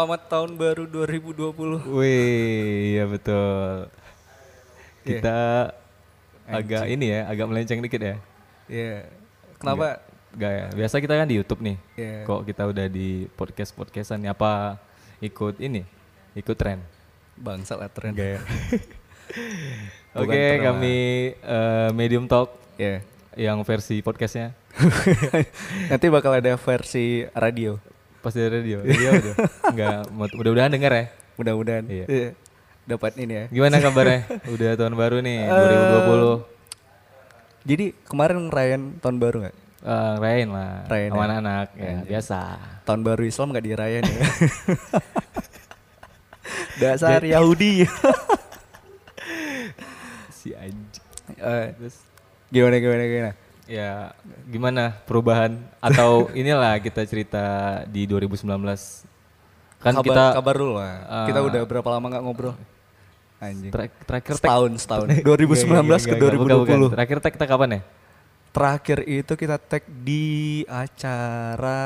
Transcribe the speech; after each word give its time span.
Selamat 0.00 0.32
tahun 0.32 0.56
baru 0.56 0.88
2020. 0.88 1.92
Wih, 1.92 2.96
iya 2.96 3.04
betul. 3.04 3.84
Kita 5.04 5.68
agak 6.48 6.88
ini 6.88 7.12
ya, 7.12 7.28
agak 7.28 7.44
melenceng 7.44 7.84
dikit 7.84 8.00
ya. 8.00 8.16
Iya. 8.64 9.12
Kenapa? 9.60 10.00
Gak 10.40 10.52
ya. 10.56 10.66
Biasa 10.72 11.04
kita 11.04 11.20
kan 11.20 11.28
di 11.28 11.36
YouTube 11.36 11.60
nih. 11.60 11.76
Iya. 12.00 12.24
Kok 12.24 12.48
kita 12.48 12.72
udah 12.72 12.88
di 12.88 13.28
podcast 13.36 13.76
podcastan 13.76 14.24
apa 14.24 14.80
ikut 15.20 15.60
ini? 15.60 15.84
Ikut 16.32 16.56
tren. 16.56 16.80
Bangsa 17.36 17.76
lah 17.76 17.92
tren. 17.92 18.16
Ya. 18.16 18.40
Oke, 20.16 20.32
lah. 20.32 20.64
kami 20.64 20.96
eh, 21.36 21.88
Medium 21.92 22.24
Talk 22.24 22.56
Iya. 22.80 23.04
yang 23.36 23.60
versi 23.68 24.00
podcastnya 24.00 24.56
Nanti 25.92 26.06
bakal 26.08 26.40
ada 26.40 26.56
versi 26.56 27.28
radio. 27.36 27.89
Pas 28.20 28.30
di 28.30 28.40
radio. 28.42 28.78
Iya 28.82 29.10
udah. 29.16 29.34
Enggak, 29.68 29.98
mudah-mudahan 30.12 30.70
denger 30.70 30.92
ya. 30.92 31.04
Mudah-mudahan. 31.36 31.84
Iya. 31.88 32.04
Iya. 32.06 32.30
Dapat 32.84 33.12
ini 33.16 33.32
ya. 33.32 33.44
Gimana 33.48 33.76
kabarnya? 33.78 34.20
udah 34.46 34.70
tahun 34.74 34.94
baru 34.94 35.16
nih 35.20 35.38
Eh, 35.46 36.38
Jadi 37.60 37.84
kemarin 38.04 38.48
ngerayain 38.48 38.82
tahun 38.98 39.16
baru 39.16 39.36
nggak? 39.44 39.56
2020. 39.80 39.88
Eh, 39.88 40.14
rayain 40.20 40.48
lah 40.52 40.72
Rayain 40.84 41.08
sama 41.08 41.16
ya? 41.16 41.24
anak-anak 41.24 41.68
ya, 41.72 41.88
Anjir. 41.88 42.06
biasa. 42.08 42.38
Tahun 42.84 43.00
baru 43.00 43.22
Islam 43.24 43.46
nggak 43.50 43.64
dirayain 43.64 44.04
ya. 44.04 44.20
Dasar 46.80 47.20
Yahudi. 47.22 47.72
Si 50.32 50.56
anjing. 50.56 51.04
Eh, 51.36 51.68
Terus 51.76 51.96
gimana 52.48 52.80
gimana 52.80 53.02
gimana? 53.04 53.32
Ya 53.70 54.10
gimana 54.44 54.90
perubahan 55.00 55.54
atau 55.78 56.26
inilah 56.34 56.74
kita 56.76 57.06
cerita 57.06 57.44
di 57.86 58.02
2019 58.02 58.50
kan 59.78 59.94
kabar, 59.94 60.02
kita 60.02 60.24
kabar 60.34 60.54
dulu 60.54 60.74
lah. 60.74 60.94
eh, 61.00 61.26
kita 61.30 61.40
udah 61.40 61.62
berapa 61.64 61.88
lama 61.88 62.06
nggak 62.10 62.22
ngobrol? 62.22 62.54
Anjing. 63.40 63.72
tra- 63.72 63.88
terakhir 64.04 64.36
tag- 64.36 64.40
setahun 64.42 64.70
setahun. 64.76 65.06
Enggak, 65.08 65.36
2019 65.40 65.64
enggak, 65.80 66.00
ke 66.02 66.12
enggak, 66.12 66.32
bukan, 66.36 66.56
bukan. 66.60 66.76
2020. 66.84 66.92
Terakhir 66.92 67.16
tag 67.16 67.32
kita 67.32 67.46
kapan 67.46 67.68
ya? 67.70 67.80
Terakhir 68.50 68.98
itu 69.06 69.32
kita 69.32 69.56
tag 69.56 69.82
di 69.86 70.26
acara 70.66 71.80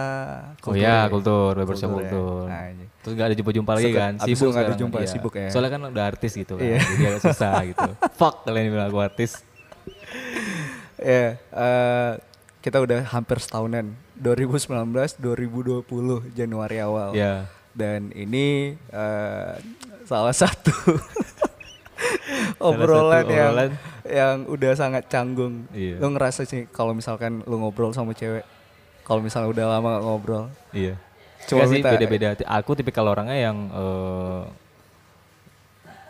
Oh 0.64 0.72
ya, 0.72 1.06
kultur, 1.06 1.52
barbershop 1.54 1.92
Kultur 1.92 2.00
ya. 2.00 2.10
kultur. 2.10 2.44
Anjing. 2.48 2.88
Terus 2.98 3.12
gak 3.14 3.26
ada 3.28 3.36
jumpa-jumpa 3.36 3.70
lagi 3.70 3.90
kan? 3.92 4.12
abis 4.16 4.32
itu 4.32 4.46
nggak 4.48 4.64
ada 4.64 4.74
jumpa, 4.74 4.96
iya. 4.98 5.06
sibuk 5.06 5.34
ya. 5.36 5.48
Soalnya 5.52 5.70
kan 5.70 5.82
udah 5.86 6.04
artis 6.08 6.32
gitu 6.32 6.56
kan, 6.56 6.64
Iya. 6.64 6.78
jadi 6.80 7.04
agak 7.06 7.22
susah 7.22 7.54
gitu. 7.68 7.90
Fuck 8.18 8.34
kalian 8.42 8.72
bilang 8.72 8.88
aku 8.88 8.98
artis. 8.98 9.30
Ya, 11.04 11.36
eh, 11.36 12.12
kita 12.64 12.80
udah 12.80 13.04
hampir 13.12 13.36
setahunan. 13.36 13.92
2019, 14.16 15.20
2020 15.20 15.84
Januari 16.32 16.80
awal. 16.80 17.12
Ya, 17.12 17.44
Dan 17.76 18.08
ini 18.16 18.72
eh, 18.88 19.52
salah 20.08 20.32
satu 20.32 20.72
obrolan, 22.72 23.24
satu 23.28 23.32
yang 23.36 23.52
obrolan. 23.52 23.70
yang 24.08 24.36
udah 24.48 24.72
sangat 24.72 25.04
canggung. 25.12 25.68
Iya. 25.76 26.00
Lo 26.00 26.08
ngerasa 26.08 26.48
sih 26.48 26.64
kalau 26.72 26.96
misalkan 26.96 27.44
lo 27.44 27.56
ngobrol 27.60 27.92
sama 27.92 28.16
cewek, 28.16 28.48
kalau 29.04 29.20
misalnya 29.20 29.52
udah 29.52 29.66
lama 29.76 30.00
ngobrol, 30.00 30.48
iya. 30.72 30.96
Cuma 31.44 31.68
Cuma 31.68 31.76
sih 31.76 31.84
beda-beda. 31.84 32.32
Aku 32.48 32.72
tipikal 32.72 33.04
orangnya 33.04 33.36
yang 33.36 33.68
eh, 33.68 34.42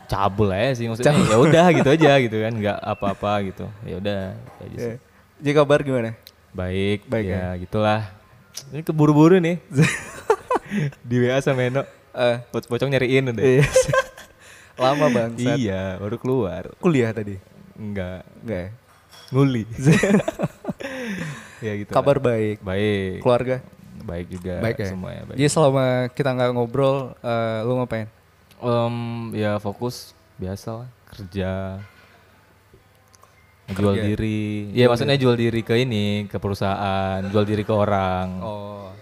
cabul 0.07 0.49
aja 0.51 0.73
sih 0.77 0.87
maksudnya. 0.87 1.15
Ya 1.17 1.37
udah 1.39 1.67
gitu 1.73 1.89
aja 1.91 2.13
gitu 2.25 2.37
kan, 2.39 2.53
nggak 2.53 2.79
apa-apa 2.81 3.33
gitu. 3.49 3.65
Ya 3.85 3.97
udah 3.99 4.21
gitu 4.35 4.61
aja 4.65 4.77
sih. 4.77 4.97
Jadi 5.43 5.51
kabar 5.53 5.79
gimana? 5.83 6.15
Baik, 6.55 7.11
Baik 7.11 7.27
ya, 7.27 7.59
gitulah. 7.59 8.01
Ini 8.71 8.87
keburu-buru 8.87 9.43
nih. 9.43 9.59
Di 11.09 11.17
WA 11.19 11.43
sama 11.43 11.67
Eno. 11.67 11.83
Eh, 12.15 12.37
Pocong 12.49 12.91
nyariin 12.95 13.35
udah. 13.35 13.43
iya. 13.43 13.67
lama 14.83 15.07
banget. 15.11 15.59
Iya, 15.59 15.99
baru 15.99 16.17
keluar. 16.19 16.63
Kuliah 16.79 17.11
tadi? 17.11 17.39
Enggak, 17.75 18.23
Enggak 18.43 18.59
ya? 18.59 18.71
nguli. 19.35 19.63
ya 21.63 21.73
gitu. 21.79 21.91
lah. 21.91 21.97
Kabar 21.99 22.19
baik. 22.23 22.63
baik. 22.63 23.19
Keluarga? 23.23 23.57
Baik 24.05 24.27
juga 24.29 24.61
Baik 24.61 24.77
ya? 24.79 24.89
semuanya 24.93 25.23
baik. 25.25 25.37
Jadi 25.41 25.49
selama 25.49 25.85
kita 26.13 26.31
nggak 26.37 26.51
ngobrol, 26.53 27.17
eh, 27.19 27.59
lu 27.65 27.73
ngapain? 27.81 28.07
Em, 28.65 28.97
ya 29.35 29.57
fokus 29.59 30.17
biasa 30.35 30.83
lah, 30.83 30.89
kerja. 31.07 31.79
Jual 33.67 33.97
Kerja. 33.97 34.05
diri. 34.05 34.69
Ya 34.73 34.89
maksudnya 34.89 35.17
jual 35.17 35.37
diri 35.37 35.61
ke 35.61 35.73
ini, 35.79 36.29
ke 36.29 36.37
perusahaan, 36.37 37.21
jual 37.25 37.45
diri 37.45 37.61
ke 37.61 37.73
orang. 37.73 38.29
Oh, 38.41 38.93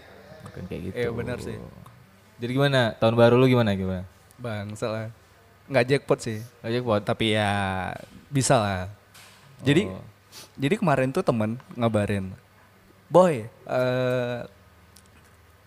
Bukan 0.44 0.62
kayak 0.66 0.82
gitu. 0.86 0.94
Iya, 0.98 1.10
benar 1.10 1.38
sih. 1.38 1.58
Jadi 2.38 2.50
gimana? 2.52 2.94
Tahun 2.94 3.14
baru 3.14 3.38
lu 3.38 3.46
gimana 3.46 3.74
gimana? 3.74 4.02
bang, 4.36 4.74
salah. 4.74 5.10
Nggak 5.66 5.86
jackpot 5.88 6.18
sih, 6.18 6.42
Aja 6.58 6.82
buat 6.82 7.00
tapi 7.00 7.30
ya 7.32 7.50
bisa 8.26 8.58
lah. 8.58 8.90
Jadi, 9.62 9.86
Oh. 9.86 10.02
jadi 10.58 10.74
kemarin 10.74 11.14
tuh 11.14 11.22
temen 11.22 11.54
ngabarin, 11.74 12.34
boy, 13.06 13.46
eh 13.46 14.38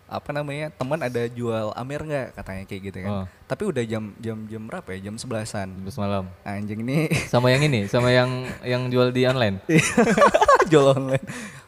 apa 0.06 0.30
namanya 0.30 0.70
teman 0.70 1.02
ada 1.02 1.26
jual 1.26 1.74
Amer 1.74 2.02
nggak 2.06 2.28
katanya 2.38 2.64
kayak 2.70 2.82
gitu 2.94 2.98
kan. 3.02 3.12
Oh. 3.12 3.26
Tapi 3.50 3.64
udah 3.66 3.84
jam 3.86 4.14
jam 4.22 4.38
jam 4.46 4.62
berapa 4.70 4.88
ya? 4.94 5.10
Jam 5.10 5.18
sebelasan. 5.18 5.82
Terus 5.82 5.98
malam. 5.98 6.30
Anjing 6.46 6.86
ini 6.86 7.10
Sama 7.34 7.50
yang 7.50 7.66
ini, 7.66 7.90
sama 7.90 8.14
yang 8.14 8.30
yang 8.62 8.88
jual 8.94 9.10
di 9.10 9.26
online. 9.26 9.62
jual 10.72 10.94
online 10.94 11.26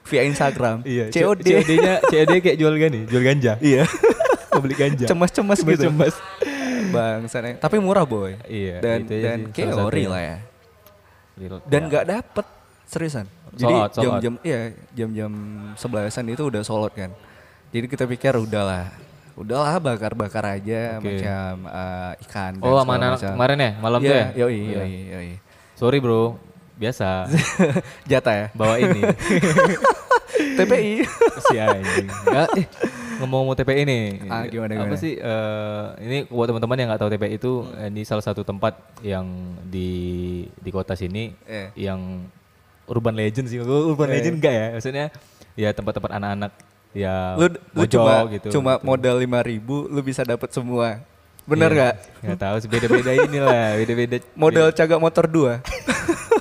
via 0.08 0.22
Instagram. 0.24 0.82
COD. 1.12 1.44
COD-nya 1.44 1.94
COD 2.08 2.34
kayak 2.40 2.58
jual 2.58 2.74
gani, 2.80 3.00
jual 3.10 3.24
ganja. 3.26 3.54
Iya. 3.60 3.84
Mau 4.56 4.64
beli 4.64 4.76
ganja. 4.80 5.06
Cemas-cemas 5.06 5.60
gitu. 5.62 5.92
Cemas. 5.92 6.16
Bang, 6.90 7.28
sana. 7.28 7.60
Tapi 7.60 7.78
murah 7.84 8.08
boy. 8.08 8.40
Iya, 8.48 8.80
Dan 8.80 8.98
itu 9.04 9.14
aja 9.20 9.26
dan 9.28 9.40
sih, 9.44 9.52
kayak 9.54 9.76
ori 9.76 10.04
lah 10.08 10.22
ya. 10.24 10.38
Dan 11.68 11.82
nggak 11.92 12.06
dapet 12.08 12.46
seriusan. 12.88 13.26
Jadi 13.58 13.76
jam-jam 14.00 14.34
iya 14.42 14.60
jam-jam 14.96 15.32
sebelasan 15.76 16.26
itu 16.32 16.48
udah 16.48 16.62
solot 16.64 16.94
kan. 16.96 17.12
Jadi 17.68 17.86
kita 17.86 18.04
pikir 18.04 18.34
udahlah, 18.34 18.88
udahlah 19.36 19.76
bakar-bakar 19.78 20.56
aja 20.56 20.98
Oke. 20.98 21.20
macam 21.20 21.52
eh, 21.68 22.12
ikan. 22.26 22.54
Oh, 22.60 22.80
macam. 22.82 23.18
kemarin 23.36 23.58
ya, 23.58 23.72
malam 23.78 24.00
tuh 24.00 24.08
Iya, 24.08 24.18
ya? 24.18 24.28
Yoi, 24.46 24.56
Iya. 24.58 24.78
yoi, 24.80 24.94
yoi. 25.12 25.30
Sorry 25.76 26.00
bro, 26.00 26.40
biasa. 26.76 27.28
Jatah 28.10 28.34
ya. 28.34 28.48
Bawa 28.56 28.76
ini. 28.78 29.02
TPI. 30.58 31.06
si 31.46 31.56
anjing. 31.58 32.08
Eh, 32.30 32.48
ngomong-ngomong 33.20 33.56
TPI 33.56 33.82
nih. 33.84 34.04
Ah, 34.26 34.46
gimana, 34.46 34.74
Apa 34.76 34.84
gimana? 34.90 34.98
sih 34.98 35.14
eh, 35.14 35.86
ini 36.02 36.18
buat 36.28 36.48
teman-teman 36.48 36.78
yang 36.78 36.88
nggak 36.90 37.02
tahu 37.02 37.12
TPI 37.12 37.34
itu 37.36 37.52
eh, 37.76 37.90
ini 37.90 38.02
salah 38.04 38.22
satu 38.22 38.42
tempat 38.42 38.74
yang 39.02 39.26
di 39.64 39.90
di 40.56 40.70
kota 40.70 40.94
sini 40.94 41.34
Eh. 41.44 41.70
yang 41.76 42.26
urban 42.86 43.14
legend 43.14 43.50
sih. 43.50 43.58
Urban 43.60 44.10
Eh. 44.10 44.14
legend 44.18 44.36
enggak 44.38 44.54
ya? 44.54 44.68
Maksudnya 44.74 45.06
ya 45.54 45.70
tempat-tempat 45.74 46.12
anak-anak 46.16 46.52
ya 46.98 47.38
lu 47.38 47.46
lu 47.78 47.86
cuma 47.86 48.26
gitu. 48.34 48.50
cuma 48.58 48.82
gitu. 48.82 48.86
modal 48.90 49.16
lima 49.22 49.40
ribu 49.46 49.86
lu 49.86 50.02
bisa 50.02 50.26
dapat 50.26 50.50
semua. 50.50 51.06
Bener 51.48 51.72
Iya, 51.72 51.78
nggak? 51.80 51.94
Nggak 52.28 52.40
tahu 52.44 52.56
sih 52.60 52.68
beda-beda 52.68 53.12
inilah, 53.16 53.68
beda-beda. 53.80 54.18
Modal 54.42 54.68
cagak 54.76 55.00
motor 55.00 55.26
dua. 55.32 55.64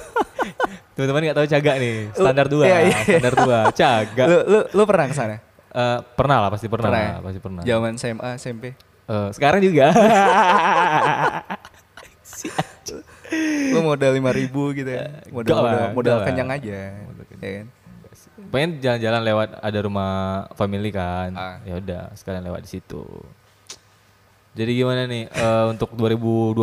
Teman-teman 0.98 1.30
nggak 1.30 1.38
tahu 1.38 1.46
cagak 1.46 1.76
nih, 1.78 2.08
standar 2.16 2.46
dua, 2.48 2.64
iya, 2.66 2.78
iya. 2.88 2.98
standar 3.04 3.34
dua, 3.36 3.58
cagak. 3.70 4.26
lu, 4.26 4.38
lu 4.48 4.58
lu 4.72 4.82
pernah 4.88 5.06
ke 5.06 5.14
sana? 5.14 5.36
Eh, 5.76 5.98
pernah 6.16 6.36
lah, 6.40 6.48
pasti 6.48 6.72
pernah, 6.72 6.88
Pernah 6.88 7.04
lah, 7.04 7.12
ya? 7.12 7.20
pasti 7.20 7.38
pernah. 7.44 7.62
Zaman 7.68 7.92
SMA, 8.00 8.30
SMP. 8.40 8.64
Eh, 9.06 9.28
sekarang 9.36 9.60
juga. 9.60 9.92
lu 13.76 13.78
modal 13.84 14.10
lima 14.16 14.32
ribu 14.32 14.72
gitu 14.72 14.88
ya. 14.88 15.20
Modal 15.28 15.52
enggak 15.52 15.60
lah, 15.60 15.72
modal, 15.76 15.92
modal 15.92 16.14
enggak 16.16 16.16
lah. 16.16 16.26
kenyang 16.32 16.48
aja. 16.50 16.80
Modal 17.04 17.24
kenyang. 17.28 17.44
Ya 17.44 17.52
kan? 17.52 17.66
Pengen 18.56 18.80
jalan-jalan 18.80 19.20
lewat 19.20 19.48
ada 19.60 19.78
rumah 19.84 20.12
family 20.56 20.88
kan. 20.88 21.36
Ah. 21.36 21.60
Ya 21.68 21.76
udah, 21.76 22.08
sekalian 22.16 22.40
lewat 22.40 22.64
di 22.64 22.80
situ. 22.80 23.04
Jadi 24.56 24.72
gimana 24.72 25.04
nih 25.04 25.28
eh, 25.28 25.64
untuk 25.68 25.92
2020? 25.92 26.56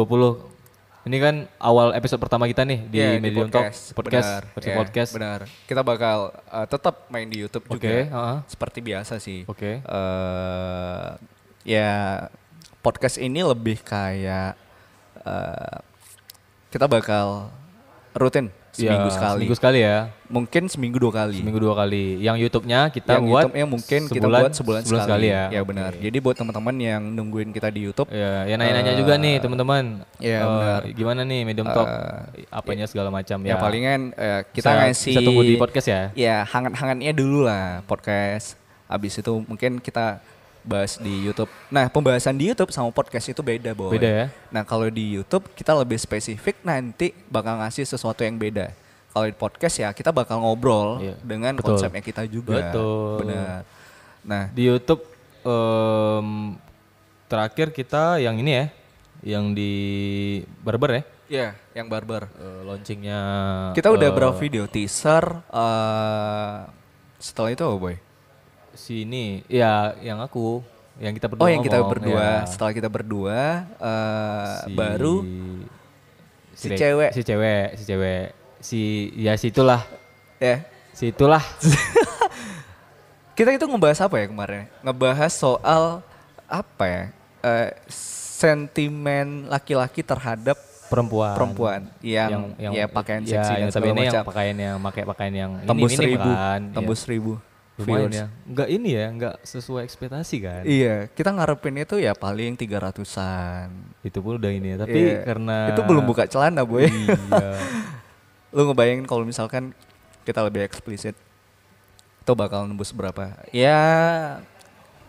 Ini 1.03 1.17
kan 1.19 1.35
awal 1.59 1.91
episode 1.93 2.17
pertama 2.17 2.47
kita 2.47 2.63
nih 2.63 2.79
di 2.87 2.97
Iya, 2.97 3.19
Medium 3.19 3.51
Talk 3.51 3.75
podcast, 3.91 4.39
benar. 4.39 4.41
versi 4.55 4.69
Iya, 4.71 4.77
podcast. 4.79 5.11
Benar. 5.11 5.39
Kita 5.67 5.81
bakal 5.83 6.17
uh, 6.47 6.63
tetap 6.65 6.95
main 7.11 7.27
di 7.27 7.43
YouTube 7.43 7.67
Oke, 7.67 7.75
juga. 7.75 7.91
heeh. 8.07 8.37
Seperti 8.47 8.79
biasa 8.79 9.19
sih. 9.19 9.43
Oke. 9.43 9.83
Eh, 9.83 11.09
ya 11.67 11.91
podcast 12.79 13.19
ini 13.19 13.43
lebih 13.43 13.83
kayak 13.83 14.55
eh, 15.27 15.77
kita 16.71 16.87
bakal 16.87 17.51
rutin 18.15 18.47
seminggu 18.73 19.05
Ya, 19.07 19.13
sekali. 19.13 19.37
Seminggu 19.37 19.55
sekali 19.55 19.79
ya. 19.79 19.97
Mungkin 20.27 20.63
seminggu 20.65 20.97
dua 20.97 21.13
kali. 21.13 21.37
Seminggu 21.37 21.61
dua 21.61 21.77
kali. 21.77 22.17
Yang 22.17 22.37
YouTube-nya 22.41 22.89
kita 22.89 23.21
yang 23.21 23.29
buat 23.29 23.45
YouTube-nya 23.45 23.65
mungkin 23.69 24.01
kita 24.09 24.17
sebulan- 24.17 24.41
buat 24.41 24.53
sebulan, 24.57 24.81
sekali. 24.83 25.27
ya. 25.29 25.43
Ya 25.53 25.61
benar. 25.61 25.91
Jadi 25.93 26.17
buat 26.17 26.33
teman-teman 26.33 26.75
yang 26.75 27.01
nungguin 27.05 27.53
kita 27.53 27.69
di 27.69 27.85
YouTube, 27.85 28.09
Ya, 28.09 28.49
ya 28.49 28.57
nanya-nanya 28.57 28.97
juga 28.97 29.13
nih 29.15 29.37
teman-teman. 29.37 30.01
iya, 30.17 30.41
Eh, 30.41 30.49
benar. 30.49 30.81
Gimana 30.89 31.21
nih 31.21 31.39
Medium 31.45 31.69
Talk? 31.69 31.85
Eh, 31.85 32.49
apanya 32.49 32.85
segala 32.89 33.13
macam 33.13 33.37
ya, 33.45 33.53
ya. 33.53 33.55
palingan 33.61 34.01
eh, 34.17 34.41
kita 34.49 34.73
Bisa- 34.73 34.79
ngasih 34.81 35.13
bisa 35.13 35.21
tunggu 35.21 35.43
di 35.45 35.55
podcast 35.55 35.87
ya. 35.87 36.01
Ya 36.17 36.35
hangat-hangatnya 36.43 37.13
dulu 37.13 37.45
lah 37.45 37.85
podcast. 37.85 38.57
Abis 38.89 39.13
itu 39.15 39.33
mungkin 39.45 39.77
kita 39.77 40.17
bahas 40.63 40.95
di 40.95 41.27
YouTube. 41.27 41.51
Nah, 41.67 41.87
pembahasan 41.87 42.33
di 42.33 42.47
YouTube 42.47 42.71
sama 42.71 42.87
podcast 42.89 43.27
itu 43.27 43.39
beda, 43.39 43.71
Boy. 43.71 43.93
Beda 43.93 44.09
ya? 44.09 44.25
Nah, 44.49 44.63
kalau 44.63 44.87
di 44.87 45.13
YouTube 45.13 45.45
kita 45.53 45.75
lebih 45.75 45.95
spesifik 45.95 46.59
nanti 46.61 47.11
bakal 47.27 47.59
ngasih 47.59 47.83
sesuatu 47.83 48.23
yang 48.23 48.35
beda. 48.35 48.71
Kalau 49.11 49.25
di 49.27 49.35
podcast 49.35 49.75
ya 49.77 49.93
kita 49.93 50.09
bakal 50.09 50.41
ngobrol 50.41 50.97
Iya, 50.97 51.15
dengan 51.21 51.53
betul. 51.53 51.77
konsepnya 51.77 52.01
kita 52.01 52.23
juga. 52.25 52.57
Betul. 52.57 53.27
Benar. 53.27 53.61
Nah, 54.23 54.43
Di 54.49 54.63
YouTube 54.65 55.03
em, 55.43 56.57
terakhir 57.27 57.69
kita 57.69 58.17
yang 58.17 58.39
ini 58.39 58.51
ya, 58.55 58.65
yang 59.23 59.51
di 59.51 59.73
barber 60.59 60.89
ya, 60.89 61.03
ya 61.29 61.47
yang 61.73 61.87
barber. 61.87 62.25
eh, 62.33 62.61
launchingnya. 62.63 63.19
Kita 63.75 63.91
udah 63.91 64.09
eh, 64.09 64.15
berapa 64.15 64.33
video 64.33 64.65
teaser 64.65 65.23
eh 65.51 66.57
setelah 67.19 67.49
itu 67.51 67.63
apa, 67.63 67.77
Boy? 67.77 67.95
Si 68.73 69.05
ini, 69.05 69.45
ya 69.45 69.93
yang 70.01 70.17
aku, 70.17 70.61
yang 70.97 71.13
kita 71.13 71.29
berdua. 71.29 71.45
Oh, 71.45 71.49
yang 71.49 71.61
kita 71.61 71.77
ngomong, 71.79 71.91
berdua. 71.93 72.25
ya. 72.41 72.49
Setelah 72.49 72.71
kita 72.73 72.89
berdua 72.89 73.39
eh 73.77 74.49
Si- 74.65 74.73
baru 74.73 75.15
si 76.53 76.67
Dek- 76.69 76.79
cewek. 76.79 77.09
si 77.13 77.21
cewek, 77.21 77.67
si 77.77 77.83
cewek, 77.83 78.25
si 78.59 78.79
ya 79.17 79.33
situlah, 79.37 79.81
ya 80.37 80.65
situlah. 80.91 81.41
Kita 83.33 83.49
itu 83.49 83.65
ngebahas 83.65 83.97
apa 84.05 84.21
ya 84.21 84.25
kemarin? 84.29 84.69
Ngebahas 84.85 85.33
soal 85.33 86.05
apa 86.45 86.85
ya? 86.85 87.03
Eh, 87.41 87.69
sentimen 87.89 89.49
laki-laki 89.49 90.05
terhadap 90.05 90.53
perempuan 90.85 91.33
perempuan 91.33 91.81
yang, 92.05 92.53
ya 92.59 92.85
pakaian 92.85 93.25
ya, 93.25 93.41
seksi 93.41 93.53
dan 93.57 93.59
yang 93.65 93.73
yang 93.73 93.97
macam. 93.97 94.21
pakaian 94.29 94.55
yang 94.55 94.77
pakai 94.77 95.03
pakaian 95.09 95.33
yang 95.33 95.51
tembus 95.65 95.89
ini, 95.89 95.97
ini 95.97 95.97
seribu, 95.97 96.29
kan 96.29 96.61
tembus 96.69 96.99
ya. 96.99 97.03
seribu. 97.03 97.31
Lumayan 97.75 98.05
viewers. 98.05 98.15
ya 98.15 98.25
enggak 98.45 98.67
ini 98.69 98.89
ya 98.91 99.05
enggak 99.07 99.35
sesuai 99.41 99.81
ekspektasi 99.83 100.35
kan 100.39 100.61
Iya, 100.61 101.09
kita 101.09 101.29
ngarepin 101.29 101.73
itu 101.75 101.97
ya 101.97 102.13
paling 102.13 102.53
300-an. 102.53 103.69
itu 104.01 104.19
pun 104.19 104.37
udah 104.37 104.51
ini 104.51 104.73
ya 104.73 104.77
tapi 104.77 104.99
Iya. 104.99 105.17
karena 105.23 105.57
itu 105.73 105.81
belum 105.81 106.03
buka 106.03 106.23
celana, 106.25 106.61
Boy. 106.61 106.85
iya 106.85 107.49
Lu 108.53 108.69
ngebayangin 108.69 109.03
kalau 109.03 109.25
misalkan 109.25 109.73
kita 110.21 110.45
lebih 110.45 110.61
eksplisit 110.61 111.17
itu 112.19 112.31
bakal 112.33 112.63
nembus 112.63 112.93
berapa? 112.93 113.33
Ya 113.49 113.81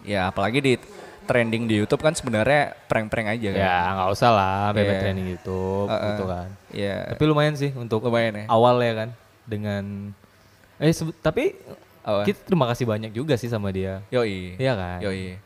ya 0.01 0.29
apalagi 0.29 0.59
di 0.59 0.75
trending 1.25 1.65
di 1.65 1.79
YouTube 1.79 2.01
kan 2.01 2.13
sebenarnya 2.13 2.77
prank-prank 2.85 3.29
aja 3.31 3.49
kan. 3.51 3.61
ya 3.61 3.77
nggak 3.95 4.09
usah 4.11 4.31
lah 4.31 4.65
bebek 4.71 4.89
Iya. 4.91 5.01
training 5.01 5.27
YouTube 5.31 5.89
Uh-uh. 5.89 6.09
gitu 6.11 6.25
kan 6.27 6.49
Iya. 6.71 6.97
tapi 7.13 7.23
lumayan 7.25 7.55
sih 7.55 7.71
untuk 7.73 8.01
Lumayan 8.01 8.41
ya. 8.41 8.45
awal 8.49 8.81
ya 8.81 8.93
kan 8.95 9.09
dengan 9.45 9.85
eh 10.77 10.93
tapi 11.21 11.53
Apa? 12.05 12.21
kita 12.23 12.41
terima 12.45 12.69
kasih 12.69 12.85
banyak 12.85 13.11
juga 13.11 13.35
sih 13.35 13.49
sama 13.49 13.69
dia 13.69 14.05
Yoi. 14.09 14.55
iya 14.55 14.73
kan 14.73 15.01
Yoi. 15.01 15.41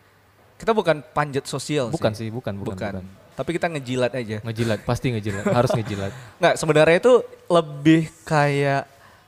Kita 0.54 0.74
bukan 0.74 1.06
panjat 1.08 1.46
sosial 1.46 1.86
bukan 1.86 2.10
sih. 2.10 2.26
sih 2.26 2.28
bukan 2.28 2.50
bukan, 2.52 2.74
Bukan. 2.74 2.92
bukan. 2.98 3.04
Tapi 3.32 3.50
kita 3.54 3.66
ngejilat 3.68 4.10
aja. 4.12 4.42
ngejilat 4.42 4.82
pasti 4.82 5.06
ngejilat 5.08 5.46
harus 5.54 5.70
ngejilat 5.70 6.10
Nggak, 6.36 6.54
sebenarnya 6.56 6.96
itu 6.98 7.12
lebih 7.46 8.10
kayak 8.24 8.82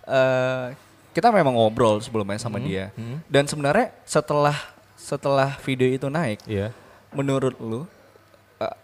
eh 0.04 0.74
kita 1.10 1.30
memang 1.30 1.52
ngobrol 1.52 1.98
sebelumnya 1.98 2.34
sama 2.36 2.58
Hmm, 2.58 2.66
dia. 2.66 2.90
hmm. 2.92 3.22
Dan 3.26 3.44
sebenarnya 3.44 3.94
setelah 4.02 4.58
setelah 4.94 5.54
video 5.60 5.86
itu 5.88 6.06
naik, 6.06 6.42
iya 6.44 6.74
menurut 7.10 7.54
lu 7.56 7.86
eh, 8.58 8.76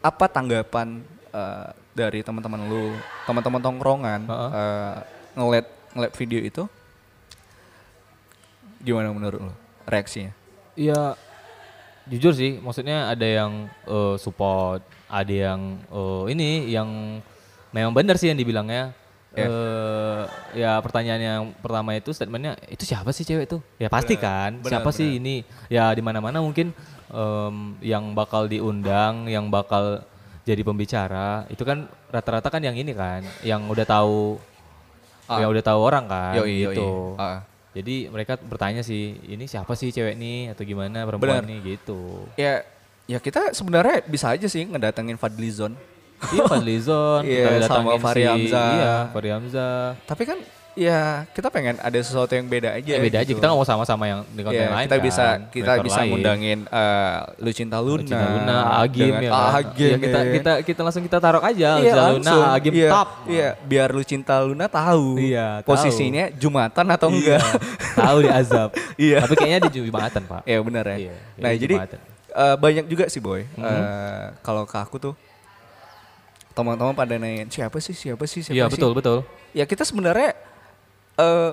apa 0.00 0.26
tanggapan 0.26 1.02
eh, 1.28 1.68
dari 1.90 2.22
teman-teman 2.22 2.60
lu, 2.64 2.94
teman-teman 3.22 3.58
tongkrongan 3.60 4.20
Heeh. 4.24 4.50
eh, 4.52 4.96
ngeliat 5.34 5.66
ngeliat 5.90 6.12
video 6.14 6.40
itu? 6.40 6.62
Gimana 8.80 9.10
menurut 9.10 9.40
lu 9.40 9.52
reaksinya? 9.84 10.32
Ya 10.76 11.16
jujur 12.06 12.32
sih, 12.32 12.58
maksudnya 12.58 13.10
ada 13.10 13.26
yang 13.26 13.66
eh, 13.84 14.14
support, 14.16 14.80
ada 15.08 15.32
yang 15.32 15.80
eh, 15.88 16.24
ini 16.32 16.70
yang 16.70 17.18
memang 17.72 17.92
benar 17.92 18.16
sih 18.16 18.28
yang 18.30 18.38
dibilangnya. 18.38 18.92
Ya. 19.36 19.52
eh 19.52 20.22
ya 20.56 20.72
pertanyaan 20.80 21.20
yang 21.20 21.42
pertama 21.60 21.92
itu 21.92 22.08
statementnya 22.08 22.56
itu 22.72 22.88
siapa 22.88 23.12
sih 23.12 23.20
cewek 23.20 23.44
itu? 23.44 23.58
Ya 23.76 23.92
pasti 23.92 24.16
kan, 24.16 24.64
benar, 24.64 24.80
siapa 24.80 24.88
sih 24.96 25.20
ini? 25.20 25.44
Ya 25.68 25.92
di 25.92 26.00
mana-mana 26.00 26.40
mungkin 26.40 26.72
em, 27.12 27.56
yang 27.84 28.16
bakal 28.16 28.48
diundang, 28.48 29.28
yang 29.28 29.52
bakal 29.52 30.00
jadi 30.48 30.64
pembicara 30.64 31.44
itu 31.52 31.68
kan 31.68 31.84
rata-rata 32.08 32.48
kan 32.48 32.64
yang 32.64 32.80
ini 32.80 32.96
kan, 32.96 33.28
yang 33.44 33.68
udah 33.68 33.84
tahu, 33.84 34.40
Ah. 35.28 35.42
yang 35.42 35.52
udah 35.52 35.64
tahu 35.66 35.80
orang 35.84 36.06
kan, 36.08 36.38
Yoi, 36.40 36.64
yoi. 36.64 36.72
gitu. 36.72 36.88
Jadi 37.76 38.08
mereka 38.08 38.40
bertanya 38.40 38.80
sih, 38.80 39.02
ini 39.22 39.44
siapa 39.44 39.76
sih 39.76 39.92
cewek 39.92 40.16
nih 40.16 40.56
atau 40.56 40.64
gimana 40.64 41.04
perempuan 41.04 41.44
Benar. 41.44 41.44
nih 41.44 41.76
gitu. 41.76 42.24
Ya, 42.34 42.64
ya 43.04 43.20
kita 43.20 43.52
sebenarnya 43.52 44.00
bisa 44.02 44.32
aja 44.32 44.48
sih 44.48 44.64
ngedatengin 44.64 45.14
Fadlizon. 45.14 45.76
iya 46.32 46.42
Fadlizon, 46.42 47.20
Iya, 47.28 47.44
kita 47.52 47.68
sama 47.68 47.92
datangin 47.92 48.00
Fahri 48.00 48.16
si- 48.16 48.26
Hamzah. 48.26 48.70
Iya, 48.72 48.94
Fahri 49.12 49.30
Hamzah. 49.30 49.76
Tapi 50.02 50.22
kan 50.24 50.38
ya 50.76 51.24
kita 51.32 51.48
pengen 51.48 51.80
ada 51.80 51.96
sesuatu 51.96 52.28
yang 52.30 52.44
beda 52.44 52.76
aja. 52.76 52.84
Ya, 52.86 53.00
beda 53.00 53.18
aja, 53.18 53.24
gitu. 53.24 53.40
kita 53.40 53.48
nggak 53.48 53.56
mau 53.56 53.64
sama-sama 53.64 54.04
yang 54.04 54.20
di 54.28 54.40
konten 54.40 54.60
Ya, 54.60 54.68
lain 54.70 54.84
kita 54.84 54.94
kan, 54.94 55.02
bisa 55.02 55.26
kita 55.48 55.72
bisa 55.80 55.98
lain. 55.98 56.08
ngundangin 56.12 56.58
eh, 56.62 57.16
Lucinta 57.38 57.78
Luna, 57.78 58.04
Lucinta 58.04 58.26
Luna, 58.28 58.58
Agim 58.78 59.12
ya 59.16 59.30
kan. 59.32 59.52
Agim, 59.56 59.88
Ya, 59.88 59.96
kita 59.98 60.18
ya. 60.18 60.32
kita 60.32 60.52
kita 60.62 60.80
langsung 60.82 61.02
kita 61.02 61.16
taruh 61.16 61.40
aja 61.40 61.70
Iya, 61.72 61.80
Lucinta 61.80 62.04
Luna, 62.04 62.12
langsung. 62.12 62.42
Agim 62.46 62.72
iya, 62.72 62.88
top. 62.92 63.08
Iya, 63.26 63.48
biar 63.62 63.88
Lucinta 63.90 64.34
Luna 64.38 64.66
tahu 64.66 65.06
Iya, 65.16 65.46
tahu. 65.58 65.66
posisinya 65.66 66.24
Jumatan 66.30 66.86
atau 66.86 67.08
Iya, 67.08 67.16
enggak. 67.16 67.42
tahu 67.96 68.18
di 68.20 68.30
azab. 68.30 68.70
Iya. 68.98 69.16
Tapi 69.18 69.34
kayaknya 69.34 69.60
di 69.66 69.80
Jumatan, 69.82 70.22
Pak. 70.22 70.40
Iya 70.44 70.58
benar 70.60 70.84
ya. 70.86 70.96
Iya, 70.98 71.14
nah 71.36 71.50
iya, 71.50 71.58
jadi 71.58 71.74
Jumatan. 71.74 71.98
eh, 72.30 72.56
banyak 72.56 72.84
juga 72.86 73.04
sih 73.08 73.18
boy. 73.18 73.48
Mhm. 73.50 73.64
Eh, 73.64 74.24
kalau 74.40 74.64
ke 74.64 74.76
aku 74.76 74.96
tuh 74.98 75.14
teman-teman 76.52 76.92
pada 76.92 77.14
nanya 77.14 77.44
siapa 77.46 77.76
sih 77.78 77.92
siapa 77.92 78.24
sih 78.24 78.40
siapa 78.40 78.52
Iya, 78.52 78.64
sih. 78.66 78.72
betul, 78.72 78.92
betul. 78.92 79.18
Ya 79.52 79.64
kita 79.64 79.84
sebenarnya 79.84 80.32
eh, 81.16 81.50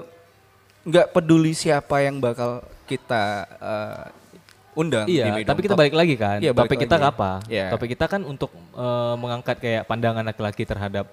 nggak 0.84 1.08
peduli 1.12 1.52
siapa 1.52 2.04
yang 2.04 2.20
bakal 2.20 2.60
kita 2.84 3.24
eh, 3.48 4.04
undang. 4.74 5.06
di 5.06 5.22
Iya, 5.22 5.32
Medium 5.32 5.48
tapi 5.48 5.60
kita 5.64 5.76
balik 5.76 5.96
lagi 5.96 6.16
kan. 6.18 6.38
Iya, 6.42 6.52
balik 6.52 6.70
Topik 6.74 6.80
kita 6.84 6.98
lagi. 6.98 7.10
apa? 7.14 7.32
Iya. 7.48 7.66
Topik 7.72 7.90
kita 7.94 8.06
kan 8.08 8.22
untuk 8.24 8.52
eh, 8.54 9.16
mengangkat 9.16 9.58
kayak 9.58 9.84
pandangan 9.86 10.24
laki-laki 10.24 10.64
terhadap 10.64 11.06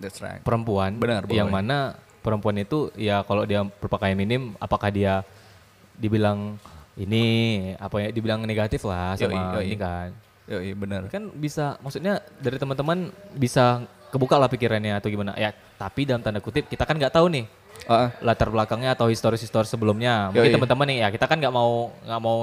That's 0.00 0.18
right. 0.18 0.40
perempuan 0.40 0.96
Benar, 0.96 1.28
yang 1.28 1.52
boleh. 1.52 1.60
mana 1.60 1.78
perempuan 2.20 2.56
itu 2.56 2.88
ya 2.96 3.20
kalau 3.20 3.44
dia 3.44 3.60
berpakaian 3.64 4.16
minim 4.16 4.56
apakah 4.56 4.88
dia 4.88 5.20
dibilang 5.96 6.56
ini 6.96 7.24
apa 7.76 7.96
ya 8.00 8.08
dibilang 8.08 8.44
negatif 8.44 8.84
lah 8.84 9.12
Yoi, 9.16 9.28
sama 9.28 9.40
yoi. 9.60 9.64
ini 9.68 9.76
kan 9.76 10.08
Yoi, 10.48 10.72
benar. 10.72 11.00
kan 11.08 11.28
bisa 11.32 11.76
maksudnya 11.80 12.20
dari 12.40 12.56
teman-teman 12.56 13.12
bisa 13.36 13.84
kebuka 14.08 14.36
lah 14.36 14.48
pikirannya 14.48 14.96
atau 14.96 15.08
gimana 15.08 15.32
ya 15.36 15.52
tapi 15.76 16.04
dalam 16.04 16.20
tanda 16.20 16.40
kutip 16.40 16.64
kita 16.64 16.84
kan 16.84 16.96
nggak 16.96 17.12
tahu 17.12 17.28
nih 17.28 17.44
Ah. 17.90 18.14
latar 18.22 18.46
belakangnya 18.46 18.94
atau 18.94 19.10
historis-historis 19.10 19.66
sebelumnya 19.66 20.30
mungkin 20.30 20.54
teman-teman 20.54 20.86
nih 20.86 20.98
ya 21.02 21.08
kita 21.10 21.26
kan 21.26 21.34
nggak 21.36 21.50
mau 21.50 21.90
nggak 22.06 22.20
mau 22.22 22.38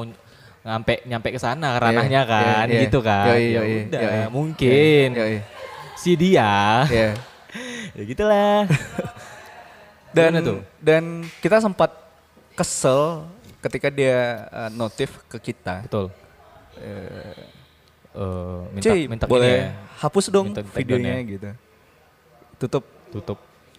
nyampe 0.68 0.94
nyampe 1.08 1.28
ke 1.32 1.40
sana 1.40 1.80
ranahnya 1.80 2.22
Iya, 2.22 2.32
kan 2.36 2.66
iya, 2.68 2.74
iya. 2.76 2.82
gitu 2.84 3.00
kan 3.00 3.26
Yoi, 3.32 3.40
ya 3.48 3.62
yoi, 3.64 3.78
udah 3.88 4.02
yoi. 4.04 4.22
mungkin 4.28 5.08
Yoi. 5.16 5.36
si 5.96 6.12
dia 6.20 6.84
Iya. 6.92 7.10
ya 7.96 8.04
gitulah 8.04 8.68
dan 10.16 10.32
tuh? 10.44 10.60
dan 10.84 11.04
kita 11.40 11.64
sempat 11.64 11.96
kesel 12.52 13.24
ketika 13.64 13.88
dia 13.88 14.48
uh, 14.50 14.70
notif 14.70 15.14
ke 15.30 15.52
kita. 15.52 15.86
Betul. 15.86 16.10
Eh, 16.78 18.62
minta 18.74 18.90
Cuy, 18.90 19.02
minta 19.06 19.26
boleh 19.30 19.46
ini 19.46 19.62
ya, 19.62 19.70
hapus 20.02 20.26
dong 20.34 20.50
minta 20.50 20.62
videonya 20.74 21.14
down-nya. 21.22 21.32
gitu. 21.34 21.50
Tutup 22.58 22.84
tutup. 23.14 23.38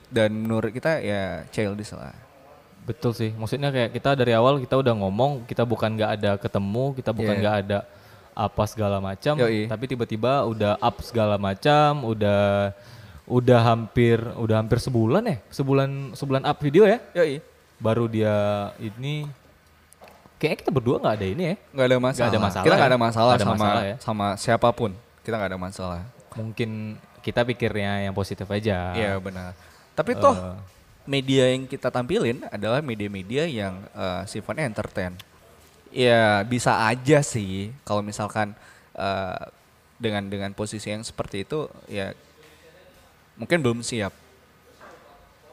Dan 0.08 0.30
menurut 0.32 0.72
kita 0.72 1.00
ya 1.00 1.44
childish 1.52 1.92
lah. 1.92 2.12
Betul 2.88 3.12
sih. 3.12 3.30
Maksudnya 3.36 3.68
kayak 3.68 3.92
kita 3.92 4.16
dari 4.16 4.32
awal 4.32 4.56
kita 4.58 4.80
udah 4.80 4.96
ngomong, 4.96 5.44
kita 5.44 5.68
bukan 5.68 5.92
nggak 5.92 6.10
ada 6.20 6.30
ketemu, 6.40 6.96
kita 6.96 7.10
bukan 7.12 7.34
Iya. 7.36 7.40
nggak 7.44 7.56
ada 7.66 7.78
apa 8.32 8.62
segala 8.70 9.02
macam, 9.02 9.34
tapi 9.34 9.84
tiba-tiba 9.84 10.46
udah 10.46 10.78
up 10.78 10.96
segala 11.02 11.34
macam, 11.36 12.06
udah 12.06 12.70
udah 13.28 13.60
hampir 13.60 14.16
udah 14.40 14.56
hampir 14.64 14.78
sebulan 14.80 15.20
ya, 15.26 15.36
sebulan 15.52 16.16
sebulan 16.16 16.42
up 16.48 16.56
video 16.64 16.88
ya. 16.88 17.02
Yoi. 17.12 17.44
Baru 17.76 18.08
dia 18.08 18.32
ini 18.80 19.28
kayaknya 20.38 20.58
kita 20.64 20.70
berdua 20.72 20.96
nggak 21.02 21.16
ada 21.18 21.26
ini 21.28 21.42
ya. 21.44 21.54
Nggak 21.76 21.86
ada 21.92 21.96
masalah. 21.98 22.14
Nggak 22.16 22.30
ada 22.32 22.40
masalah 22.40 22.64
Kita 22.64 22.74
nggak 22.74 22.88
ya? 22.88 22.92
ada 22.94 22.98
masalah 22.98 23.28
Nggak 23.28 23.36
ada 23.36 23.44
sama 23.44 23.58
masalah 23.58 23.82
ya? 23.84 23.96
sama 24.00 24.26
siapa 24.40 24.68
pun. 24.72 24.90
Kita 25.20 25.34
nggak 25.36 25.50
ada 25.52 25.60
masalah. 25.60 26.00
Mungkin 26.38 26.70
kita 27.20 27.40
pikirnya 27.44 28.06
yang 28.08 28.14
positif 28.16 28.46
aja. 28.48 28.96
Iya 28.96 29.18
benar. 29.20 29.52
Tapi 29.98 30.14
toh 30.14 30.30
Eh. 30.30 30.54
media 31.02 31.50
yang 31.50 31.66
kita 31.66 31.90
tampilin 31.90 32.46
adalah 32.46 32.78
media-media 32.78 33.50
yang 33.50 33.82
eh, 33.90 34.22
sifatnya 34.30 34.70
entertain. 34.70 35.18
Ya 35.90 36.46
bisa 36.46 36.86
aja 36.86 37.18
sih 37.26 37.74
kalau 37.82 38.06
misalkan 38.06 38.54
eh, 38.94 39.42
dengan 39.98 40.22
dengan 40.30 40.54
posisi 40.54 40.94
yang 40.94 41.02
seperti 41.02 41.42
itu 41.42 41.66
ya 41.90 42.14
mungkin 43.34 43.58
belum 43.58 43.82
siap. 43.82 44.14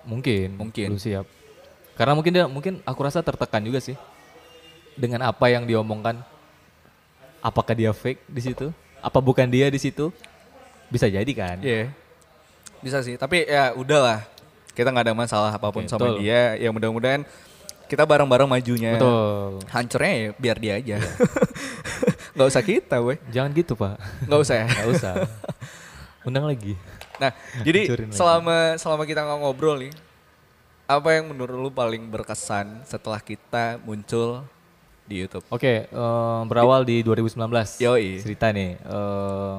Mungkin. 0.05 0.53
Mungkin. 0.61 0.87
Belum 0.93 1.01
siap. 1.01 1.25
Karena 1.97 2.13
mungkin 2.13 2.31
dia 2.35 2.45
mungkin 2.45 2.73
aku 2.85 2.99
rasa 3.01 3.25
tertekan 3.25 3.65
juga 3.65 3.81
sih. 3.81 3.97
dengan 4.95 5.27
apa 5.27 5.51
yang 5.51 5.67
diomongkan 5.67 6.23
apakah 7.43 7.75
dia 7.75 7.91
fake 7.91 8.23
di 8.31 8.39
situ 8.39 8.71
apa 9.03 9.19
bukan 9.19 9.43
dia 9.43 9.67
di 9.67 9.75
situ 9.75 10.07
bisa 10.87 11.11
jadi 11.11 11.27
kan 11.35 11.59
Iya. 11.59 11.91
Bisa 12.79 13.03
sih, 13.03 13.19
tapi 13.19 13.43
ya 13.43 13.75
udahlah. 13.75 14.23
Kita 14.75 14.91
nggak 14.91 15.05
ada 15.05 15.15
masalah 15.15 15.49
apa 15.49 15.67
pun 15.67 15.81
Oke, 15.81 15.89
sama 15.89 16.11
betul. 16.11 16.19
dia. 16.19 16.53
Ya 16.55 16.69
mudah-mudahan 16.69 17.23
kita 17.85 18.03
bareng-bareng 18.03 18.45
majunya. 18.45 18.97
betul 18.97 19.63
Hancurnya 19.67 20.11
ya 20.11 20.27
biar 20.35 20.57
dia 20.57 20.73
aja. 20.75 20.97
Nggak 22.35 22.49
usah 22.49 22.59
kita, 22.61 22.99
weh. 22.99 23.15
jangan 23.29 23.47
gitu 23.49 23.73
pak 23.73 23.95
Nggak 24.21 24.39
usah 24.41 24.55
ya. 24.57 24.65
nggak 24.67 24.89
usah 24.91 25.13
undang 26.21 26.43
lagi 26.43 26.75
Nah, 27.15 27.31
jadi 27.57 27.87
Hancurin 27.87 28.07
lagi. 28.11 28.17
selama 28.19 28.55
selama 28.75 29.03
kita 29.05 29.23
nggak 29.23 29.39
ngobrol 29.39 29.79
nih, 29.79 29.93
apa 30.83 31.15
yang 31.15 31.31
menurut 31.31 31.55
lu 31.55 31.71
paling 31.71 32.03
berkesan 32.05 32.83
setelah 32.83 33.17
kita 33.17 33.79
muncul 33.79 34.43
di 35.03 35.23
YouTube? 35.23 35.47
Oke, 35.47 35.87
eh, 35.87 36.39
berawal 36.43 36.83
di 36.83 36.99
2019. 36.99 37.79
Yoi. 37.79 38.19
Cerita 38.19 38.51
nih. 38.51 38.75
eh, 38.75 39.53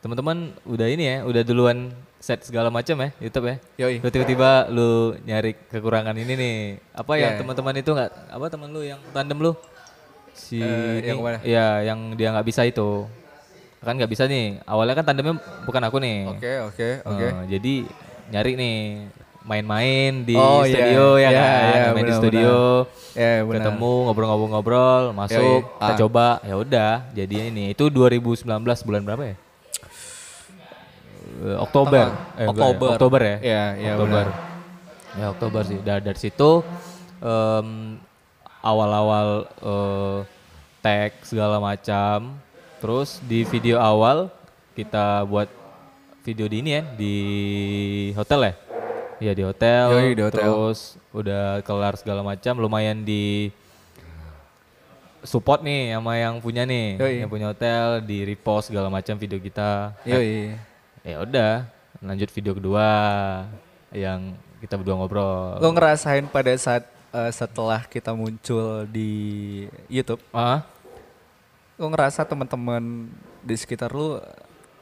teman-teman 0.00 0.56
udah 0.64 0.88
ini 0.88 1.04
ya, 1.04 1.16
udah 1.22 1.42
duluan 1.42 1.92
set 2.24 2.40
segala 2.40 2.72
macam 2.72 2.96
ya 2.96 3.08
YouTube 3.20 3.46
ya. 3.46 3.56
Yoi. 3.84 4.00
Tiba-tiba 4.00 4.72
lu 4.72 5.12
nyari 5.20 5.52
kekurangan 5.68 6.16
ini 6.16 6.32
nih. 6.32 6.56
Apa 6.96 7.20
yang 7.20 7.36
Yeah. 7.36 7.40
teman-teman 7.44 7.74
itu 7.76 7.90
nggak 7.92 8.10
apa 8.32 8.46
teman 8.48 8.72
lu 8.72 8.80
yang 8.80 8.96
tandem 9.12 9.36
lu? 9.36 9.52
Si 10.32 10.56
ini, 10.56 11.04
yang 11.04 11.20
mana? 11.20 11.38
ya 11.44 11.84
yang 11.84 12.16
dia 12.16 12.32
nggak 12.32 12.48
bisa 12.48 12.64
itu. 12.64 13.04
Kan 13.78 14.00
nggak 14.00 14.08
bisa 14.08 14.24
nih. 14.24 14.64
Awalnya 14.64 14.96
kan 14.96 15.04
tandemnya 15.04 15.36
bukan 15.62 15.82
aku 15.84 16.00
nih. 16.00 16.18
Oke, 16.32 16.52
oke, 16.64 16.88
oke. 17.04 17.26
Eh, 17.28 17.32
jadi 17.52 17.74
nyari 18.32 18.52
nih 18.56 18.76
main-main 19.44 20.24
di 20.24 20.32
Oh, 20.32 20.64
iya. 20.64 20.72
studio 20.72 21.04
ya 21.14 21.28
Iya, 21.28 21.36
kan, 21.36 21.52
iya, 21.52 21.84
main 21.92 22.00
di 22.00 22.04
benar, 22.08 22.16
studio, 22.16 22.54
Ya, 23.12 23.32
benar. 23.44 23.52
ketemu 23.60 23.92
ngobrol-ngobrol-ngobrol, 24.08 25.02
masuk, 25.12 25.60
Yoi. 25.60 25.76
kita 25.76 25.92
Ah. 25.92 25.98
coba, 26.00 26.26
ya 26.40 26.54
udah, 26.56 26.92
jadi 27.12 27.52
ini. 27.52 27.76
Itu 27.76 27.92
2019 27.92 28.80
bulan 28.80 29.04
berapa 29.04 29.20
ya? 29.22 29.36
Eh, 31.44 31.58
Oktober. 31.60 32.08
Eh, 32.40 32.48
enggak 32.48 32.56
ya, 32.56 32.72
Oktober. 32.72 32.90
Oktober 32.96 33.20
ya? 33.20 33.36
Iya, 33.44 33.64
iya, 33.76 33.92
Oktober. 34.00 34.24
benar. 34.24 34.28
Ya 35.14 35.26
Oktober 35.28 35.62
sih. 35.68 35.78
Dari, 35.84 36.00
dari 36.00 36.18
situ 36.18 36.50
em, 37.20 38.00
awal-awal 38.64 39.28
eh, 39.60 40.18
tag 40.80 41.12
segala 41.20 41.60
macam. 41.60 42.32
Terus 42.80 43.20
di 43.28 43.44
video 43.44 43.76
awal 43.76 44.32
kita 44.72 45.28
buat 45.28 45.48
video 46.24 46.48
di 46.48 46.56
ini 46.64 46.70
ya 46.80 46.82
di 46.96 47.16
hotel 48.16 48.40
ya. 48.48 48.54
Iya 49.20 49.32
di 49.36 49.42
hotel. 49.44 49.86
Yoi, 49.92 50.10
di 50.16 50.22
hotel. 50.24 50.40
Terus 50.40 50.96
udah 51.12 51.60
kelar 51.60 51.94
segala 52.00 52.24
macam. 52.24 52.56
Lumayan 52.56 53.04
di 53.04 53.52
support 55.24 55.64
nih 55.64 55.96
sama 55.96 56.20
yang 56.20 56.40
punya 56.40 56.68
nih, 56.68 57.00
Yoi. 57.00 57.14
yang 57.24 57.30
punya 57.32 57.52
hotel 57.52 58.04
di 58.04 58.24
repost 58.28 58.68
segala 58.68 58.88
macam 58.92 59.16
video 59.16 59.40
kita. 59.40 59.96
Yoi. 60.04 60.73
Ya 61.04 61.20
udah, 61.20 61.68
lanjut 62.00 62.32
video 62.32 62.56
kedua 62.56 62.88
yang 63.92 64.32
kita 64.58 64.80
berdua 64.80 64.96
ngobrol. 64.96 65.60
Lo 65.60 65.68
ngerasain 65.68 66.24
pada 66.26 66.48
saat 66.56 66.88
eh, 67.12 67.28
setelah 67.28 67.84
kita 67.84 68.16
muncul 68.16 68.88
di 68.88 69.12
YouTube, 69.86 70.24
Ah, 70.32 70.64
lo 71.76 71.92
ngerasa 71.92 72.24
teman-teman 72.24 73.12
di 73.44 73.52
sekitar 73.52 73.92
lu 73.92 74.16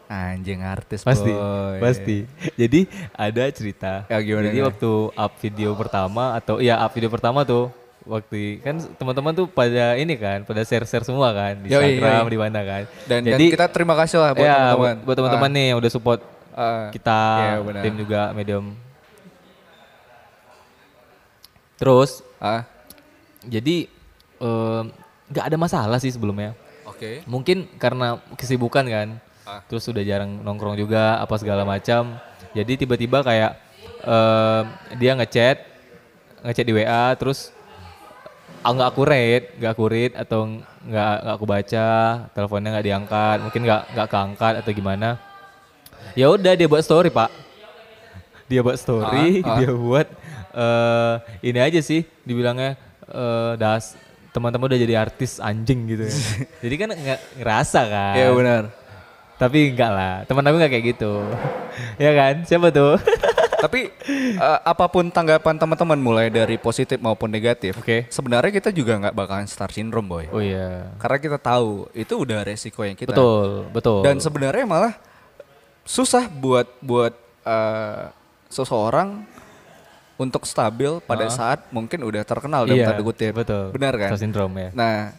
anjing 0.07 0.63
artis 0.63 1.03
pasti, 1.03 1.35
boy. 1.35 1.83
pasti. 1.83 2.17
Jadi 2.55 2.87
ada 3.11 3.43
cerita. 3.51 4.07
Ya, 4.07 4.23
gimana, 4.23 4.47
Jadi 4.47 4.57
gimana? 4.63 4.69
waktu 4.71 4.93
up 5.19 5.33
video 5.43 5.71
pertama 5.75 6.39
atau 6.39 6.63
iya 6.63 6.79
up 6.79 6.93
video 6.95 7.11
pertama 7.11 7.43
tuh 7.43 7.67
waktu 8.03 8.59
kan 8.61 8.77
teman-teman 8.95 9.33
tuh 9.33 9.47
pada 9.47 9.95
ini 9.95 10.15
kan, 10.15 10.43
pada 10.43 10.63
share-share 10.63 11.03
semua 11.03 11.31
kan 11.31 11.55
di 11.59 11.71
Yoi, 11.71 11.97
Instagram 11.97 12.23
yoi. 12.23 12.31
di 12.31 12.39
mana 12.39 12.61
kan. 12.61 12.83
Dan, 13.07 13.19
dan 13.23 13.33
Jadi 13.35 13.45
kita 13.51 13.67
terima 13.69 13.95
kasih 13.95 14.19
lah 14.19 14.31
buat 14.33 14.43
ya, 14.43 14.55
teman-teman. 14.55 14.77
buat, 14.77 14.97
buat 15.05 15.17
teman-teman 15.17 15.51
nih 15.51 15.67
yang 15.71 15.79
udah 15.79 15.91
support 15.91 16.21
ah. 16.51 16.91
kita 16.91 17.21
Iya, 17.39 17.57
benar. 17.63 17.83
tim 17.83 17.95
juga 17.97 18.21
medium. 18.33 18.65
Terus 21.77 22.23
Ah, 22.39 22.67
jadi 23.43 23.87
nggak 25.31 25.47
ada 25.47 25.57
masalah 25.57 25.99
sih 25.99 26.11
sebelumnya. 26.11 26.59
Oke. 26.83 27.23
Mungkin 27.25 27.71
karena 27.79 28.19
kesibukan 28.35 28.83
kan, 28.83 29.09
Ah. 29.43 29.63
terus 29.67 29.87
udah 29.87 30.03
jarang 30.03 30.39
nongkrong 30.39 30.75
juga 30.75 31.19
apa 31.19 31.35
segala 31.39 31.63
macam. 31.63 32.19
Jadi 32.51 32.83
tiba-tiba 32.83 33.23
kayak 33.23 33.55
em, 34.03 34.65
dia 34.99 35.15
ngechat, 35.15 35.57
ngechat 36.43 36.67
di 36.67 36.75
WA, 36.75 37.15
terus 37.15 37.55
nggak 38.71 38.89
aku 38.95 39.03
read, 39.03 39.43
nggak 39.59 39.73
aku 39.75 39.85
read 39.91 40.13
atau 40.15 40.47
nggak 40.87 41.15
nggak 41.27 41.35
aku 41.35 41.47
baca, 41.51 41.89
teleponnya 42.31 42.71
nggak 42.79 42.87
diangkat, 42.87 43.37
mungkin 43.43 43.61
nggak 43.67 43.83
nggak 43.99 44.09
keangkat 44.09 44.53
atau 44.63 44.71
gimana. 44.71 45.09
Ya 46.15 46.31
udah 46.31 46.55
dia 46.55 46.71
buat 46.71 46.83
story 46.87 47.11
pak, 47.11 47.31
dia 48.47 48.63
buat 48.63 48.79
story, 48.79 49.43
Ah, 49.43 49.51
ah. 49.51 49.57
dia 49.59 49.71
buat 49.75 50.07
eh 50.53 51.15
ini 51.43 51.59
aja 51.59 51.81
sih, 51.83 52.07
dibilangnya 52.23 52.79
eh 53.11 53.53
das 53.59 53.99
teman-teman 54.31 54.71
udah 54.71 54.81
jadi 54.81 54.95
artis 54.97 55.43
anjing 55.43 55.91
gitu 55.91 56.07
ya. 56.07 56.17
jadi 56.65 56.75
kan 56.79 56.89
nggak 56.95 57.21
ngerasa 57.43 57.81
kan. 57.91 58.15
Iya 58.15 58.29
benar. 58.31 58.63
Tapi 59.43 59.75
enggak 59.75 59.91
lah, 59.91 60.15
teman 60.23 60.47
aku 60.47 60.57
nggak 60.63 60.71
kayak 60.71 60.87
gitu. 60.95 61.13
ya 62.05 62.13
kan? 62.15 62.35
Siapa 62.47 62.71
tuh? 62.71 62.95
Tapi 63.63 63.95
eh, 64.43 64.59
apa 64.67 64.91
pun 64.91 65.07
tanggapan 65.07 65.55
teman-teman 65.55 65.99
mulai 66.03 66.27
dari 66.35 66.59
positif 66.59 66.99
maupun 66.99 67.31
negatif, 67.31 67.79
Oke. 67.79 68.11
sebenarnya 68.11 68.51
kita 68.51 68.75
juga 68.75 68.99
nggak 68.99 69.15
bakalan 69.15 69.47
star 69.47 69.71
syndrome 69.71 70.11
boy. 70.11 70.27
oh 70.35 70.43
iya. 70.43 70.91
Karena 70.99 71.19
kita 71.23 71.39
tahu 71.39 71.87
itu 71.95 72.15
udah 72.19 72.43
resiko 72.43 72.83
yang 72.83 72.99
kita. 72.99 73.15
Betul, 73.15 73.71
betul. 73.71 74.03
Dan 74.03 74.19
sebenarnya 74.19 74.67
malah 74.67 74.95
susah 75.87 76.27
buat 76.27 76.67
buat 76.83 77.15
eh, 77.47 78.11
seseorang 78.51 79.23
untuk 80.19 80.43
stabil 80.43 80.99
pada 81.07 81.27
saat 81.31 81.67
mungkin 81.71 82.03
udah 82.03 82.23
terkenal 82.27 82.67
dalam 82.67 82.83
iya, 82.83 82.91
tanda 82.91 83.03
kutip. 83.07 83.33
Betul. 83.33 83.71
Benar 83.71 83.95
kan? 83.95 84.11
Star 84.15 84.23
syndrome 84.27 84.55
ya. 84.59 84.71
Nah, 84.75 85.15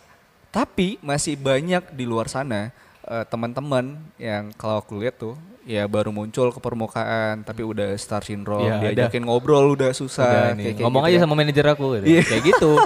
tapi 0.51 0.99
masih 0.99 1.39
banyak 1.39 1.95
di 1.95 2.03
luar 2.03 2.27
sana 2.27 2.75
eh, 3.07 3.25
teman-teman 3.31 3.99
yang 4.19 4.51
kalau 4.59 4.83
aku 4.83 4.99
lihat 4.99 5.15
tuh 5.15 5.39
ya 5.63 5.83
baru 5.85 6.09
muncul 6.09 6.49
ke 6.49 6.59
permukaan 6.59 7.41
tapi 7.41 7.63
udah 7.63 7.95
star 7.95 8.19
syndrome, 8.19 8.67
ada. 8.67 8.83
diajakin 8.85 9.23
ngobrol 9.23 9.71
udah 9.71 9.87
Udah 9.87 9.91
susah 9.91 10.51
nih. 10.51 10.63
kayak- 10.65 10.75
kayak 10.75 10.83
Ngomong 10.83 11.01
gitu 11.01 11.09
aja 11.09 11.17
ya. 11.17 11.21
sama 11.21 11.33
manajer 11.33 11.65
aku 11.67 11.85
gitu. 11.95 12.05
Iya. 12.09 12.21
Kayak 12.21 12.43
gitu. 12.45 12.71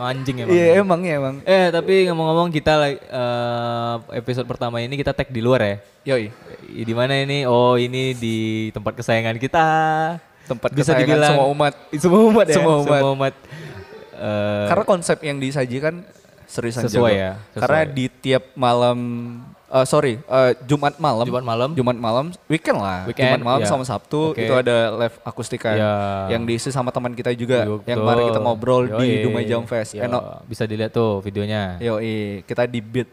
Anjing 0.00 0.36
emang. 0.40 0.50
Iya, 0.50 0.66
emang 0.80 1.00
ya 1.02 1.14
emang. 1.14 1.36
Eh 1.44 1.68
tapi 1.68 2.08
ngomong-ngomong 2.08 2.48
kita 2.48 2.72
like, 2.78 3.04
eh, 3.04 3.94
episode 4.16 4.44
pertama 4.44 4.80
ini 4.80 4.96
kita 4.96 5.12
tag 5.12 5.28
di 5.28 5.38
luar 5.38 5.60
ya. 5.60 5.76
Yoi. 6.08 6.32
I- 6.72 6.82
Di 6.82 6.94
mana 6.96 7.12
ini? 7.14 7.44
Oh 7.44 7.76
ini 7.76 8.16
di 8.16 8.36
tempat 8.70 8.96
kesayangan 8.96 9.36
kita. 9.36 9.66
Tempat 10.46 10.72
Bisa 10.72 10.96
kesayangan 10.96 11.04
dibilang 11.04 11.30
semua 11.30 11.46
umat. 11.46 11.72
Semua 11.94 12.20
umat 12.26 12.46
ya. 12.48 12.54
Semua 12.56 12.74
umat. 12.80 13.02
umat. 13.12 13.34
Eh, 14.14 14.66
Karena 14.66 14.84
konsep 14.84 15.18
yang 15.20 15.36
disajikan 15.36 16.00
seriusan 16.44 16.82
Sesuai 16.82 17.12
jago. 17.12 17.20
ya, 17.20 17.32
sesuai. 17.50 17.60
Karena 17.60 17.80
di 17.86 18.04
tiap 18.10 18.44
malam 18.54 18.98
eh 19.70 19.84
sorry, 19.84 20.18
eh, 20.18 20.50
Jumat 20.64 20.98
malam. 20.98 21.22
Jumat 21.22 21.44
malam. 21.44 21.70
Jumat 21.72 21.94
malam, 21.94 22.24
weekend 22.46 22.76
lah. 22.76 23.06
Weekend, 23.06 23.30
Jumat 23.30 23.42
malam 23.44 23.60
ya. 23.60 23.68
sama 23.68 23.82
Sabtu 23.82 24.34
Oke. 24.34 24.42
itu 24.42 24.52
ada 24.52 24.76
live 24.96 25.16
akustika 25.22 25.70
Ya. 25.72 25.92
yang 26.28 26.42
diisi 26.42 26.68
sama 26.68 26.90
teman 26.90 27.12
kita 27.12 27.30
juga 27.32 27.62
Betul. 27.62 27.86
yang 27.86 27.98
kemarin 28.00 28.22
kita 28.26 28.40
ngobrol 28.40 28.82
di. 28.96 29.22
Dumai 29.22 29.44
Jam 29.44 29.62
Fest. 29.64 29.94
Yo, 29.94 30.02
Enak. 30.02 30.42
Bisa 30.44 30.64
dilihat 30.64 30.90
tuh 30.90 31.18
videonya 31.20 31.78
Yoi, 31.78 32.42
kita 32.42 32.66
di 32.66 32.80
beat. 32.80 33.10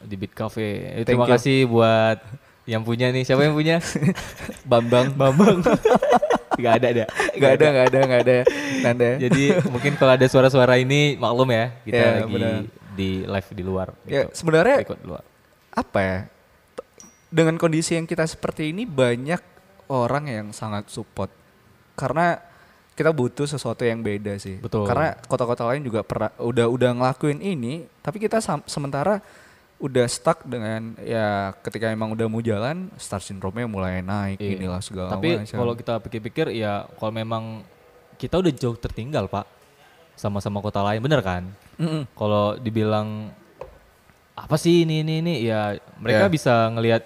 di 0.00 0.18
Beat 0.18 0.34
Cafe. 0.34 0.98
Thank 0.98 1.06
Terima 1.06 1.24
you. 1.24 1.32
kasih 1.32 1.58
buat 1.64 2.18
yang 2.64 2.82
punya 2.82 3.06
nih. 3.08 3.22
Siapa 3.22 3.38
yang 3.40 3.54
punya? 3.54 3.78
Bambang. 4.66 5.14
Bambang. 5.14 5.62
Gak 6.58 6.82
ada 6.82 6.86
ada. 6.90 7.04
Gak 7.32 7.50
ada, 7.56 7.66
gak 7.70 7.86
ada, 7.86 8.00
gak 8.04 8.20
ada. 8.20 8.36
Nanda. 8.82 9.10
Jadi 9.16 9.42
mungkin 9.64 9.94
kalau 9.94 10.12
ada 10.12 10.26
suara-suara 10.26 10.76
ini 10.76 11.14
maklum 11.16 11.48
ya 11.48 11.70
kita 11.80 11.96
Ya, 11.96 12.10
lagi 12.18 12.34
benar. 12.34 12.54
di 12.92 13.10
live 13.24 13.48
di 13.48 13.62
luar. 13.62 13.88
ya 14.04 14.26
Gitu. 14.26 14.36
sebenarnya 14.36 14.76
di 14.84 15.06
luar. 15.06 15.22
Apa 15.72 15.98
ya? 16.00 16.18
Dengan 17.32 17.56
kondisi 17.56 17.96
yang 17.96 18.04
kita 18.04 18.28
seperti 18.28 18.70
ini 18.76 18.84
banyak 18.84 19.40
orang 19.88 20.28
yang 20.28 20.46
sangat 20.52 20.88
support. 20.92 21.32
Karena 21.96 22.36
kita 22.92 23.08
butuh 23.08 23.48
sesuatu 23.48 23.82
yang 23.88 24.04
beda 24.04 24.36
sih. 24.36 24.60
Betul. 24.60 24.84
Karena 24.84 25.16
kota-kota 25.24 25.64
lain 25.64 25.80
juga 25.80 26.04
pernah 26.04 26.28
udah 26.36 26.68
udah 26.68 26.90
ngelakuin 26.92 27.40
ini, 27.40 27.88
tapi 28.04 28.20
kita 28.20 28.38
sementara 28.68 29.24
udah 29.82 30.06
stuck 30.06 30.46
dengan 30.46 30.94
ya 31.02 31.50
ketika 31.58 31.90
emang 31.90 32.14
udah 32.14 32.30
mau 32.30 32.38
jalan 32.38 32.86
star 32.94 33.18
syndrome-nya 33.18 33.66
mulai 33.66 33.98
naik 33.98 34.38
Iya. 34.38 34.62
inilah 34.62 34.78
segala 34.78 35.10
Tapi 35.18 35.42
kalau 35.50 35.74
kita 35.74 35.98
pikir-pikir 35.98 36.54
ya 36.54 36.86
kalau 37.02 37.10
memang 37.10 37.66
kita 38.14 38.38
udah 38.38 38.52
jauh 38.54 38.78
tertinggal 38.78 39.26
pak 39.26 39.42
sama-sama 40.14 40.62
kota 40.62 40.78
lain 40.86 41.02
bener 41.02 41.18
kan? 41.18 41.50
Mm-mm. 41.82 42.06
Kalau 42.14 42.54
dibilang 42.62 43.34
apa 44.34 44.56
sih 44.56 44.82
ini 44.82 45.00
ini 45.00 45.20
ini 45.20 45.34
ya 45.44 45.60
mereka 45.96 46.24
Ya. 46.24 46.30
bisa 46.30 46.54
ngelihat 46.68 47.02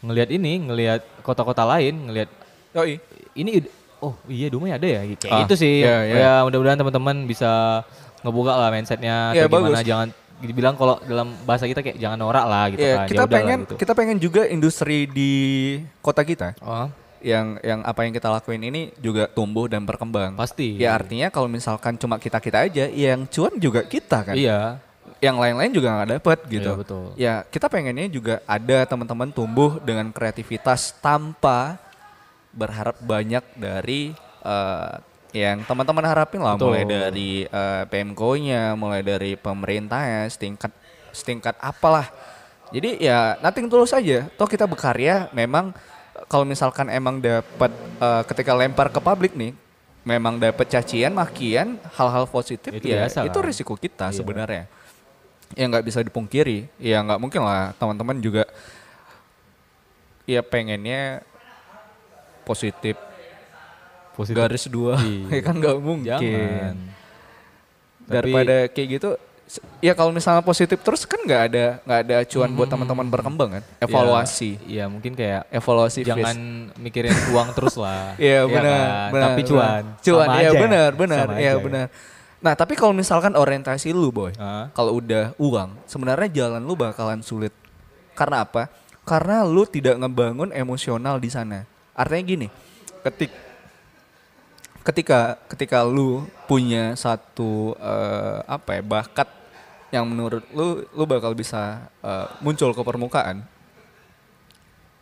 ngelihat 0.00 0.30
ini 0.30 0.52
ngelihat 0.62 1.00
kota-kota 1.20 1.66
lain 1.66 2.06
ngelihat 2.06 2.30
Yoi. 2.72 3.02
ini 3.34 3.50
id- 3.58 3.72
oh 3.98 4.14
iya 4.26 4.48
Dumai 4.48 4.72
ada 4.72 4.86
ya 4.86 5.02
kayak 5.04 5.28
Ah, 5.28 5.38
gitu 5.42 5.54
sih 5.56 5.82
iya, 5.82 5.96
iya. 6.04 6.14
ya 6.16 6.32
mudah-mudahan 6.42 6.78
teman-teman 6.78 7.16
bisa 7.24 7.82
ngebuka 8.20 8.52
lah 8.54 8.68
mindsetnya 8.70 9.32
Iya, 9.32 9.44
atau 9.44 9.58
gimana 9.58 9.76
bagus. 9.76 9.84
jangan 9.84 10.08
dibilang 10.40 10.72
kalau 10.72 10.96
dalam 11.02 11.36
bahasa 11.44 11.64
kita 11.64 11.80
kayak 11.80 11.98
jangan 11.98 12.16
norak 12.16 12.44
lah 12.44 12.64
gitu 12.70 12.80
Iya, 12.80 12.94
kan. 12.96 13.06
kita 13.06 13.12
Ya 13.12 13.20
udahlah 13.20 13.36
pengen 13.36 13.58
gitu. 13.60 13.74
kita 13.76 13.92
pengen 13.92 14.16
juga 14.18 14.42
industri 14.46 15.04
di 15.04 15.32
kota 16.00 16.22
kita 16.22 16.56
Oh, 16.58 16.88
yang 17.20 17.60
yang 17.60 17.80
apa 17.82 18.08
yang 18.08 18.14
kita 18.14 18.30
lakuin 18.30 18.62
ini 18.62 18.88
juga 18.96 19.28
tumbuh 19.28 19.68
dan 19.68 19.84
berkembang. 19.84 20.32
pasti. 20.32 20.76
Ya 20.76 20.96
artinya 20.96 21.28
kalau 21.28 21.44
misalkan 21.46 21.92
cuma 21.94 22.16
kita 22.16 22.40
kita 22.40 22.64
aja, 22.64 22.88
yang 22.88 23.28
cuan 23.28 23.52
juga 23.54 23.84
kita 23.84 24.24
kan. 24.24 24.32
Iya. 24.32 24.80
Yang 25.20 25.36
lain-lain 25.36 25.72
juga 25.72 25.88
nggak 25.92 26.10
dapet 26.16 26.38
gitu. 26.48 26.70
Iya, 26.72 26.80
betul. 26.80 27.04
Ya 27.14 27.34
kita 27.44 27.68
pengennya 27.68 28.08
juga 28.08 28.34
ada 28.48 28.78
teman-teman 28.88 29.28
tumbuh 29.28 29.76
dengan 29.80 30.08
kreativitas 30.08 30.96
tanpa 30.98 31.76
berharap 32.50 32.96
banyak 33.04 33.44
dari 33.54 34.16
eh, 34.42 34.94
yang 35.30 35.62
teman-teman 35.62 36.02
harapin 36.02 36.42
lah, 36.42 36.58
Betul. 36.58 36.74
mulai 36.74 36.84
dari 36.88 37.30
eh, 37.46 37.82
PMK-nya, 37.86 38.74
mulai 38.74 39.04
dari 39.04 39.38
pemerintahnya, 39.38 40.26
setingkat 40.26 40.72
setingkat 41.14 41.54
apalah. 41.60 42.08
Jadi 42.72 43.02
ya 43.02 43.36
nothing 43.38 43.68
tulus 43.70 43.92
aja. 43.92 44.26
Toh 44.34 44.48
kita 44.48 44.64
berkarya 44.66 45.28
memang 45.30 45.70
eh, 46.16 46.24
kalau 46.26 46.48
misalkan 46.48 46.88
emang 46.88 47.20
dapat 47.20 47.70
eh, 48.00 48.22
ketika 48.24 48.56
lempar 48.56 48.88
ke 48.90 48.98
publik 48.98 49.36
nih 49.36 49.52
memang 50.00 50.40
dapat 50.40 50.64
cacian, 50.66 51.12
makian, 51.12 51.76
hal-hal 51.92 52.24
positif 52.24 52.72
Itu 52.72 52.88
ya 52.88 53.04
biasa 53.04 53.28
itu 53.28 53.36
lah. 53.38 53.46
risiko 53.46 53.76
kita 53.76 54.08
Iya. 54.10 54.16
sebenarnya. 54.16 54.64
Ya 55.52 55.64
nggak 55.66 55.82
bisa 55.82 55.98
dipungkiri. 56.00 56.70
Ya 56.76 57.00
nggak 57.00 57.18
mungkin 57.18 57.42
lah 57.42 57.74
teman-teman 57.74 58.18
juga 58.18 58.46
ya 60.24 60.40
pengennya 60.40 61.26
positif 62.42 62.94
Positif. 64.12 64.36
garis 64.36 64.64
dua 64.66 64.94
Iya. 65.02 65.26
ya 65.32 65.42
kan 65.42 65.54
nggak 65.56 65.76
mungkin 65.76 66.06
Jangan. 66.06 66.76
daripada 68.04 68.56
kayak 68.68 68.88
gitu 68.92 69.10
ya 69.78 69.90
kalau 69.92 70.14
misalnya 70.14 70.38
positif 70.40 70.78
terus 70.78 71.02
kan 71.02 71.18
nggak 71.18 71.42
ada 71.50 71.64
nggak 71.82 72.00
ada 72.00 72.14
acuan 72.22 72.50
buat 72.54 72.70
teman-teman 72.70 73.06
berkembang 73.08 73.50
kan 73.58 73.64
evaluasi 73.80 74.62
Iya, 74.62 74.86
mungkin 74.86 75.18
kayak 75.18 75.50
evaluasi 75.50 76.06
jangan 76.06 76.36
face. 76.70 76.78
mikirin 76.78 77.10
uang 77.34 77.48
terus 77.50 77.74
lah. 77.74 78.14
Iya 78.22 78.46
Iya 78.46 78.46
benar, 78.46 78.70
kan? 78.70 79.10
benar. 79.10 79.26
Tapi 79.26 79.40
benar. 79.40 79.50
cuan. 79.50 79.82
Cuan, 79.98 80.26
Sama 80.26 80.38
iya 80.38 80.48
aja. 80.48 80.60
benar, 80.62 80.90
benar, 80.94 81.24
Sama 81.26 81.34
iya 81.36 81.50
aja. 81.50 81.58
benar. 81.60 81.86
Nah 82.40 82.56
tapi 82.56 82.72
kalau 82.72 82.96
misalkan 82.96 83.36
orientasi 83.36 83.92
lu 83.92 84.08
boy, 84.08 84.32
kalau 84.72 84.96
udah 84.96 85.36
uang, 85.36 85.76
sebenarnya 85.84 86.28
jalan 86.32 86.64
lu 86.64 86.72
bakalan 86.72 87.20
sulit. 87.20 87.52
Karena 88.16 88.48
apa? 88.48 88.72
Karena 89.04 89.44
lu 89.44 89.68
tidak 89.68 90.00
ngebangun 90.00 90.48
emosional 90.56 91.20
di 91.20 91.28
sana. 91.28 91.68
Artinya 91.92 92.24
gini, 92.24 92.48
ketik 93.04 93.32
ketika 94.80 95.36
ketika 95.52 95.84
lu 95.84 96.24
punya 96.48 96.96
satu 96.96 97.76
eh, 97.76 98.38
apa 98.48 98.80
ya 98.80 98.82
bakat 98.82 99.28
yang 99.92 100.08
menurut 100.08 100.40
lu 100.56 100.88
lu 100.96 101.04
bakal 101.04 101.36
bisa 101.36 101.92
eh, 102.00 102.26
muncul 102.40 102.72
ke 102.72 102.80
permukaan. 102.80 103.44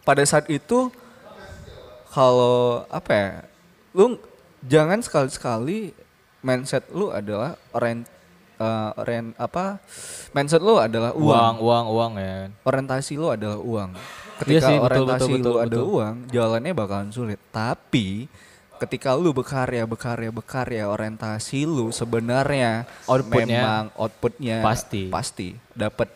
Pada 0.02 0.24
saat 0.26 0.50
itu 0.50 0.90
kalau 2.10 2.82
apa 2.90 3.12
ya, 3.14 3.30
lu 3.94 4.18
jangan 4.66 4.98
sekali-sekali 4.98 5.94
mindset 6.40 6.86
lu 6.90 7.10
adalah 7.10 7.58
orient 7.72 8.06
eh, 8.58 8.90
orient 8.98 9.34
apa 9.36 9.78
mindset 10.32 10.62
lu 10.62 10.78
adalah 10.78 11.14
uang. 11.14 11.24
Uang, 11.24 11.54
uang, 11.62 11.84
uang 11.94 12.12
ya. 12.18 12.34
Orientasi 12.62 13.12
lu 13.16 13.28
adalah 13.30 13.58
uang. 13.58 13.90
Iya 13.94 14.62
Ketika 14.62 14.66
sih, 14.70 14.76
betul, 14.78 14.86
orientasi 14.86 15.22
betul, 15.22 15.34
lu 15.34 15.42
betul, 15.42 15.58
ada 15.58 15.68
betul. 15.74 15.86
uang, 15.90 16.14
jalannya 16.30 16.72
bakalan 16.74 17.10
sulit. 17.10 17.40
Tapi 17.50 18.30
ketika 18.78 19.10
lu 19.18 19.34
berkarya, 19.34 19.82
berkarya, 19.82 20.30
berkarya, 20.30 20.84
orientasi 20.86 21.66
lu 21.66 21.90
sebenarnya 21.90 22.86
Outputnya 23.10 23.58
memang 23.58 23.84
outputnya 23.98 24.62
pasti. 24.62 25.10
pasti 25.10 25.48
dapat. 25.74 26.06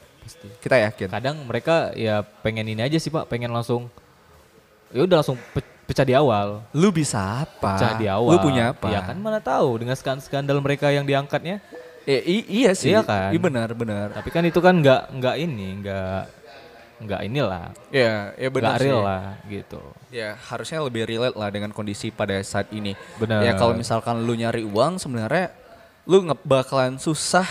Kita 0.63 0.79
yakin. 0.79 1.11
Kadang 1.11 1.37
mereka 1.43 1.91
ya 1.99 2.23
pengen 2.23 2.71
ini 2.71 2.79
aja 2.79 2.95
sih 2.95 3.11
Pak, 3.11 3.27
pengen 3.27 3.51
langsung 3.51 3.91
ya 4.95 5.03
udah 5.03 5.19
langsung 5.19 5.35
pe- 5.51 5.72
pecah 5.85 6.03
di 6.03 6.15
awal. 6.15 6.63
Lu 6.73 6.89
bisa 6.89 7.43
apa? 7.43 7.77
Pecah 7.77 7.95
di 7.95 8.07
awal. 8.07 8.33
Lu 8.33 8.39
punya 8.39 8.71
apa? 8.71 8.89
Ya 8.89 9.01
kan 9.03 9.17
mana 9.17 9.39
tahu 9.39 9.79
dengan 9.79 9.95
skan- 9.95 10.21
skandal 10.21 10.59
mereka 10.59 10.89
yang 10.89 11.03
diangkatnya. 11.03 11.59
Eh, 12.03 12.19
i- 12.19 12.49
iya 12.61 12.73
sih. 12.73 12.91
Iya 12.91 13.03
kan? 13.03 13.31
Iya 13.31 13.39
benar, 13.39 13.69
benar. 13.73 14.11
Tapi 14.11 14.29
kan 14.29 14.43
itu 14.43 14.59
kan 14.59 14.75
nggak 14.75 15.03
nggak 15.13 15.37
ini, 15.39 15.69
nggak 15.81 16.23
nggak 17.03 17.21
inilah, 17.25 17.75
Ya, 17.91 18.31
ya 18.33 18.47
benar 18.47 18.75
nggak 18.75 18.79
sih. 18.79 18.87
real 18.87 19.03
lah 19.03 19.35
gitu. 19.45 19.83
Ya, 20.09 20.39
harusnya 20.41 20.79
lebih 20.81 21.03
relate 21.03 21.35
lah 21.35 21.51
dengan 21.51 21.71
kondisi 21.71 22.11
pada 22.11 22.39
saat 22.43 22.71
ini. 22.71 22.95
Benar. 23.19 23.43
Ya 23.43 23.59
kalau 23.59 23.75
misalkan 23.75 24.23
lu 24.23 24.35
nyari 24.35 24.63
uang 24.63 25.03
sebenarnya 25.03 25.51
lu 26.03 26.23
nge 26.23 26.35
bakalan 26.43 26.99
susah 26.99 27.47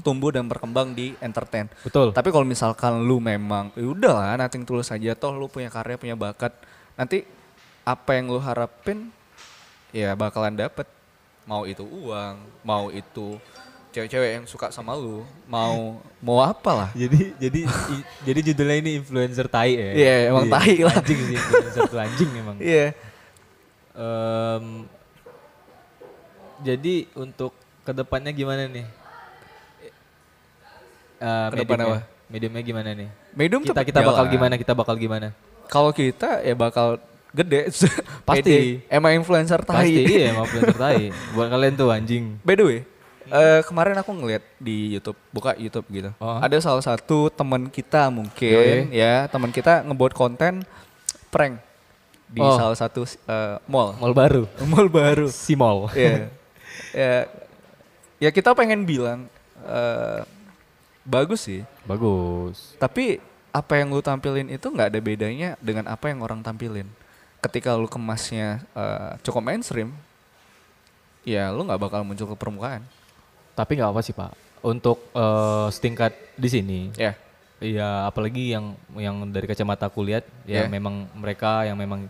tumbuh 0.00 0.28
dan 0.28 0.44
berkembang 0.44 0.92
di 0.92 1.12
entertain. 1.18 1.68
Betul. 1.80 2.12
Tapi 2.12 2.28
kalau 2.28 2.44
misalkan 2.44 3.00
lu 3.00 3.16
memang 3.16 3.72
ya 3.72 3.84
udahlah 3.86 4.36
nating 4.38 4.64
tulus 4.64 4.88
aja 4.88 5.12
toh 5.12 5.32
lu 5.32 5.48
punya 5.48 5.68
karya, 5.68 5.96
punya 5.96 6.16
bakat. 6.16 6.52
Nanti 6.96 7.24
apa 7.84 8.10
yang 8.12 8.26
lu 8.26 8.38
harapin 8.38 9.12
ya 9.90 10.12
bakalan 10.12 10.56
dapet. 10.56 10.88
Mau 11.44 11.64
itu 11.64 11.84
uang, 11.84 12.34
mau 12.60 12.88
itu 12.88 13.36
cewek-cewek 13.90 14.30
yang 14.34 14.44
suka 14.44 14.68
sama 14.68 14.90
lu, 14.92 15.22
mau 15.44 16.00
mau 16.18 16.40
apa 16.40 16.70
lah. 16.74 16.90
Jadi 16.94 17.36
jadi 17.38 17.60
i- 17.62 18.06
jadi 18.24 18.40
judulnya 18.50 18.76
ini 18.80 18.90
influencer 18.98 19.46
tai 19.46 19.70
ya. 19.70 19.90
Iya, 19.92 20.14
emang 20.28 20.48
tai 20.48 20.80
lah. 20.80 20.96
Anjing 20.96 21.20
sih 21.22 21.36
influencer 21.36 21.82
tuh 21.86 22.00
anjing 22.00 22.30
emang. 22.34 22.56
Iya. 22.58 22.96
Em, 23.94 24.88
jadi 26.60 26.94
untuk 27.14 27.52
ke 27.84 27.92
depannya 27.92 28.32
gimana 28.32 28.66
nih? 28.66 28.86
Eh, 31.20 31.46
Ke 31.46 31.56
depan 31.56 31.78
mediumnya. 31.78 31.86
apa? 31.86 31.98
Mediumnya 32.26 32.62
gimana 32.64 32.90
nih? 32.90 33.08
Medium 33.32 33.62
Kita 33.62 33.84
kita 33.84 34.00
bakal 34.02 34.24
gimana? 34.26 34.54
Kita 34.56 34.72
bakal 34.72 34.96
gimana? 34.96 35.28
Kalau 35.66 35.92
kita 35.92 36.40
ya 36.40 36.52
bakal 36.52 36.98
gede. 37.34 37.74
Pasti. 38.28 38.80
Emang 38.86 39.12
influencer 39.18 39.60
tai. 39.66 39.90
Pasti 39.90 40.02
iya 40.06 40.24
emang 40.32 40.46
influencer 40.46 40.78
tai. 40.78 41.10
Buat 41.34 41.48
kalian 41.50 41.74
tuh 41.74 41.88
anjing. 41.90 42.38
By 42.46 42.54
the 42.54 42.64
way, 42.64 42.78
eh, 43.26 43.60
kemarin 43.66 43.98
aku 43.98 44.14
ngeliat 44.14 44.44
di 44.56 44.94
YouTube, 44.94 45.18
buka 45.34 45.58
YouTube 45.58 45.86
gitu. 45.90 46.10
Oh. 46.22 46.38
Ada 46.38 46.62
salah 46.62 46.80
satu 46.80 47.28
teman 47.28 47.66
kita 47.68 48.08
mungkin 48.08 48.88
ya, 48.94 49.26
teman 49.26 49.50
kita 49.50 49.82
ngebuat 49.82 50.14
konten 50.14 50.62
prank 51.28 51.58
di 52.30 52.40
Oh. 52.40 52.54
salah 52.54 52.78
satu 52.78 53.02
eh, 53.04 53.56
mall. 53.66 53.98
Mall 53.98 54.14
baru. 54.14 54.46
Mall 54.70 54.88
baru. 54.88 55.26
Si 55.26 55.58
mall. 55.58 55.90
Iya. 55.92 56.30
ya, 56.94 57.14
ya 58.18 58.30
kita 58.30 58.54
pengen 58.54 58.86
bilang 58.86 59.26
eh, 59.66 60.22
bagus 61.04 61.44
sih, 61.44 61.60
Bagus. 61.84 62.72
tapi 62.80 63.20
apa 63.54 63.78
yang 63.78 63.92
lu 63.94 64.02
tampilin 64.02 64.50
itu 64.50 64.66
nggak 64.66 64.88
ada 64.90 65.00
bedanya 65.04 65.54
dengan 65.62 65.86
apa 65.86 66.10
yang 66.10 66.24
orang 66.24 66.42
tampilin. 66.42 66.88
Ketika 67.44 67.76
lu 67.76 67.84
kemasnya 67.84 68.64
eh, 68.72 69.10
cukup 69.20 69.44
mainstream, 69.44 69.92
ya 71.28 71.52
lu 71.52 71.68
nggak 71.68 71.80
bakal 71.80 72.00
muncul 72.00 72.24
ke 72.24 72.36
permukaan. 72.36 72.80
Tapi 73.52 73.76
nggak 73.76 73.92
apa 73.92 74.00
sih 74.00 74.16
pak. 74.16 74.32
Untuk 74.64 74.96
eh, 75.12 75.68
setingkat 75.68 76.12
di 76.40 76.48
sini. 76.48 76.80
Ya. 76.96 77.12
Iya, 77.60 78.08
apalagi 78.08 78.52
yang 78.52 78.76
yang 78.96 79.16
dari 79.28 79.44
kacamata 79.44 79.88
aku 79.88 80.04
lihat 80.04 80.24
ya 80.44 80.64
Yeah. 80.64 80.68
memang 80.68 81.08
mereka 81.16 81.64
yang 81.64 81.76
memang 81.76 82.08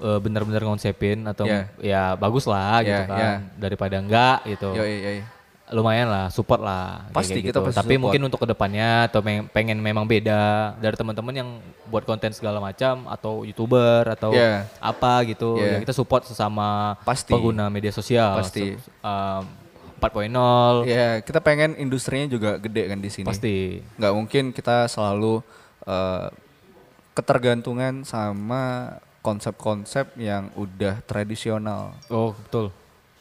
eh, 0.00 0.18
benar-benar 0.18 0.64
ngonsepin 0.64 1.24
atau 1.28 1.44
Yeah. 1.44 1.64
ya 1.80 2.02
bagus 2.16 2.44
lah 2.44 2.80
gitu 2.82 2.92
Yeah, 2.92 3.06
kan 3.08 3.20
yeah. 3.20 3.36
daripada 3.60 3.96
enggak 4.00 4.48
gitu. 4.48 4.72
Yoi, 4.76 4.96
yoi. 5.04 5.20
Lumayan 5.66 6.06
lah 6.06 6.28
support 6.28 6.60
lah 6.60 7.08
kayak 7.08 7.14
Pasti, 7.14 7.40
gitu. 7.40 7.48
kita 7.48 7.58
pasti 7.62 7.78
Tapi 7.78 7.88
support. 7.90 8.02
mungkin 8.04 8.20
untuk 8.22 8.36
ke 8.38 8.46
depannya 8.46 9.08
atau 9.08 9.20
pengen 9.24 9.78
memang 9.78 10.04
beda 10.04 10.40
dari 10.76 10.92
teman-teman 10.92 11.34
yang 11.34 11.48
buat 11.86 12.04
konten 12.04 12.30
segala 12.30 12.60
macam 12.60 13.08
atau 13.08 13.42
youtuber 13.42 14.04
atau 14.06 14.28
Yeah. 14.30 14.68
apa 14.76 15.24
gitu 15.24 15.56
Yeah. 15.56 15.76
ya 15.76 15.82
kita 15.82 15.92
support 15.92 16.24
sesama 16.24 17.00
Pasti. 17.00 17.32
pengguna 17.32 17.66
media 17.68 17.88
sosial. 17.90 18.36
Pasti. 18.36 18.76
Um, 19.00 19.44
4.0 19.96 20.84
Ya, 20.84 21.24
kita 21.24 21.40
pengen 21.40 21.72
industrinya 21.74 22.28
juga 22.28 22.60
gede 22.60 22.84
kan 22.86 23.00
di 23.00 23.08
sini. 23.08 23.24
pasti. 23.24 23.80
Nggak 23.96 24.12
mungkin 24.12 24.44
kita 24.52 24.84
selalu 24.84 25.40
eh, 25.82 26.28
ketergantungan 27.12 28.02
sama 28.02 28.96
konsep-konsep 29.20 30.12
yang 30.14 30.52
udah 30.54 31.00
tradisional. 31.02 31.96
Oh 32.06 32.36
betul. 32.36 32.68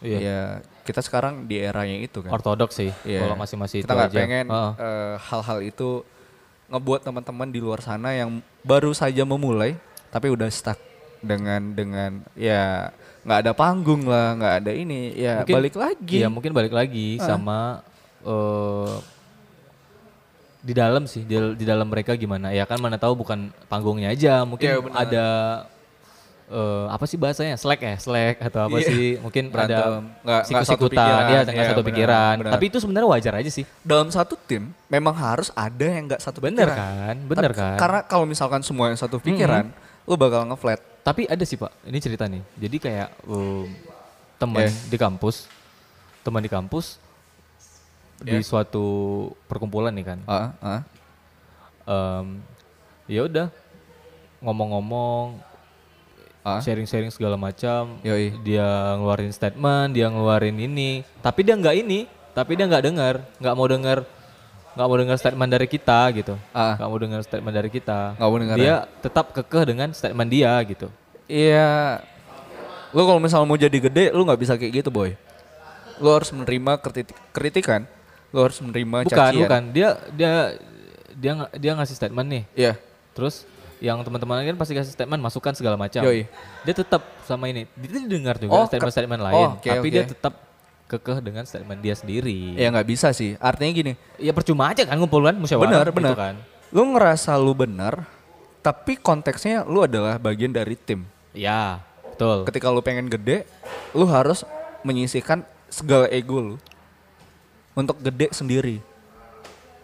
Iya. 0.01 0.19
Ya, 0.19 0.41
kita 0.83 0.99
sekarang 0.99 1.47
di 1.47 1.57
eranya 1.57 1.95
itu 1.97 2.19
kan. 2.19 2.29
Ortodoks 2.29 2.75
sih. 2.75 2.91
Iya. 3.03 3.23
Kalau 3.23 3.35
masih-masih 3.35 3.81
kita 3.81 3.87
itu 3.87 3.97
nggak 3.97 4.11
pengen 4.13 4.45
Heeh. 4.47 4.71
eh, 4.77 5.13
hal-hal 5.17 5.59
itu 5.59 5.89
ngebuat 6.67 7.01
teman-teman 7.03 7.47
di 7.47 7.59
luar 7.59 7.79
sana 7.79 8.11
yang 8.11 8.29
baru 8.61 8.91
saja 8.91 9.23
memulai 9.23 9.77
tapi 10.09 10.31
udah 10.31 10.47
stuck 10.49 10.79
dengan 11.19 11.71
dengan 11.71 12.11
ya 12.33 12.89
nggak 13.23 13.39
ada 13.45 13.51
panggung 13.53 14.03
lah 14.03 14.33
nggak 14.33 14.53
ada 14.59 14.71
ini 14.73 15.13
ya 15.13 15.43
Mungkin- 15.43 15.55
balik 15.55 15.75
lagi 15.75 16.17
Iya 16.19 16.27
mungkin 16.27 16.51
balik 16.51 16.73
lagi 16.73 17.19
sama 17.19 17.83
eh 18.23 18.95
di 20.63 20.71
dalam 20.71 21.03
sih 21.03 21.27
di, 21.27 21.35
di 21.59 21.65
dalam 21.67 21.91
mereka 21.91 22.15
gimana 22.15 22.55
ya 22.55 22.63
kan 22.63 22.79
mana 22.79 22.95
tahu 22.95 23.19
bukan 23.19 23.51
panggungnya 23.67 24.15
aja 24.15 24.47
mungkin 24.47 24.79
benar. 24.79 25.03
ada 25.03 25.25
eh, 26.45 26.85
apa 26.87 27.05
sih 27.05 27.15
bahasanya 27.15 27.55
slack 27.55 27.79
ya 27.79 27.95
slack 27.95 28.35
atau 28.41 28.67
apa 28.67 28.77
Iya. 28.77 28.87
sih 28.87 29.07
mungkin 29.17 29.43
Berantem. 29.47 29.73
ada 29.73 29.79
Nggak- 29.79 30.03
nggak 30.21 30.41
satu 30.41 30.47
sikut-sikutan 30.49 30.97
pikiran. 30.99 31.23
ya 31.23 31.39
nggak 31.43 31.55
Iya, 31.55 31.69
satu 31.69 31.83
pikiran 31.83 32.35
benar. 32.37 32.51
tapi 32.51 32.65
itu 32.65 32.77
sebenarnya 32.77 33.07
wajar 33.09 33.33
aja 33.35 33.49
sih 33.49 33.65
Dalam 33.81 34.07
satu 34.07 34.33
tim 34.37 34.63
memang 34.87 35.13
harus 35.13 35.49
ada 35.51 35.85
yang 35.85 36.03
nggak 36.05 36.19
satu 36.19 36.39
bener 36.39 36.67
pikiran. 36.67 36.77
kan 36.77 37.15
bener 37.23 37.49
Tapi- 37.49 37.59
kan 37.59 37.77
Karena 37.77 37.99
kalau 38.03 38.25
misalkan 38.25 38.61
semua 38.61 38.87
yang 38.87 38.97
satu 38.97 39.17
pikiran, 39.17 39.71
lu 40.03 40.13
bakal 40.13 40.43
ngeflat. 40.45 40.79
tapi 40.99 41.23
ada 41.25 41.43
sih 41.43 41.55
pak 41.55 41.71
ini 41.83 41.97
cerita 41.97 42.23
nih 42.25 42.43
jadi 42.55 42.77
kayak 42.77 43.09
um, 43.25 43.67
teman 44.35 44.63
Eh. 44.63 44.73
di 44.87 44.95
kampus 44.95 45.47
teman 46.19 46.39
di 46.39 46.47
kampus 46.47 46.95
di 48.17 48.31
Ya. 48.31 48.39
suatu 48.39 48.85
perkumpulan 49.45 49.91
nih 49.91 50.05
kan 50.05 50.19
Ah, 50.23 50.47
ah. 50.57 50.81
Em, 51.83 52.39
ya 53.05 53.19
udah 53.21 53.47
ngomong-ngomong 54.39 55.35
Ah. 56.43 56.59
sharing-sharing 56.59 57.07
segala 57.07 57.33
macam 57.33 57.97
Yoi. 58.03 58.35
dia 58.43 58.67
ngeluarin 58.93 59.31
statement 59.31 59.89
dia 59.91 60.07
ngeluarin 60.07 60.53
ini 60.53 61.01
tapi 61.19 61.41
dia 61.41 61.55
nggak 61.55 61.75
ini 61.77 62.03
tapi 62.31 62.53
dia 62.53 62.67
nggak 62.67 62.83
dengar 62.83 63.15
nggak 63.39 63.55
mau 63.55 63.63
dengar 63.63 63.97
nggak 64.73 64.87
mau 64.89 64.97
dengar 64.97 65.15
statement 65.15 65.49
dari 65.49 65.67
kita 65.67 65.99
gitu 66.11 66.35
Ah. 66.51 66.75
nggak 66.75 66.89
mau 66.89 66.99
dengar 66.99 67.19
statement 67.21 67.55
dari 67.55 67.69
kita 67.69 67.99
Nggak 68.15 68.27
mau 68.27 68.37
dengar 68.37 68.57
dia 68.57 68.75
tetap 68.99 69.31
kekeh 69.31 69.63
dengan 69.65 69.89
statement 69.91 70.27
dia 70.27 70.51
gitu 70.63 70.91
Iya. 71.23 72.03
Lu 72.91 73.07
kalau 73.07 73.17
misalnya 73.17 73.47
mau 73.47 73.55
jadi 73.55 73.73
gede, 73.79 74.11
lu 74.11 74.21
nggak 74.21 74.37
bisa 74.37 74.53
kayak 74.53 74.83
gitu, 74.83 74.89
boy. 74.91 75.15
Lu 75.97 76.11
harus 76.11 76.29
menerima 76.29 76.77
kritik 76.77 77.15
kritikan. 77.31 77.87
Lu 78.29 78.43
harus 78.43 78.59
menerima 78.59 79.07
bukan 79.07 79.09
cacian. 79.09 79.39
bukan 79.39 79.61
dia 79.71 79.89
dia 80.11 80.31
dia 81.15 81.31
dia 81.49 81.71
ngasih 81.73 81.95
statement 81.95 82.27
nih 82.27 82.43
Iya. 82.53 82.73
terus 83.13 83.47
yang 83.83 83.99
teman-teman 83.99 84.47
kan 84.47 84.55
pasti 84.55 84.71
kasih 84.71 84.95
statement 84.95 85.19
masukan 85.19 85.51
segala 85.51 85.75
macam 85.75 85.99
Yoi. 86.07 86.23
dia 86.63 86.71
tetap 86.73 87.03
sama 87.27 87.51
ini 87.51 87.67
dia 87.75 87.99
didengar 87.99 88.39
juga 88.39 88.55
Oh, 88.55 88.65
statement-statement 88.71 89.19
oh, 89.19 89.27
lain 89.27 89.47
oke, 89.59 89.67
tapi 89.67 89.87
oke. 89.91 89.91
dia 89.91 90.03
tetap 90.07 90.33
kekeh 90.87 91.19
dengan 91.19 91.43
statement 91.43 91.83
dia 91.83 91.91
sendiri 91.91 92.55
Ya 92.55 92.71
nggak 92.71 92.87
bisa 92.87 93.11
sih. 93.11 93.35
Artinya 93.43 93.71
gini, 93.73 93.91
ya 94.15 94.31
percuma 94.31 94.71
aja 94.71 94.87
kan 94.87 94.95
ngumpul 94.95 95.19
kan 95.19 95.35
musyawarah 95.35 95.67
benar 95.67 95.85
gitu 95.91 95.97
benar. 95.99 96.15
kan 96.15 96.35
Lu 96.71 96.81
ngerasa 96.95 97.35
lu 97.35 97.51
benar, 97.51 98.07
tapi 98.63 98.95
konteksnya 98.95 99.67
lu 99.67 99.83
adalah 99.83 100.15
bagian 100.15 100.49
dari 100.49 100.73
tim. 100.73 101.03
ya 101.35 101.83
betul 102.07 102.47
Ketika 102.47 102.71
lu 102.71 102.79
pengen 102.79 103.11
gede, 103.11 103.43
lu 103.91 104.07
harus 104.07 104.47
menyisihkan 104.81 105.43
segala 105.67 106.07
ego 106.07 106.39
lu 106.39 106.55
untuk 107.73 107.99
gede 107.99 108.31
sendiri. 108.31 108.77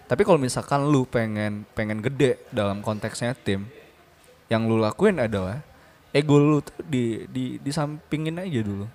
Tapi 0.05 0.21
kalau 0.23 0.37
misalkan 0.37 0.87
lu 0.87 1.05
pengen 1.05 1.67
pengen 1.73 2.01
gede 2.01 2.41
dalam 2.49 2.81
konteksnya 2.81 3.33
tim, 3.37 3.69
yang 4.49 4.65
lu 4.65 4.77
lakuin 4.77 5.17
adalah 5.17 5.61
ego 6.09 6.35
lu 6.35 6.57
tuh 6.59 6.73
di 6.81 7.23
di 7.25 7.43
disampingin 7.57 8.37
aja 8.37 8.59
dulu. 8.59 8.85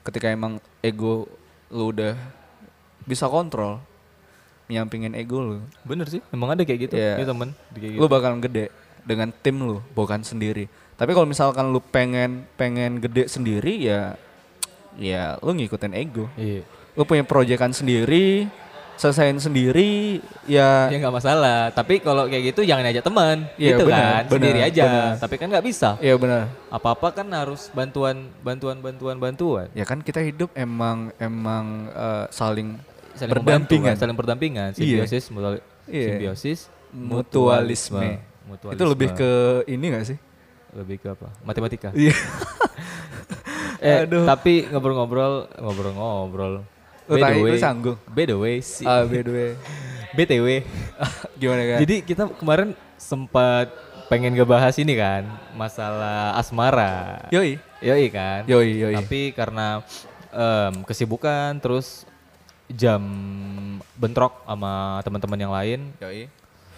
Ketika 0.00 0.28
emang 0.28 0.56
ego 0.80 1.28
lu 1.68 1.92
udah 1.92 2.16
bisa 3.04 3.28
kontrol, 3.28 3.80
nyampingin 4.66 5.12
ego 5.12 5.38
lu, 5.38 5.56
bener 5.82 6.08
sih 6.08 6.24
emang 6.28 6.52
ada 6.52 6.64
kayak 6.64 6.88
gitu 6.88 6.94
Iya. 6.96 7.20
ya 7.20 7.26
temen 7.26 7.52
kayak 7.70 7.90
gitu. 7.92 8.00
lu 8.00 8.06
bakalan 8.06 8.40
gede 8.40 8.72
dengan 9.04 9.28
tim 9.34 9.60
lu, 9.60 9.84
bukan 9.92 10.24
sendiri. 10.24 10.64
Tapi 10.94 11.12
kalau 11.12 11.28
misalkan 11.28 11.68
lu 11.68 11.84
pengen 11.84 12.48
pengen 12.56 12.96
gede 12.96 13.28
sendiri 13.28 13.76
ya 13.76 14.16
ya 14.96 15.36
lu 15.38 15.52
ngikutin 15.52 15.92
ego. 15.92 16.32
iya 16.34 16.64
Lu 16.94 17.02
punya 17.02 17.26
proyekan 17.26 17.74
sendiri, 17.74 18.46
selesaiin 18.94 19.36
sendiri, 19.36 20.22
ya 20.44 20.86
ya 20.86 20.96
nggak 20.96 21.14
masalah 21.14 21.68
tapi 21.70 21.98
kalau 21.98 22.24
kayak 22.24 22.50
gitu 22.50 22.62
jangan 22.62 22.86
ajak 22.86 23.02
teman 23.02 23.36
Iya, 23.54 23.74
gitu 23.74 23.84
benar, 23.84 23.98
kan 23.98 24.22
benar, 24.24 24.32
sendiri 24.32 24.60
aja 24.62 24.82
benar. 24.84 25.12
tapi 25.18 25.34
kan 25.34 25.46
nggak 25.48 25.64
bisa 25.64 25.90
ya 25.98 26.14
benar. 26.14 26.42
apa-apa 26.68 27.08
kan 27.12 27.26
harus 27.28 27.68
bantuan 27.70 28.16
bantuan 28.40 28.78
bantuan 28.78 29.16
bantuan 29.16 29.66
Ya 29.72 29.82
kan 29.82 29.98
kita 29.98 30.20
hidup 30.20 30.54
emang 30.54 31.10
emang 31.16 31.64
eh, 31.88 32.26
saling 32.30 32.78
saling 33.12 33.30
berdampingan. 33.32 33.60
membantu 33.66 33.74
kan, 33.84 33.94
saling 33.96 34.16
berdampingan 34.16 34.68
Iya. 34.70 34.78
simbiosis 35.00 35.24
mutual, 35.28 35.54
Iya. 35.86 36.06
simbiosis 36.08 36.58
mutualisme. 36.90 38.22
mutualisme. 38.44 38.76
Itu 38.76 38.84
lebih 38.86 39.08
ke 39.12 39.30
ini 39.66 39.86
gak 39.90 40.06
sih? 40.06 40.18
lebih 40.72 40.98
ke 40.98 41.08
apa 41.08 41.30
matematika 41.40 41.94
Iya. 41.94 42.10
eh 43.80 44.02
Aduh. 44.02 44.24
tapi 44.24 44.66
ngobrol-ngobrol 44.66 45.46
ngobrol-ngobrol 45.56 46.66
by 47.06 47.20
the 47.30 47.42
way 47.42 47.56
sanggung. 47.56 47.96
by 48.06 48.24
the 48.24 48.34
way 48.34 48.56
si 48.58 48.82
Ah, 48.82 49.02
by 49.02 49.20
the 49.20 49.30
way. 49.30 49.50
btw 50.16 50.46
Gimana 51.40 51.62
kan? 51.66 51.78
jadi 51.80 51.96
kita 52.00 52.22
kemarin 52.32 52.68
sempat 52.94 53.68
pengen 54.06 54.30
ngebahas 54.30 54.76
ini 54.76 54.94
kan 54.94 55.26
masalah 55.52 56.34
asmara 56.34 57.24
yoi. 57.28 57.58
yoi 57.80 58.06
kan 58.08 58.46
Yoi, 58.46 58.78
yoi. 58.78 58.94
tapi 58.94 59.20
karena 59.30 59.82
em, 60.28 60.74
kesibukan 60.82 61.56
terus 61.56 62.06
jam 62.66 63.02
bentrok 63.94 64.40
sama 64.42 64.72
teman-teman 65.00 65.38
yang 65.38 65.52
lain 65.52 65.80
Yoi. 65.98 66.30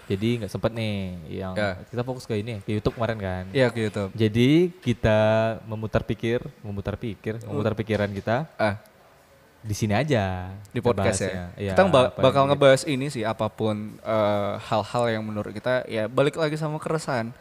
jadi 0.07 0.29
nggak 0.41 0.51
sempet 0.51 0.71
nih 0.73 0.97
yang 1.37 1.53
Ya. 1.53 1.77
kita 1.85 2.03
fokus 2.03 2.25
ke 2.25 2.35
ini 2.35 2.59
ke 2.61 2.73
YouTube 2.73 2.95
kemarin 2.95 3.19
kan 3.19 3.45
Iya 3.51 3.69
ke 3.69 3.79
YouTube. 3.83 4.11
jadi 4.13 4.51
kita 4.77 5.19
memutar 5.65 6.03
pikir 6.03 6.41
memutar 6.61 6.97
pikir 6.97 7.39
memutar 7.45 7.75
pikiran 7.75 8.09
kita 8.09 8.49
Ah, 8.57 8.81
di 9.67 9.75
sini 9.75 9.93
aja 9.93 10.55
di 10.71 10.79
podcast 10.79 11.27
ya. 11.27 11.51
Iya, 11.59 11.75
kita 11.75 11.91
ba- 11.91 12.15
bakal 12.15 12.47
yang- 12.47 12.55
ngebahas 12.55 12.87
ini 12.87 13.11
sih 13.11 13.27
apa 13.27 13.51
pun 13.51 13.99
eh, 13.99 14.53
hal-hal 14.63 15.05
yang 15.11 15.23
menurut 15.27 15.51
kita 15.51 15.83
ya 15.91 16.07
balik 16.07 16.39
lagi 16.39 16.55
sama 16.55 16.79
keresahan. 16.79 17.35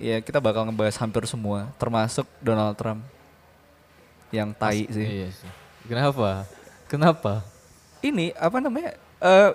Ya 0.00 0.16
kita 0.18 0.40
bakal 0.40 0.64
ngebahas 0.64 0.96
hampir 0.96 1.28
semua 1.28 1.68
termasuk 1.76 2.24
Donald 2.40 2.72
Trump 2.80 3.04
yang 4.32 4.56
tai 4.56 4.88
sih. 4.88 5.04
Iya 5.04 5.28
sih. 5.28 5.50
Kenapa? 5.84 6.48
Kenapa? 6.88 7.44
Ini 8.00 8.32
apa 8.34 8.56
namanya? 8.58 8.96
eh 9.20 9.52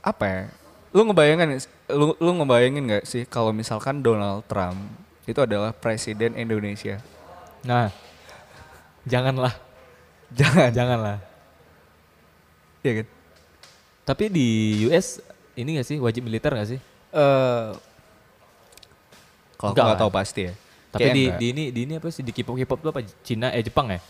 apa 0.00 0.24
ya? 0.24 0.42
Lu 0.90 1.04
ngebayangin 1.04 1.60
lu 1.92 2.16
lu 2.16 2.30
ngebayangin 2.40 2.82
nggak 2.88 3.04
sih 3.04 3.28
kalau 3.28 3.52
misalkan 3.52 4.00
Donald 4.00 4.48
Trump 4.48 4.80
itu 5.28 5.36
adalah 5.36 5.76
presiden 5.76 6.32
Indonesia? 6.34 6.96
Nah, 7.60 7.92
janganlah, 9.04 9.52
Jangan. 10.32 10.70
janganlah. 10.70 11.18
Iya 12.80 12.92
kan? 13.02 13.06
Tapi 14.04 14.24
di 14.26 14.48
US 14.84 15.20
ini 15.54 15.76
gak 15.76 15.86
sih 15.86 15.96
wajib 15.96 16.24
militer 16.24 16.50
gak 16.50 16.68
sih? 16.68 16.80
Eh 17.10 17.68
kalau 19.54 19.76
nggak 19.76 19.98
tahu 19.98 20.08
pasti 20.10 20.48
ya. 20.48 20.54
Tapi 20.90 21.06
Kayak 21.06 21.14
di, 21.14 21.22
enggak. 21.22 21.38
di 21.38 21.46
ini 21.46 21.64
di 21.70 21.80
ini 21.84 21.92
apa 21.94 22.08
sih 22.08 22.24
di 22.24 22.32
K-pop 22.32 22.56
K-pop 22.56 22.78
tuh 22.80 22.90
apa? 22.90 23.00
Cina 23.22 23.52
eh 23.52 23.62
Jepang 23.62 23.86
ya? 23.88 24.00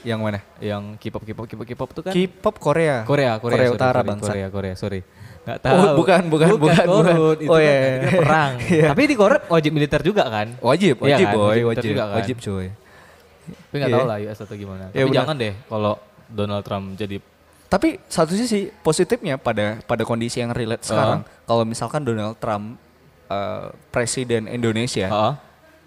yang 0.00 0.16
mana? 0.16 0.40
Yang 0.56 0.96
K-pop 0.96 1.20
K-pop 1.22 1.44
K-pop 1.44 1.66
K-pop 1.66 1.90
tuh 1.92 2.02
kan 2.02 2.12
K-pop 2.14 2.56
Korea. 2.56 3.04
Korea, 3.04 3.36
Korea, 3.36 3.56
sorry, 3.58 3.68
Utara 3.70 3.92
sorry, 3.92 4.08
bangsa. 4.08 4.30
Korea, 4.30 4.46
Korea, 4.48 4.74
sorry. 4.74 5.00
Gak 5.40 5.56
Oh, 5.56 5.60
tahu. 5.60 5.80
bukan, 6.00 6.22
bukan, 6.28 6.48
bukan, 6.56 6.84
bukan. 6.86 6.86
Korut. 6.86 7.38
Itu 7.38 7.50
Oh, 7.50 7.56
kan 7.56 7.64
iya, 7.64 7.76
iya. 7.76 8.10
perang. 8.16 8.52
Iya. 8.62 8.84
Tapi 8.88 9.02
di 9.04 9.16
Korea 9.16 9.40
wajib 9.46 9.70
militer 9.74 10.00
juga 10.00 10.24
kan? 10.26 10.48
Wajib, 10.56 10.94
Iya 10.96 11.04
wajib 11.10 11.26
kan? 11.26 11.34
boy, 11.34 11.44
Wajib 11.50 11.66
wajib, 11.66 11.90
juga 11.90 12.04
kan? 12.06 12.16
wajib 12.16 12.36
cuy. 12.40 12.66
Tapi 13.42 13.76
gak 13.76 13.86
Iya. 13.86 13.96
tahu 13.96 14.06
lah 14.06 14.18
US 14.20 14.38
atau 14.38 14.54
gimana. 14.54 14.84
Iya, 14.86 14.94
Tapi 14.94 15.04
benar. 15.04 15.16
jangan 15.16 15.34
deh 15.36 15.54
kalau 15.64 15.94
Donald 16.26 16.62
Trump 16.62 16.86
jadi 16.94 17.16
Tapi 17.66 17.88
satu 18.04 18.34
sisi 18.34 18.66
positifnya 18.76 19.34
pada 19.36 19.78
pada 19.80 20.02
kondisi 20.02 20.38
yang 20.38 20.50
relate 20.50 20.82
sekarang, 20.82 21.22
kalau 21.44 21.62
misalkan 21.62 22.02
Donald 22.02 22.34
Trump 22.36 22.74
eh, 23.26 23.64
presiden 23.88 24.44
Indonesia, 24.44 25.06
Heeh. 25.06 25.34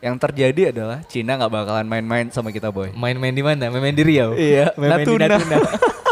yang 0.02 0.16
terjadi 0.16 0.72
adalah 0.72 1.04
Cina 1.06 1.36
nggak 1.36 1.52
bakalan 1.54 1.84
main-main 1.84 2.28
sama 2.30 2.50
kita 2.50 2.68
boy. 2.70 2.88
main-main 2.94 3.32
di 3.32 3.40
mana? 3.40 3.68
Main-main 3.68 3.92
di 3.92 4.00
Riau. 4.02 4.32
Iya, 4.34 4.72
main-main 4.74 5.04
di 5.04 5.16
Natuna. 5.20 5.60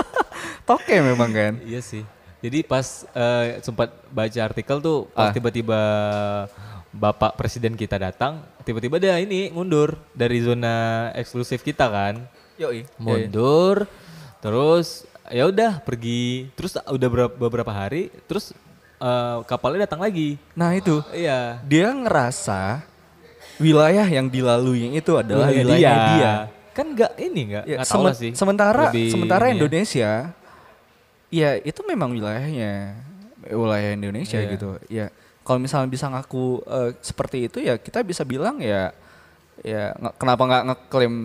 Toke 0.67 0.95
memang 0.97 1.30
kan. 1.30 1.54
Iya 1.62 1.80
sih. 1.80 2.04
Jadi 2.39 2.63
pas 2.63 2.84
eh, 3.08 3.62
sempat 3.62 3.95
baca 4.08 4.39
artikel 4.41 4.77
tuh 4.77 5.08
pas 5.10 5.30
Ah. 5.30 5.32
tiba-tiba 5.32 5.80
Bapak 6.91 7.32
Presiden 7.34 7.73
kita 7.73 7.95
datang, 7.95 8.43
tiba-tiba 8.62 8.97
dia 8.97 9.17
ini 9.17 9.50
mundur 9.50 9.97
dari 10.12 10.39
zona 10.39 10.76
eksklusif 11.13 11.62
kita 11.62 11.86
kan. 11.86 12.15
Yoi. 12.56 12.86
Mundur, 12.95 13.89
terus 14.38 15.04
ya 15.28 15.45
udah 15.45 15.80
pergi. 15.80 16.50
Terus 16.54 16.78
udah 16.78 17.10
berapa, 17.10 17.34
beberapa 17.34 17.71
hari, 17.71 18.13
terus 18.26 18.54
eh, 18.97 19.38
kapalnya 19.45 19.86
datang 19.86 20.00
lagi. 20.00 20.38
Nah 20.54 20.71
itu 20.71 21.02
Iya. 21.10 21.58
dia 21.65 21.89
ngerasa 21.89 22.86
wilayah 23.58 24.06
yang 24.06 24.26
dilalui 24.26 24.89
itu 24.91 25.12
adalah 25.13 25.50
Wilayah 25.50 25.65
wilayah 25.65 25.95
dia. 26.10 26.34
Kan 26.71 26.95
nggak 26.95 27.12
ini 27.19 27.41
nggak 27.52 27.63
Ya, 27.67 27.78
tahu 27.84 28.02
lah 28.06 28.15
sih. 28.15 28.32
Sementara 28.34 28.89
Lebih 28.89 29.12
sementara 29.12 29.43
ini 29.45 29.52
ya. 29.52 29.58
Indonesia 29.60 30.12
ya 31.30 31.50
itu 31.60 31.82
memang 31.84 32.12
wilayahnya 32.12 32.95
wilayah 33.47 33.91
Indonesia 33.91 34.39
Iya. 34.39 34.50
gitu. 34.56 34.69
Ya 34.88 35.06
kalau 35.52 35.60
misalnya 35.60 35.86
bisa 35.86 36.08
ngaku 36.08 36.46
eh, 36.64 36.90
seperti 36.98 37.38
itu 37.46 37.60
ya 37.60 37.76
kita 37.76 38.00
bisa 38.02 38.24
bilang 38.24 38.58
ya 38.58 38.96
ya 39.60 39.92
nge- 39.94 40.16
kenapa 40.16 40.42
nggak 40.42 40.64
ngeklaim 40.66 41.16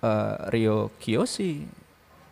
eh, 0.00 0.34
Rio 0.48 0.88
Kiyoshi? 0.96 1.68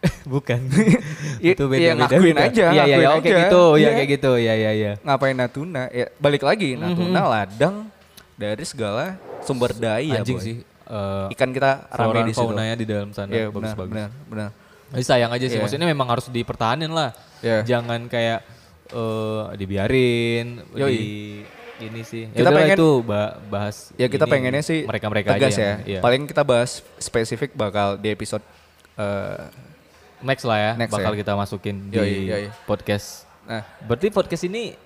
Bukan. 0.27 0.65
Itu 1.45 1.69
iya, 1.71 1.93
beda-beda 1.93 2.09
ngakuin 2.09 2.33
juga. 2.33 2.49
aja, 2.49 2.67
Iya 2.67 2.83
iya 2.83 2.97
ngakuin 2.97 3.05
iya, 3.05 3.21
kayak 3.21 3.21
aja. 3.21 3.43
gitu, 3.45 3.63
iya 3.69 3.77
Iya. 3.77 3.91
kayak 3.93 4.09
gitu, 4.11 4.31
iya 4.35 4.55
iya 4.55 4.71
iya. 4.73 4.93
Ngapain 4.99 5.37
Natuna? 5.37 5.83
Ya 5.91 6.07
balik 6.17 6.41
lagi 6.41 6.73
Mhm. 6.73 6.81
Natuna 6.81 7.21
ladang 7.23 7.77
dari 8.35 8.65
segala 8.65 9.05
sumber 9.41 9.71
daya. 9.73 10.19
Anjing 10.19 10.35
Boy. 10.35 10.43
sih. 10.43 10.57
eh, 10.89 11.27
Ikan 11.31 11.53
kita 11.53 11.85
rame 11.87 12.25
di 12.25 12.33
situ. 12.33 12.41
faunanya 12.43 12.75
di 12.75 12.83
dalam 12.83 13.13
sana 13.13 13.29
Iya, 13.29 13.47
bagus 13.47 13.61
benar, 13.63 13.77
bagus. 13.77 13.93
benar, 13.93 14.11
benar. 14.27 14.51
Sayang 14.99 15.31
aja 15.31 15.45
sih, 15.45 15.55
Iya. 15.55 15.63
maksudnya 15.63 15.87
memang 15.87 16.09
harus 16.09 16.27
dipertahanin 16.27 16.91
lah. 16.91 17.13
Iya. 17.39 17.63
Jangan 17.63 18.01
kayak 18.07 18.41
eh 18.91 19.45
dibiarin, 19.57 20.47
Yoi. 20.75 20.91
di 20.91 21.05
ini 21.81 22.01
sih. 22.03 22.29
Ya 22.29 22.45
Kita 22.45 22.51
pengen- 22.51 22.77
itu 22.77 22.91
ba- 23.01 23.41
bahas. 23.47 23.89
Ya 23.97 24.05
kita 24.07 24.27
ini, 24.27 24.33
pengennya 24.33 24.61
sih 24.61 24.85
mereka-mereka 24.85 25.33
tegas 25.33 25.55
aja 25.55 25.57
ya. 25.57 25.67
yang- 25.71 25.83
iya. 25.89 26.01
Paling 26.01 26.23
kita 26.25 26.43
bahas 26.43 26.85
spesifik 26.97 27.55
bakal 27.55 27.97
di 27.97 28.09
episode 28.09 28.45
eh, 28.95 29.49
next 30.21 30.45
lah 30.45 30.59
ya, 30.59 30.73
Next 30.77 30.93
bakal 30.93 31.17
ya. 31.17 31.19
kita 31.19 31.33
masukin 31.33 31.89
di 31.89 31.97
Yoi, 31.97 32.15
yoi. 32.29 32.45
podcast. 32.65 33.25
nah 33.43 33.65
Berarti 33.81 34.13
podcast 34.13 34.45
ini 34.45 34.77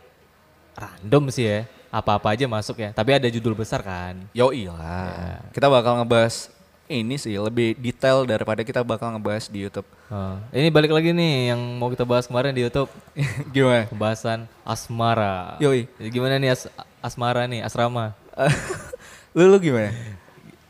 random 0.73 1.25
sih 1.29 1.45
ya, 1.45 1.59
apa-apa 1.91 2.35
aja 2.35 2.47
masuk 2.47 2.79
ya. 2.79 2.91
Tapi 2.91 3.11
ada 3.11 3.27
judul 3.27 3.55
besar 3.55 3.83
kan. 3.83 4.15
yoi 4.31 4.67
lah. 4.67 5.43
Kita 5.51 5.67
bakal 5.67 5.99
ngebahas 5.99 6.51
ini 6.85 7.17
sih 7.17 7.35
lebih 7.35 7.75
detail 7.75 8.23
daripada 8.23 8.61
kita 8.61 8.85
bakal 8.85 9.11
ngebahas 9.11 9.49
di 9.49 9.65
YouTube. 9.65 9.89
Oh, 10.15 10.39
ini 10.55 10.71
balik 10.71 10.95
lagi 10.95 11.11
nih 11.11 11.51
yang 11.51 11.59
mau 11.75 11.91
kita 11.91 12.07
bahas 12.07 12.31
kemarin 12.31 12.55
di 12.55 12.63
YouTube. 12.63 12.87
Gimana? 13.55 13.91
Pembahasan 13.91 14.47
asmara. 14.63 15.59
Yoi. 15.59 15.91
Jadi 15.99 16.09
gimana 16.15 16.39
nih 16.39 16.55
as- 16.55 16.71
asmara 17.03 17.51
nih, 17.51 17.67
asrama? 17.67 18.15
lu 19.35 19.51
lu 19.51 19.59
gimana? 19.59 19.91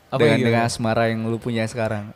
Apa 0.09 0.17
dengan, 0.17 0.37
gimana? 0.41 0.47
dengan 0.49 0.61
asmara 0.65 1.03
yang 1.13 1.29
lu 1.29 1.37
punya 1.37 1.61
sekarang? 1.69 2.09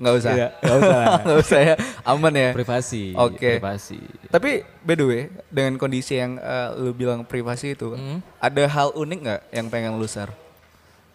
Nggak 0.00 0.14
usah. 0.24 0.32
Iya, 0.32 0.48
nggak 0.64 0.78
usah. 0.80 1.02
Nggak 1.28 1.38
usah 1.44 1.60
ya. 1.60 1.74
Aman 2.08 2.32
ya. 2.32 2.50
Privasi. 2.56 3.04
Oke. 3.12 3.60
Privasi. 3.60 4.00
Tapi 4.32 4.64
by 4.80 4.94
the 4.96 5.04
way, 5.04 5.22
dengan 5.52 5.76
kondisi 5.76 6.16
yang 6.16 6.40
eh, 6.40 6.68
lu 6.80 6.96
bilang 6.96 7.28
privasi 7.28 7.76
itu, 7.76 7.92
Hmm. 7.92 8.24
ada 8.40 8.64
hal 8.64 8.96
unik 8.96 9.18
nggak 9.20 9.40
yang 9.52 9.66
pengen 9.68 10.00
lu 10.00 10.08
share? 10.08 10.32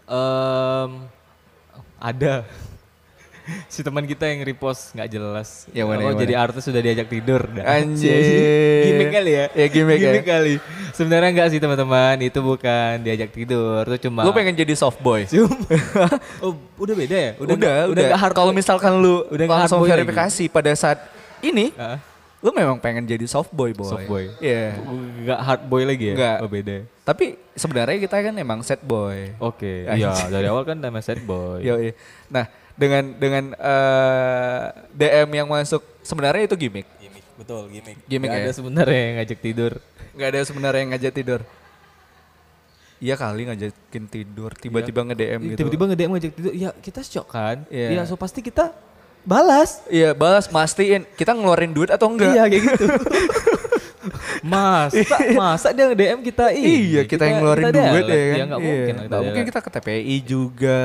Em, 0.06 1.10
ada. 1.98 2.46
si 3.74 3.80
teman 3.80 4.04
kita 4.04 4.24
yang 4.26 4.42
repost 4.42 4.92
nggak 4.92 5.10
jelas. 5.10 5.68
Yang 5.70 5.88
mana, 5.88 6.00
Oh, 6.00 6.08
yang 6.10 6.20
jadi 6.20 6.34
artis 6.36 6.64
sudah 6.64 6.80
diajak 6.80 7.08
tidur. 7.08 7.42
Dah. 7.50 7.64
Anjir. 7.76 8.14
gimmick 8.86 9.10
kali 9.12 9.32
ya? 9.32 9.46
Ya, 9.52 9.68
gimmick 9.68 10.00
ya. 10.00 10.14
kali. 10.22 10.54
Sebenarnya 10.92 11.30
enggak 11.30 11.48
sih 11.50 11.60
teman-teman, 11.60 12.16
itu 12.20 12.40
bukan 12.40 12.94
diajak 13.00 13.30
tidur, 13.30 13.82
itu 13.84 14.08
cuma 14.08 14.22
Lu 14.22 14.32
pengen 14.32 14.54
jadi 14.54 14.74
soft 14.74 15.00
boy? 15.00 15.26
Cuma- 15.32 15.58
oh, 16.40 16.54
udah 16.78 16.94
beda 16.94 17.16
ya? 17.16 17.32
Udah, 17.36 17.56
udah. 17.56 17.78
udah 17.90 18.04
nggak 18.08 18.20
hard 18.20 18.34
Kalau 18.34 18.52
misalkan 18.52 18.92
lu 18.96 19.26
Udah 19.26 19.46
langsung 19.46 19.80
boy 19.80 19.88
lagi. 19.88 19.94
verifikasi 20.00 20.44
pada 20.48 20.72
saat 20.74 21.00
ini, 21.40 21.74
Ah, 21.74 21.98
lu 22.40 22.52
memang 22.52 22.78
pengen 22.78 23.04
jadi 23.04 23.26
soft 23.26 23.50
boy, 23.50 23.72
boy. 23.72 23.88
Soft 23.88 24.06
boy. 24.06 24.30
Iya. 24.38 24.78
nggak 25.24 25.40
hard 25.40 25.64
boy 25.66 25.82
lagi 25.84 26.06
ya? 26.12 26.16
Nggak. 26.16 26.38
Oh, 26.40 26.48
beda. 26.48 26.76
Tapi 27.04 27.26
sebenarnya 27.52 27.98
kita 27.98 28.16
kan 28.22 28.34
emang 28.34 28.60
set 28.62 28.80
boy. 28.80 29.36
Oke, 29.38 29.84
Anjing. 29.86 30.08
iya 30.08 30.32
dari 30.32 30.48
awal 30.48 30.64
kan 30.64 30.78
nama 30.78 31.00
set 31.00 31.20
boy. 31.20 31.60
Yoi. 31.60 31.92
Nah, 32.30 32.48
dengan 32.74 33.04
dengan 33.16 33.44
eh, 33.54 34.64
DM 34.94 35.30
yang 35.34 35.48
masuk 35.50 35.82
sebenarnya 36.02 36.50
itu 36.50 36.56
gimmick. 36.58 36.88
Gimik, 36.98 37.26
betul 37.38 37.64
gimmick. 37.70 37.98
Gimmick 38.06 38.30
Nggak 38.30 38.42
ya? 38.42 38.46
ada 38.50 38.54
sebenarnya 38.54 39.00
yang 39.00 39.16
ngajak 39.22 39.40
tidur. 39.40 39.74
Gak 40.14 40.30
ada 40.30 40.40
sebenarnya 40.46 40.80
yang 40.86 40.92
ngajak 40.94 41.14
tidur. 41.14 41.42
Iya 43.04 43.20
kali 43.20 43.42
ngajakin 43.44 44.04
tidur, 44.08 44.52
tiba-tiba 44.56 45.04
nge-DM 45.04 45.40
gitu. 45.44 45.50
Iya. 45.52 45.58
Tiba-tiba 45.60 45.84
nge-DM 45.92 46.12
ngajak 46.16 46.32
tidur, 46.40 46.52
ya 46.56 46.70
kita 46.72 47.02
shock 47.04 47.28
kan? 47.36 47.68
Iya. 47.68 48.00
Iya, 48.00 48.02
so 48.08 48.16
pasti 48.16 48.40
kita 48.40 48.72
balas. 49.28 49.84
Iya, 49.92 50.16
balas 50.16 50.48
mastiin 50.48 51.04
kita 51.20 51.36
ngeluarin 51.36 51.76
duit 51.76 51.92
atau 51.92 52.08
enggak. 52.08 52.32
Iya 52.32 52.44
kayak 52.48 52.64
gitu. 52.64 52.86
masa, 54.54 55.16
masa 55.36 55.68
dia 55.76 55.92
nge-DM 55.92 56.20
kita 56.24 56.46
ini? 56.56 56.96
Iya, 56.96 57.02
kita, 57.04 57.24
yang 57.28 57.44
ngeluarin 57.44 57.66
kita 57.68 57.82
duit 57.92 58.04
ya 58.08 58.16
kan. 58.16 58.16
Ya 58.16 58.46
Iya. 58.46 58.56
mungkin. 58.56 58.94
lah 58.96 59.04
Nggak 59.10 59.22
mungkin 59.26 59.44
kita 59.52 59.60
ke 59.60 59.70
TPI 59.74 60.16
juga. 60.24 60.80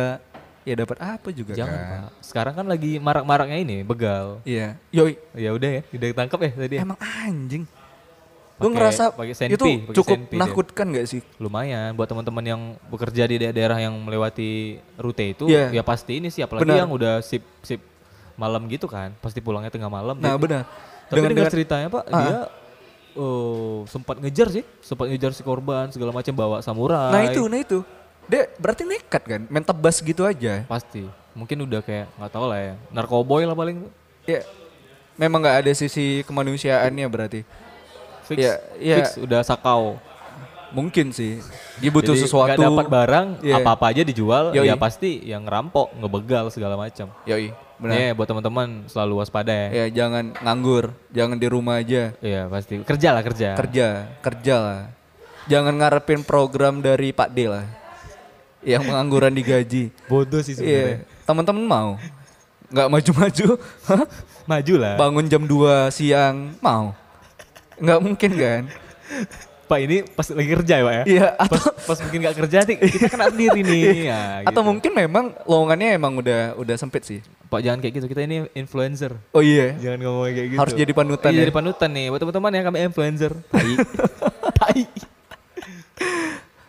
Ya 0.68 0.74
dapat 0.76 1.00
apa 1.00 1.28
juga 1.32 1.56
Jangan 1.56 1.72
kan. 1.72 1.88
pak. 1.88 2.10
Sekarang 2.20 2.52
kan 2.52 2.66
lagi 2.68 3.00
marak-maraknya 3.00 3.56
ini 3.56 3.76
begal. 3.80 4.44
Iya. 4.44 4.76
Yoi, 4.92 5.16
Ya 5.32 5.50
udah 5.50 5.70
ya, 5.70 5.82
udah 5.88 6.06
ketangkep 6.12 6.38
ya 6.38 6.50
tadi. 6.52 6.74
ya? 6.76 6.80
emang 6.84 6.98
anjing. 7.00 7.64
Pakai- 8.58 8.74
ngerasa 8.74 9.04
senpi, 9.32 9.54
itu 9.54 9.66
cukup 9.94 10.18
senpi 10.18 10.34
dia. 10.34 10.38
menakutkan 10.42 10.86
gak 10.90 11.06
sih? 11.06 11.22
Lumayan 11.38 11.94
buat 11.94 12.04
teman-teman 12.04 12.42
yang 12.42 12.60
bekerja 12.90 13.22
di 13.24 13.38
daerah-daerah 13.38 13.78
yang 13.80 13.94
melewati 13.96 14.50
rute 14.98 15.30
itu, 15.30 15.46
Iya. 15.46 15.70
ya 15.70 15.82
pasti 15.82 16.18
ini 16.18 16.26
sih 16.26 16.42
apalagi 16.42 16.66
Benar. 16.66 16.82
yang 16.82 16.90
udah 16.90 17.22
sip 17.22 17.46
sip 17.62 17.78
malam 18.34 18.66
gitu 18.66 18.84
kan, 18.84 19.14
pasti 19.16 19.38
pulangnya 19.38 19.70
tengah 19.70 19.86
malam. 19.86 20.18
Nah 20.18 20.34
Jadi- 20.34 20.42
benar. 20.42 20.62
Tapi 21.06 21.16
Dengan- 21.16 21.30
dengan- 21.32 21.52
ceritanya 21.54 21.86
Pak, 21.88 22.04
Ah. 22.04 22.18
dia 22.18 22.38
oh, 23.14 23.86
sempat 23.86 24.18
ngejar 24.18 24.50
sih, 24.50 24.64
sempat 24.80 25.06
ngejar 25.06 25.30
si 25.30 25.40
korban 25.40 25.88
segala 25.88 26.10
macam 26.10 26.34
bawa 26.34 26.58
samurai. 26.58 27.14
Nah 27.14 27.22
itu, 27.24 27.42
nah 27.46 27.58
itu. 27.58 27.78
Dia 28.28 28.44
berarti 28.56 28.84
nekat 28.84 29.22
kan, 29.24 29.40
main 29.48 29.64
tebas 29.64 29.98
gitu 29.98 30.22
aja. 30.22 30.62
pasti. 30.64 31.08
Mungkin 31.32 31.64
udah 31.64 31.80
kayak 31.80 32.12
nggak 32.14 32.30
tahu 32.30 32.44
lah 32.44 32.60
ya, 32.60 32.74
narkoboy 32.90 33.48
lah 33.48 33.56
paling. 33.56 33.88
Ya, 34.28 34.44
memang 35.14 35.40
nggak 35.40 35.64
ada 35.64 35.72
sisi 35.72 36.20
kemanusiaannya 36.22 37.06
berarti. 37.08 37.40
Fix, 38.22 38.36
Iya, 38.36 38.54
iya. 38.76 38.96
fix 39.00 39.16
udah 39.16 39.40
sakau. 39.40 39.96
Mungkin 40.68 41.16
sih. 41.16 41.40
Dia 41.80 41.88
butuh 41.88 42.12
Jadi 42.12 42.28
sesuatu. 42.28 42.52
nggak 42.52 42.60
dapat 42.60 42.86
barang, 42.86 43.26
Iya. 43.40 43.56
apa-apa 43.58 43.88
aja 43.88 44.04
dijual, 44.04 44.52
Yoi. 44.52 44.68
ya 44.68 44.76
pasti 44.76 45.24
yang 45.24 45.48
ngerampok, 45.48 45.96
ngebegal 45.96 46.52
segala 46.52 46.76
macam. 46.76 47.08
Yoi, 47.24 47.56
benar. 47.80 47.96
Ya 47.96 48.12
buat 48.12 48.28
teman-teman 48.28 48.84
selalu 48.84 49.24
waspada 49.24 49.48
ya. 49.48 49.68
Ya 49.72 50.04
jangan 50.04 50.36
nganggur, 50.36 50.92
jangan 51.08 51.40
di 51.40 51.48
rumah 51.48 51.80
aja. 51.80 52.12
Iya 52.20 52.52
pasti 52.52 52.84
kerja 52.84 53.16
lah 53.16 53.24
kerja. 53.24 53.56
Kerja, 53.56 53.86
kerja 54.20 54.54
lah. 54.60 54.80
Jangan 55.48 55.72
ngarepin 55.80 56.20
program 56.20 56.84
dari 56.84 57.16
Pak 57.16 57.32
D 57.32 57.48
lah. 57.48 57.64
Yang 58.60 58.82
pengangguran 58.86 59.32
digaji. 59.32 59.94
Bodoh 60.06 60.40
sih 60.42 60.58
sebenarnya. 60.58 61.02
Iya, 61.02 61.24
teman-teman 61.24 61.64
mau. 61.64 61.90
Nggak 62.68 62.88
maju-maju? 62.90 63.46
Maju 64.44 64.74
lah. 64.80 64.94
bangun 64.96 65.24
jam 65.28 65.42
2 65.44 65.88
siang, 65.88 66.56
mau. 66.58 66.92
Nggak 67.78 68.00
mungkin 68.00 68.30
kan? 68.34 68.62
Pak 69.68 69.78
ini 69.84 70.00
pas 70.00 70.24
lagi 70.32 70.48
kerja 70.48 70.74
ya 70.80 70.84
Pak 70.84 70.94
ya. 70.96 71.02
Iya, 71.04 71.26
Pas, 71.36 71.44
atau 71.44 71.60
pas 71.84 71.98
mungkin 72.00 72.18
nggak 72.24 72.36
kerja 72.40 72.58
nih 72.64 72.76
kita 72.88 73.06
kena 73.12 73.26
sendiri 73.28 73.60
nih. 73.60 73.84
Ya, 74.08 74.20
atau 74.48 74.64
gitu. 74.64 74.68
mungkin 74.72 74.90
memang 74.96 75.24
lowongannya 75.44 75.88
emang 75.92 76.16
udah 76.16 76.56
udah 76.56 76.76
sempit 76.80 77.04
sih. 77.04 77.20
Pak 77.48 77.60
jangan 77.60 77.78
kayak 77.80 78.00
gitu 78.00 78.06
kita 78.08 78.24
ini 78.24 78.48
influencer. 78.56 79.12
Oh 79.32 79.44
iya. 79.44 79.76
Jangan 79.76 80.00
ngomong 80.00 80.24
kayak 80.32 80.48
gitu. 80.56 80.60
Harus 80.60 80.72
jadi 80.72 80.92
panutan 80.92 81.30
Iya, 81.32 81.36
ya? 81.36 81.42
jadi 81.44 81.52
panutan 81.52 81.90
nih 81.92 82.06
buat 82.08 82.20
teman-teman 82.24 82.50
ya 82.52 82.62
kami 82.64 82.78
influencer. 82.80 83.32
Tai. 83.52 83.70
Tai. 84.58 84.80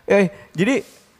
Eh, 0.09 0.25
jadi 0.51 0.75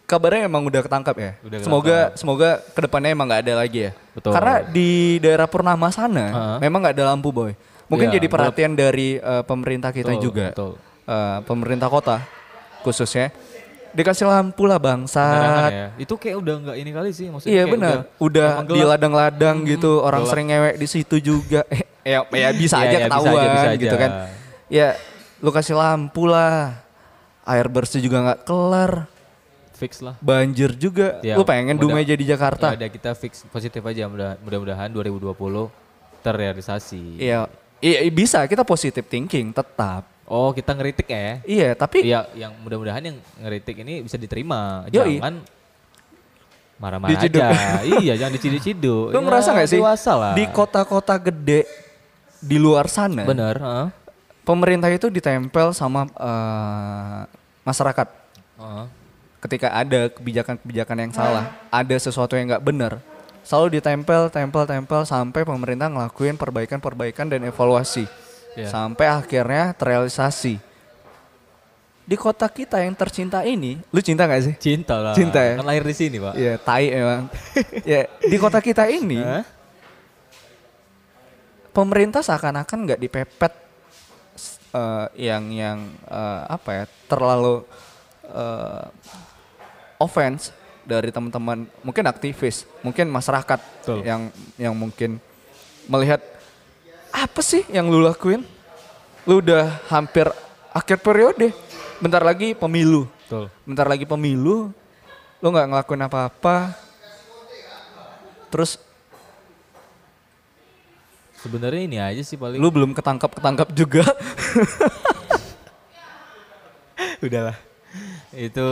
kabarnya 0.10 0.50
emang 0.50 0.66
udah 0.66 0.82
ketangkap 0.82 1.16
ya. 1.16 1.32
Udah 1.46 1.58
semoga 1.62 1.98
semoga 2.18 2.50
ke 2.74 2.80
depannya 2.82 3.14
emang 3.14 3.30
nggak 3.30 3.42
ada 3.46 3.54
lagi 3.62 3.80
ya. 3.86 3.92
Betul. 4.18 4.34
Karena 4.34 4.66
di 4.66 4.90
daerah 5.22 5.46
Purnama 5.46 5.94
sana 5.94 6.26
Heeh. 6.26 6.58
memang 6.66 6.82
nggak 6.82 6.96
ada 6.98 7.06
lampu 7.14 7.30
boy. 7.30 7.54
Mungkin 7.86 8.10
Iya, 8.10 8.18
jadi 8.18 8.28
perhatian 8.28 8.74
dari 8.74 9.18
eh, 9.18 9.44
pemerintah 9.46 9.94
kita 9.94 10.14
Betul, 10.14 10.26
juga, 10.26 10.48
betul. 10.50 10.72
Eh, 11.06 11.38
pemerintah 11.46 11.90
kota 11.90 12.18
khususnya 12.82 13.30
dikasih 13.90 14.30
lampu 14.30 14.70
lah 14.70 14.78
bangsat. 14.78 15.72
ya. 15.74 15.88
Itu 15.98 16.14
kayak 16.14 16.38
udah 16.38 16.56
nggak 16.62 16.78
ini 16.78 16.92
kali 16.94 17.10
sih 17.10 17.30
maksudnya. 17.30 17.54
Iya 17.54 17.64
benar, 17.66 17.98
udah, 18.18 18.50
emang 18.62 18.68
di 18.70 18.82
ladang-ladang 18.86 19.58
gitu, 19.66 20.02
orang 20.02 20.22
gelap. 20.22 20.32
sering 20.32 20.48
ngewek 20.50 20.76
di 20.78 20.88
situ 20.88 21.16
juga. 21.20 21.62
Eh, 22.00 22.16
ya, 22.16 22.24
ya 22.32 22.50
bisa 22.56 22.80
Iya, 22.80 22.86
aja 22.88 22.98
bisa 22.98 23.06
ketahuan 23.12 23.34
aja, 23.36 23.50
bisa 23.52 23.70
gitu 23.76 23.92
aja. 23.92 24.02
kan. 24.02 24.12
Ya, 24.72 24.88
lu 25.44 25.52
kasih 25.52 25.76
lampu 25.76 26.24
lah. 26.26 26.80
Air 27.44 27.68
bersih 27.68 28.00
juga 28.00 28.24
nggak 28.24 28.40
kelar. 28.48 28.92
Fix 29.80 30.04
lah. 30.04 30.20
Banjir 30.20 30.76
juga. 30.76 31.18
Ya, 31.22 31.34
lu 31.34 31.42
pengen 31.42 31.74
mudah- 31.74 31.88
Dumai 31.88 32.04
jadi 32.04 32.20
Jakarta? 32.28 32.76
Ya 32.76 32.78
udah 32.78 32.92
kita 32.92 33.12
fix 33.14 33.48
positif 33.48 33.80
aja 33.82 34.06
mudah- 34.06 34.36
mudah-mudahan 34.40 34.92
2020 34.92 35.72
terrealisasi. 36.20 37.16
Iya, 37.18 37.48
iya 37.80 38.04
bisa 38.10 38.44
kita 38.44 38.62
positive 38.62 39.08
thinking 39.08 39.50
tetap. 39.50 40.04
Oh, 40.28 40.52
kita 40.52 40.76
ngeritik 40.76 41.08
ya. 41.08 41.40
Iya, 41.42 41.70
tapi 41.74 42.04
Iya, 42.04 42.28
yang 42.36 42.54
mudah-mudahan 42.60 43.02
yang 43.02 43.18
ngeritik 43.40 43.80
ini 43.80 44.04
bisa 44.04 44.14
diterima. 44.14 44.86
Yoi. 44.88 45.18
Jangan 45.18 45.36
marah-marah 46.76 47.18
aja. 47.18 47.48
iya, 47.98 48.14
jangan 48.16 48.34
diciduk-ciduk. 48.36 49.10
lu 49.12 49.16
Ya, 49.16 49.20
ngerasa 49.20 49.50
nggak 49.52 49.68
sih 49.68 49.80
lah. 49.82 50.34
di 50.34 50.46
kota-kota 50.48 51.18
gede 51.18 51.66
di 52.38 52.56
luar 52.56 52.88
sana, 52.88 53.26
Bener, 53.26 53.58
heeh. 53.58 53.88
pemerintah 54.44 54.88
itu 54.88 55.10
ditempel 55.10 55.72
sama 55.72 56.08
eh, 56.08 57.22
masyarakat. 57.64 58.08
Heeh. 58.56 58.86
Ketika 59.40 59.72
ada 59.72 60.12
kebijakan-kebijakan 60.12 60.98
yang 61.00 61.12
salah, 61.16 61.56
ada 61.72 61.96
sesuatu 61.96 62.36
yang 62.36 62.52
nggak 62.52 62.66
benar, 62.66 63.00
selalu 63.48 63.80
ditempel, 63.80 64.28
tempel, 64.28 64.68
tempel 64.68 65.02
sampai 65.08 65.48
pemerintah 65.48 65.88
ngelakuin 65.88 66.36
perbaikan-perbaikan 66.36 67.32
dan 67.32 67.48
evaluasi, 67.48 68.04
Iya. 68.60 68.68
sampai 68.68 69.08
akhirnya 69.08 69.72
terrealisasi. 69.80 70.60
Di 72.10 72.18
kota 72.18 72.50
kita 72.50 72.82
yang 72.84 72.98
tercinta 72.98 73.46
ini, 73.46 73.78
lu 73.94 74.02
cinta 74.02 74.26
gak 74.26 74.42
sih? 74.42 74.54
Cinta 74.58 74.98
lah. 74.98 75.14
Cinta 75.14 75.40
ya? 75.46 75.62
Kan 75.62 75.68
lahir 75.70 75.86
di 75.86 75.94
sini, 75.94 76.18
Pak. 76.18 76.34
Iya, 76.34 76.54
tai 76.58 76.90
emang. 76.90 77.30
ya, 77.86 78.10
di 78.18 78.38
kota 78.42 78.60
kita 78.60 78.90
ini 78.90 79.22
pemerintah 81.70 82.20
seakan-akan 82.20 82.80
nggak 82.90 83.00
dipepet 83.00 83.54
eh, 84.74 85.08
yang 85.30 85.44
yang 85.54 85.78
eh, 86.10 86.42
apa 86.50 86.70
ya 86.74 86.86
terlalu 87.08 87.64
eh, 88.26 88.84
offense 90.00 90.56
dari 90.88 91.12
teman-teman 91.14 91.68
mungkin 91.84 92.06
aktivis, 92.10 92.66
mungkin 92.82 93.12
masyarakat 93.12 93.60
Betul. 93.62 94.00
yang 94.08 94.32
yang 94.56 94.74
mungkin 94.74 95.22
melihat 95.86 96.24
apa 97.14 97.44
sih 97.44 97.68
yang 97.70 97.92
lu 97.92 98.02
lakuin? 98.02 98.42
Lu 99.28 99.44
udah 99.44 99.84
hampir 99.92 100.26
akhir 100.74 101.04
periode. 101.04 101.54
Bentar 102.00 102.24
lagi 102.24 102.56
pemilu. 102.56 103.06
Betul. 103.28 103.52
Bentar 103.68 103.86
lagi 103.86 104.08
pemilu. 104.08 104.72
Lu 105.44 105.48
nggak 105.52 105.68
ngelakuin 105.70 106.08
apa-apa. 106.08 106.74
Terus 108.50 108.82
Sebenarnya 111.40 111.82
ini 111.88 111.96
aja 111.96 112.20
sih 112.20 112.36
paling. 112.36 112.60
lu 112.60 112.68
belum 112.68 112.92
ketangkap-ketangkap 112.92 113.72
juga. 113.72 114.04
udahlah. 117.24 117.69
Itu 118.32 118.70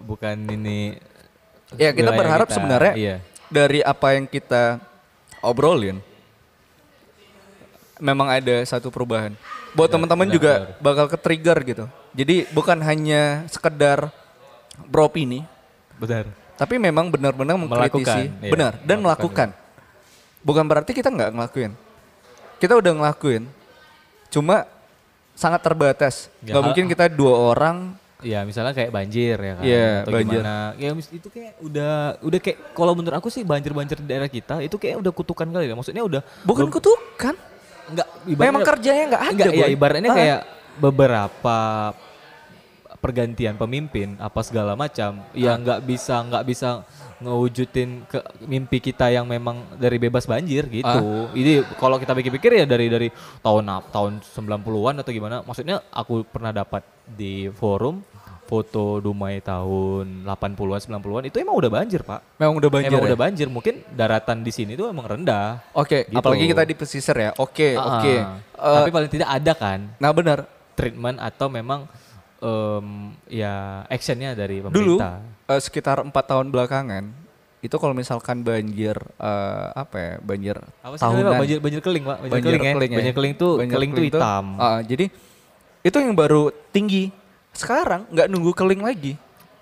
bukan 0.00 0.36
ini. 0.48 0.98
ya 1.74 1.90
kita 1.90 2.14
berharap 2.14 2.46
kita. 2.46 2.54
sebenarnya 2.54 2.92
Iya. 2.94 3.16
dari 3.50 3.82
apa 3.82 4.14
yang 4.14 4.24
kita 4.24 4.78
obrolin 5.42 5.98
memang 7.98 8.28
ada 8.30 8.54
satu 8.62 8.86
perubahan. 8.88 9.34
Buat 9.74 9.90
teman-teman 9.90 10.24
benar, 10.24 10.36
juga 10.36 10.52
bakal 10.78 11.06
ke-trigger 11.10 11.58
gitu. 11.66 11.84
Jadi 12.14 12.48
bukan 12.54 12.78
hanya 12.80 13.44
sekedar 13.50 14.08
beropini, 14.88 15.44
Benar. 15.98 16.28
tapi 16.56 16.78
memang 16.80 17.12
benar-benar 17.12 17.56
mengkritisi, 17.58 18.30
Melakukan, 18.30 18.40
iya. 18.40 18.52
benar 18.52 18.72
dan 18.80 18.98
Melakukan, 19.02 19.48
melakukan. 19.52 20.44
Bukan 20.46 20.64
berarti 20.64 20.92
kita 20.94 21.08
nggak 21.10 21.30
ngelakuin. 21.34 21.72
Kita 22.56 22.72
udah 22.78 22.92
ngelakuin, 22.94 23.42
cuma 24.30 24.64
sangat 25.34 25.60
terbatas. 25.60 26.32
Ya, 26.40 26.52
Nggak 26.52 26.54
hal- 26.56 26.66
mungkin 26.72 26.84
kita 26.88 27.04
dua 27.10 27.34
orang 27.52 27.76
Ya 28.24 28.40
misalnya 28.42 28.72
kayak 28.72 28.88
banjir 28.88 29.36
ya 29.36 29.52
kan. 29.54 29.64
Iya, 29.64 29.88
atau 30.00 30.12
banjir. 30.16 30.40
gimana. 30.40 30.56
Ya 30.80 30.88
itu 30.96 31.28
kayak 31.28 31.52
udah 31.60 31.94
udah 32.24 32.38
kayak 32.40 32.58
kalau 32.72 32.92
menurut 32.96 33.16
aku 33.20 33.28
sih 33.28 33.44
banjir-banjir 33.44 34.00
di 34.00 34.08
daerah 34.08 34.30
kita 34.30 34.64
itu 34.64 34.76
kayak 34.76 35.04
udah 35.04 35.12
kutukan 35.12 35.44
kali 35.46 35.68
ya. 35.68 35.76
Maksudnya 35.76 36.00
udah 36.00 36.20
bukan 36.42 36.72
kutukan. 36.72 37.36
enggak 37.86 38.08
Memang 38.26 38.66
kerjanya 38.66 39.04
nggak 39.14 39.22
ada. 39.22 39.32
Enggak, 39.46 39.52
ya 39.54 39.66
ibaratnya 39.68 40.10
Ah. 40.10 40.16
kayak 40.16 40.40
beberapa 40.76 41.58
pergantian 42.98 43.54
pemimpin 43.54 44.16
apa 44.18 44.40
segala 44.42 44.74
macam 44.74 45.22
ya 45.30 45.54
Ah. 45.54 45.60
nggak 45.60 45.80
bisa 45.84 46.16
nggak 46.26 46.44
bisa 46.48 46.82
ngewujudin 47.18 48.04
ke 48.04 48.18
mimpi 48.42 48.78
kita 48.78 49.08
yang 49.08 49.24
memang 49.24 49.64
dari 49.76 49.96
bebas 49.96 50.24
banjir 50.24 50.68
gitu. 50.68 50.84
Ah. 50.84 51.32
Ini 51.32 51.64
kalau 51.76 51.96
kita 51.96 52.12
pikir-pikir 52.12 52.60
ya 52.60 52.64
dari 52.64 52.86
dari 52.86 53.08
tahun 53.40 53.64
tahun 53.88 54.12
90-an 54.22 54.94
atau 55.00 55.10
gimana. 55.10 55.40
Maksudnya 55.40 55.80
aku 55.88 56.24
pernah 56.24 56.52
dapat 56.52 56.84
di 57.06 57.48
forum 57.50 58.04
foto 58.46 59.02
Dumai 59.02 59.42
tahun 59.42 60.22
80-an 60.22 61.02
90-an 61.02 61.24
itu 61.26 61.36
emang 61.42 61.58
udah 61.58 61.66
banjir, 61.66 62.06
Pak. 62.06 62.38
Memang 62.38 62.54
udah 62.62 62.70
banjir. 62.70 62.90
emang 62.94 63.02
ya? 63.02 63.08
udah 63.10 63.18
banjir. 63.18 63.46
Mungkin 63.50 63.74
daratan 63.90 64.46
di 64.46 64.54
sini 64.54 64.78
tuh 64.78 64.86
emang 64.86 65.02
rendah. 65.02 65.74
Oke, 65.74 66.06
Gitu. 66.06 66.14
apalagi 66.14 66.46
kita 66.46 66.62
di 66.62 66.74
pesisir 66.78 67.16
ya. 67.18 67.30
Oke, 67.36 67.74
Ah, 67.74 67.98
oke. 67.98 68.14
Eh, 68.14 68.74
Tapi 68.78 68.90
paling 68.94 69.10
tidak 69.10 69.28
ada 69.28 69.52
kan 69.52 69.90
nah 69.98 70.14
benar. 70.14 70.46
treatment 70.76 71.16
atau 71.18 71.48
memang 71.48 71.88
em, 72.38 72.86
ya 73.26 73.54
actionnya 73.86 74.32
dari 74.32 74.60
Dulu 74.60 74.68
pemerintah. 74.98 75.20
eh, 75.46 75.60
sekitar 75.60 76.00
empat 76.00 76.24
tahun 76.26 76.48
belakangan 76.48 77.04
itu 77.58 77.76
kalau 77.76 77.92
misalkan 77.92 78.40
banjir 78.40 78.94
eh, 79.16 79.66
apa 79.72 79.96
ya 79.96 80.12
banjir 80.20 80.56
Apa 80.56 80.68
namanya, 80.86 80.92
Pak? 80.92 81.00
tahunan 81.00 81.32
banjir 81.36 81.58
banjir 81.58 81.80
keling, 81.80 82.04
Pak. 82.04 82.16
Banjir, 82.18 82.30
banjir 82.30 82.46
keling, 82.46 82.62
ya. 82.62 82.74
keling 82.74 82.90
ya. 82.90 82.96
Banjir 82.96 83.14
keling 83.14 83.34
tuh 83.34 83.52
Banjir 83.56 83.74
keling 83.74 83.90
tuh 83.90 83.96
keling 83.96 84.12
tuh, 84.12 84.20
hitam. 84.20 84.44
ah, 84.56 84.80
jadi 84.80 85.04
itu 85.82 85.96
yang 85.96 86.14
baru 86.14 86.42
tinggi. 86.68 87.04
Sekarang 87.50 88.04
nggak 88.08 88.26
nunggu 88.26 88.52
keling 88.52 88.82
lagi. 88.82 89.12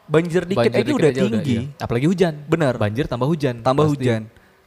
Banjir 0.05 0.45
dikit 0.45 0.69
Banjir 0.69 0.85
aja 0.85 0.93
udah 0.93 1.11
aja 1.11 1.23
tinggi. 1.23 1.57
iya. 1.65 1.81
Apalagi 1.81 2.07
hujan. 2.07 2.35
Benar. 2.45 2.75
Banjir 2.77 3.05
tambah 3.07 3.25
hujan. 3.25 3.61
Tambah 3.61 3.85
pasti. 3.87 4.05
hujan. 4.05 4.23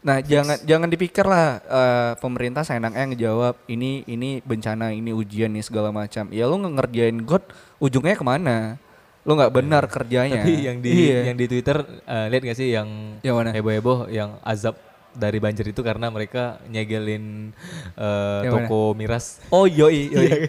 Nah, 0.08 0.24
jangan 0.24 0.56
jangan 0.64 0.88
dipikir 0.88 1.28
lah 1.28 1.60
eh, 1.60 2.12
pemerintah 2.24 2.64
seenaknya 2.64 3.12
ngejawab 3.12 3.60
ini 3.68 4.08
ini 4.08 4.40
bencana, 4.40 4.96
ini 4.96 5.12
ujian 5.12 5.52
nih 5.52 5.60
segala 5.60 5.92
macam. 5.92 6.32
Ya 6.32 6.48
lu 6.48 6.56
ngerjain 6.56 7.28
God 7.28 7.44
ujungnya 7.78 8.16
ke 8.16 8.24
mana? 8.24 8.80
Lu 9.28 9.36
nggak 9.36 9.52
benar 9.52 9.84
kerjanya. 9.92 10.40
Tapi 10.40 10.64
yang 10.64 10.80
di 10.80 11.12
Iya. 11.12 11.28
yang 11.28 11.36
di 11.36 11.46
Twitter 11.46 11.84
eh, 11.84 12.26
lihat 12.32 12.42
gak 12.42 12.56
sih 12.56 12.72
yang 12.72 13.20
Yang 13.20 13.36
mana? 13.36 13.50
heboh-heboh 13.52 14.08
yang 14.08 14.40
azab 14.48 14.80
dari 15.12 15.44
banjir 15.44 15.68
itu 15.68 15.84
karena 15.84 16.08
mereka 16.08 16.64
nyegelin 16.66 17.52
eh, 18.00 18.40
Yang 18.48 18.54
mana? 18.56 18.64
toko 18.64 18.80
miras. 18.96 19.44
Oh 19.52 19.68
yoi, 19.68 20.08
yoi. 20.08 20.48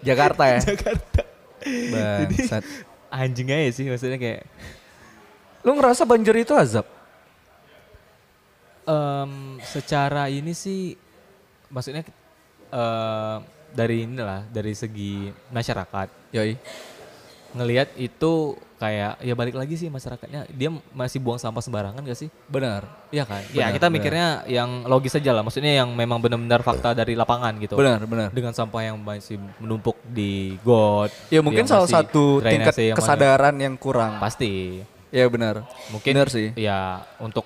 Jakarta 0.00 0.46
ya. 0.46 0.58
Jakarta. 0.70 1.26
Bangsat. 1.66 2.62
Anjing 3.10 3.50
aja 3.50 3.74
sih 3.74 3.90
maksudnya 3.90 4.16
kayak 4.16 4.46
Lu 5.60 5.74
ngerasa 5.74 6.06
banjir 6.06 6.32
itu 6.38 6.54
azab? 6.54 6.86
Em, 8.84 9.32
secara 9.62 10.26
ini 10.26 10.52
sih 10.52 10.96
maksudnya 11.68 12.02
eh 12.70 13.36
dari 13.70 14.02
inilah 14.02 14.50
dari 14.50 14.74
segi 14.74 15.30
masyarakat 15.48 16.34
Yoi. 16.34 16.58
ngelihat 17.50 17.94
itu 17.98 18.54
kayak 18.78 19.18
ya 19.20 19.34
balik 19.34 19.58
lagi 19.58 19.74
sih 19.74 19.90
masyarakatnya 19.90 20.46
dia 20.50 20.70
masih 20.90 21.18
buang 21.20 21.36
sampah 21.36 21.60
sembarangan 21.60 22.00
gak 22.00 22.16
sih? 22.16 22.30
Benar. 22.46 22.86
Iya 23.10 23.26
kan? 23.26 23.42
ya 23.50 23.66
Benar, 23.68 23.74
kita 23.76 23.86
benar. 23.86 23.94
mikirnya 24.00 24.28
yang 24.48 24.70
logis 24.86 25.14
aja 25.14 25.30
lah 25.34 25.42
maksudnya 25.44 25.82
yang 25.82 25.90
memang 25.92 26.22
benar-benar 26.22 26.62
fakta 26.64 26.94
dari 26.94 27.12
lapangan 27.18 27.58
gitu. 27.60 27.74
Benar, 27.76 28.06
benar. 28.08 28.30
Dengan 28.32 28.54
sampah 28.56 28.80
yang 28.86 28.96
masih 29.02 29.36
menumpuk 29.60 29.98
di 30.06 30.56
got. 30.64 31.10
Ya 31.28 31.42
mungkin 31.42 31.66
salah 31.68 31.90
satu 31.90 32.40
tingkat 32.40 32.74
yang 32.80 32.96
kesadaran 32.96 33.54
yang 33.60 33.74
kurang. 33.76 34.16
pasti. 34.22 34.80
Ya 35.10 35.26
benar. 35.26 35.66
Mungkin 35.90 36.14
Benar 36.14 36.30
sih. 36.30 36.54
ya 36.54 37.02
untuk 37.18 37.42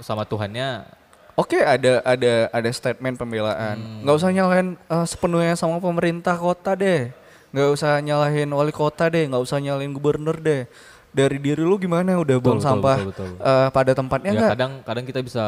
sama 0.00 0.24
Tuhannya 0.24 0.98
Oke, 1.34 1.56
ada 1.56 2.04
ada 2.04 2.52
ada 2.52 2.68
statement 2.68 3.16
pembelaan. 3.16 3.80
Hmm. 3.80 4.04
Nggak 4.04 4.12
usah 4.14 4.28
nyalahin 4.28 4.68
eh, 4.76 5.06
sepenuhnya 5.06 5.56
sama 5.56 5.80
pemerintah 5.80 6.36
kota 6.36 6.76
deh. 6.76 7.08
Nggak 7.48 7.68
usah 7.72 7.96
nyalahin 7.98 8.50
wali 8.50 8.68
kota 8.70 9.08
deh. 9.08 9.24
Nggak 9.24 9.40
usah 9.40 9.56
nyalahin 9.56 9.88
gubernur 9.90 10.36
deh. 10.36 10.68
Dari 11.08 11.40
diri 11.40 11.64
lu 11.64 11.74
gimana 11.74 12.12
udah 12.14 12.36
buang 12.36 12.60
betul, 12.60 12.68
sampah 12.68 12.96
betul, 13.00 13.08
betul. 13.10 13.30
eh, 13.40 13.68
pada 13.70 13.92
tempatnya 13.94 14.30
ya 14.30 14.48
kadang 14.52 14.72
kadang 14.84 15.02
kita 15.02 15.20
bisa 15.20 15.44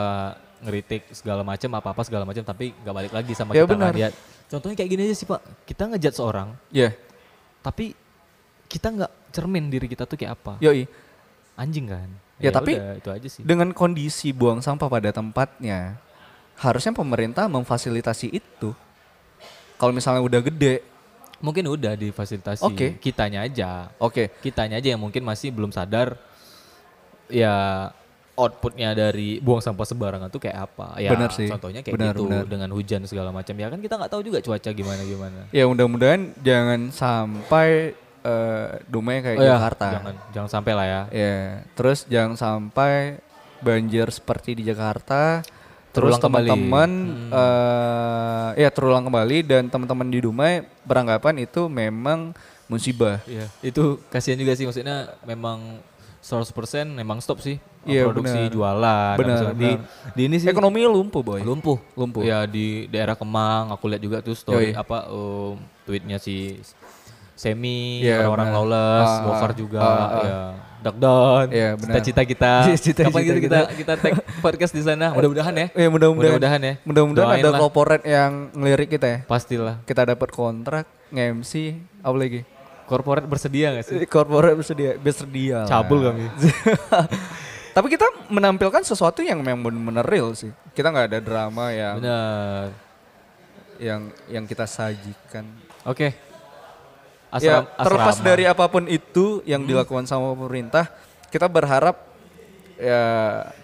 ngeritik 0.59 1.03
segala 1.13 1.43
macam 1.43 1.71
apa 1.77 1.89
apa 1.93 2.03
segala 2.03 2.25
macam 2.25 2.41
tapi 2.41 2.73
nggak 2.73 2.95
balik 2.97 3.13
lagi 3.13 3.33
sama 3.35 3.53
Ya, 3.53 3.63
kita 3.63 3.71
benar. 3.71 3.93
ya 3.93 4.09
contohnya 4.49 4.75
kayak 4.75 4.91
gini 4.91 5.03
aja 5.07 5.15
sih 5.15 5.27
pak 5.27 5.39
kita 5.63 5.87
ngejat 5.87 6.15
seorang 6.15 6.49
Ya, 6.71 6.91
tapi 7.61 7.95
kita 8.67 8.89
nggak 8.89 9.13
cermin 9.31 9.69
diri 9.69 9.87
kita 9.87 10.03
tuh 10.03 10.17
kayak 10.17 10.35
apa 10.35 10.59
yoi. 10.59 10.89
anjing 11.55 11.87
kan 11.87 12.09
Ya, 12.43 12.51
tapi 12.51 12.75
udah, 12.75 12.99
itu 12.99 13.09
aja 13.09 13.29
sih 13.31 13.43
Dengan 13.43 13.71
kondisi 13.71 14.35
buang 14.35 14.59
sampah 14.59 14.91
pada 14.91 15.15
tempatnya, 15.15 15.97
harusnya 16.59 16.91
pemerintah 16.91 17.47
memfasilitasi 17.47 18.35
itu. 18.35 18.75
Kalau 19.79 19.95
misalnya 19.95 20.23
udah 20.23 20.43
gede, 20.43 20.83
mungkin 21.39 21.67
udah 21.67 21.99
difasilitasi 21.99 22.63
Oke. 22.63 23.03
kitanya 23.03 23.43
aja 23.43 23.91
oke. 23.99 24.31
kitanya 24.39 24.79
aja 24.79 24.95
yang 24.95 25.03
mungkin 25.03 25.27
masih 25.27 25.51
belum 25.51 25.75
sadar 25.75 26.15
ya 27.27 27.91
outputnya 28.33 28.95
dari 28.95 29.43
buang 29.43 29.59
sampah 29.59 29.83
sembarangan 29.83 30.31
tuh 30.31 30.39
kayak 30.39 30.71
apa 30.71 30.97
ya 30.97 31.11
Benar 31.13 31.35
sih. 31.35 31.51
contohnya 31.51 31.83
kayak 31.83 31.99
Benar, 31.99 32.15
gitu 32.15 32.25
benar. 32.31 32.47
dengan 32.47 32.71
hujan 32.71 33.03
segala 33.05 33.35
macam 33.35 33.59
ya 33.59 33.67
kan 33.69 33.83
kita 33.83 33.95
nggak 33.99 34.11
tahu 34.15 34.23
juga 34.23 34.39
cuaca 34.39 34.71
gimana 34.71 35.03
gimana 35.03 35.41
Ya 35.51 35.67
mudah-mudahan 35.67 36.31
jangan 36.41 36.81
sampai 36.95 37.99
eh 38.23 38.69
Dumai 38.87 39.19
kayak 39.19 39.37
Oh 39.37 39.43
ya, 39.43 39.55
Jakarta. 39.55 39.87
jangan 39.93 40.15
jangan 40.31 40.51
sampai 40.51 40.73
lah 40.73 40.87
ya 40.87 41.03
Ya, 41.11 41.37
terus 41.73 41.99
jangan 42.07 42.35
sampai 42.35 43.19
banjir 43.59 44.07
seperti 44.09 44.55
di 44.55 44.65
Jakarta. 44.65 45.43
Terus 45.89 46.17
Terulang 46.17 46.23
kembali. 46.23 46.49
teman-teman 46.49 46.91
Hmm. 47.05 47.31
eh, 47.31 48.51
ya 48.59 48.71
terulang 48.71 49.05
kembali 49.05 49.39
dan 49.43 49.63
teman-teman 49.67 50.07
di 50.07 50.19
Dumai 50.19 50.53
beranggapan 50.83 51.35
itu 51.39 51.67
memang 51.67 52.33
musibah. 52.65 53.21
Iya, 53.25 53.47
itu 53.61 54.01
kasihan 54.09 54.35
juga 54.35 54.55
sih 54.55 54.65
maksudnya 54.65 55.13
memang 55.23 55.83
100% 56.19 56.55
memang 56.89 57.19
stop 57.19 57.39
sih 57.39 57.59
Iya, 57.83 58.07
produksi 58.07 58.39
benar. 58.41 58.55
jualan 58.55 59.15
Benar, 59.17 59.39
di 59.53 59.71
benar. 59.75 60.15
di 60.15 60.23
ini 60.23 60.37
sih 60.39 60.47
Ekonomi 60.47 60.81
lumpuh, 60.81 61.19
boy. 61.21 61.43
lumpuh 61.43 61.77
Lumpuh. 61.93 62.23
ya 62.23 62.47
di 62.47 62.87
daerah 62.87 63.13
Kemang 63.13 63.69
aku 63.69 63.91
lihat 63.91 64.01
juga 64.01 64.19
tuh 64.21 64.33
story 64.33 64.71
Yoi. 64.71 64.79
apa 64.79 65.11
um, 65.11 65.59
tweetnya 65.83 66.17
si 66.17 66.63
Semi 67.35 68.01
Iya, 68.01 68.23
orang-orang 68.23 68.49
benar. 68.49 68.59
lawless 68.61 69.11
Ah, 69.11 69.21
Gofar 69.23 69.51
ah, 69.51 69.55
juga 69.55 69.79
ah, 69.79 69.89
ah. 69.89 70.23
ya 70.23 70.39
Duck 70.83 70.97
Down 70.97 71.47
Iya, 71.49 71.69
benar. 71.75 71.95
cita-cita 71.95 72.23
kita 72.25 72.53
Cita-cita 72.67 73.01
kapan 73.07 73.21
gitu 73.23 73.41
kita 73.41 73.59
kita. 73.65 73.75
kita 73.75 73.93
tag 73.99 74.13
podcast 74.39 74.73
di 74.73 74.83
sana 74.83 75.07
mudah-mudahan 75.17 75.55
ya 75.55 75.67
Ya 75.73 75.89
mudah-mudahan. 75.89 76.37
mudah-mudahan 76.37 76.61
ya 76.61 76.75
Mudah-mudahan 76.83 77.37
ada 77.37 77.49
lah. 77.49 77.59
corporate 77.59 78.05
yang 78.05 78.31
ngelirik 78.53 78.89
kita 78.91 79.07
ya. 79.07 79.19
pastilah 79.25 79.79
Kita 79.83 80.03
dapat 80.05 80.29
kontrak 80.29 80.85
nge-MC 81.09 81.53
apa 82.01 82.17
lagi? 82.17 82.41
corporate 82.83 83.25
bersedia 83.25 83.73
gak 83.73 83.85
sih 83.87 83.97
Corporate 84.05 84.53
bersedia, 84.55 84.91
bersedia. 84.97 85.59
cabul 85.65 86.05
kami 86.05 86.29
Tapi 87.73 87.89
kita 87.89 88.05
menampilkan 88.29 88.83
sesuatu 88.83 89.21
yang 89.21 89.41
memang 89.41 89.65
benar-benar 89.65 90.05
real 90.05 90.37
sih. 90.37 90.53
Kita 90.71 90.93
nggak 90.93 91.09
ada 91.09 91.19
drama 91.19 91.73
yang 91.73 91.97
benar 91.97 92.69
yang 93.81 94.01
yang 94.29 94.45
kita 94.45 94.63
sajikan. 94.63 95.49
oke 95.83 96.13
ya, 97.35 97.65
Asram- 97.65 97.69
terlepas 97.81 98.15
asrama. 98.17 98.29
dari 98.29 98.45
apa 98.45 98.65
pun 98.67 98.85
itu 98.85 99.41
yang 99.45 99.63
dilakukan 99.63 100.05
sama 100.05 100.33
pemerintah, 100.33 100.85
kita 101.29 101.47
berharap 101.47 101.97
ya 102.75 103.03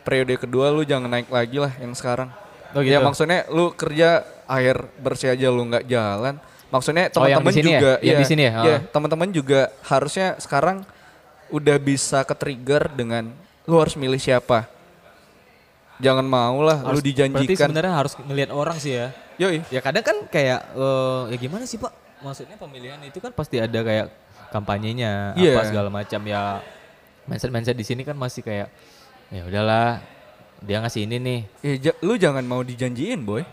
periode 0.03 0.39
kedua 0.39 0.71
lu 0.71 0.83
jangan 0.83 1.11
naik 1.11 1.29
lagi 1.29 1.59
lah 1.59 1.73
yang 1.77 1.93
sekarang. 1.93 2.31
Oh, 2.71 2.81
gitu? 2.81 2.93
Ya 2.93 3.01
maksudnya 3.01 3.45
lu 3.49 3.73
kerja 3.73 4.23
air 4.47 4.77
bersih 4.97 5.33
aja 5.33 5.49
lu 5.49 5.65
nggak 5.65 5.85
jalan. 5.85 6.37
Maksudnya 6.69 7.09
Oh, 7.11 7.25
teman-teman 7.25 7.53
ya? 7.53 7.61
juga 7.81 7.93
di 7.97 8.25
sini 8.25 8.43
ya? 8.45 8.53
Iya, 8.61 8.77
Oh. 8.77 8.81
teman-teman 8.91 9.29
juga 9.29 9.61
harusnya 9.83 10.37
sekarang 10.37 10.85
udah 11.49 11.77
bisa 11.77 12.21
ke-trigger 12.23 12.93
dengan 12.93 13.33
lu 13.65 13.77
harus 13.77 13.97
milih 13.97 14.17
siapa. 14.17 14.69
Jangan 15.99 16.23
mau 16.23 16.61
lah 16.61 16.79
lu 16.79 16.95
Harus- 16.95 17.03
Berarti 17.03 17.11
dijanjikan. 17.11 17.69
sebenarnya 17.69 17.93
harus 17.93 18.13
ngelihat 18.15 18.51
orang 18.53 18.77
sih 18.79 18.95
ya. 18.95 19.11
Yoi. 19.37 19.65
Ya 19.69 19.81
kadang 19.81 20.05
kan 20.05 20.17
kayak 20.29 20.61
eh, 20.71 21.23
ya 21.33 21.37
gimana 21.39 21.65
sih 21.65 21.75
pak? 21.75 21.91
Maksudnya 22.19 22.57
pemilihan 22.57 22.99
itu 23.01 23.19
kan 23.19 23.31
pasti 23.31 23.57
ada 23.57 23.79
kayak 23.79 24.11
kampanyenya 24.49 25.35
Iya. 25.35 25.55
apa 25.55 25.63
segala 25.65 25.89
macam 25.89 26.21
ya. 26.25 26.61
Mindset 27.25 27.53
mindset 27.53 27.77
di 27.77 27.85
sini 27.85 28.03
kan 28.03 28.17
masih 28.17 28.41
kayak 28.41 28.73
ya 29.29 29.45
udahlah 29.45 30.01
dia 30.59 30.81
ngasih 30.81 31.05
ini 31.05 31.17
nih. 31.17 31.41
Ya, 31.79 31.93
lu 32.01 32.17
jangan 32.17 32.43
mau 32.43 32.61
dijanjiin, 32.61 33.23
boy. 33.23 33.45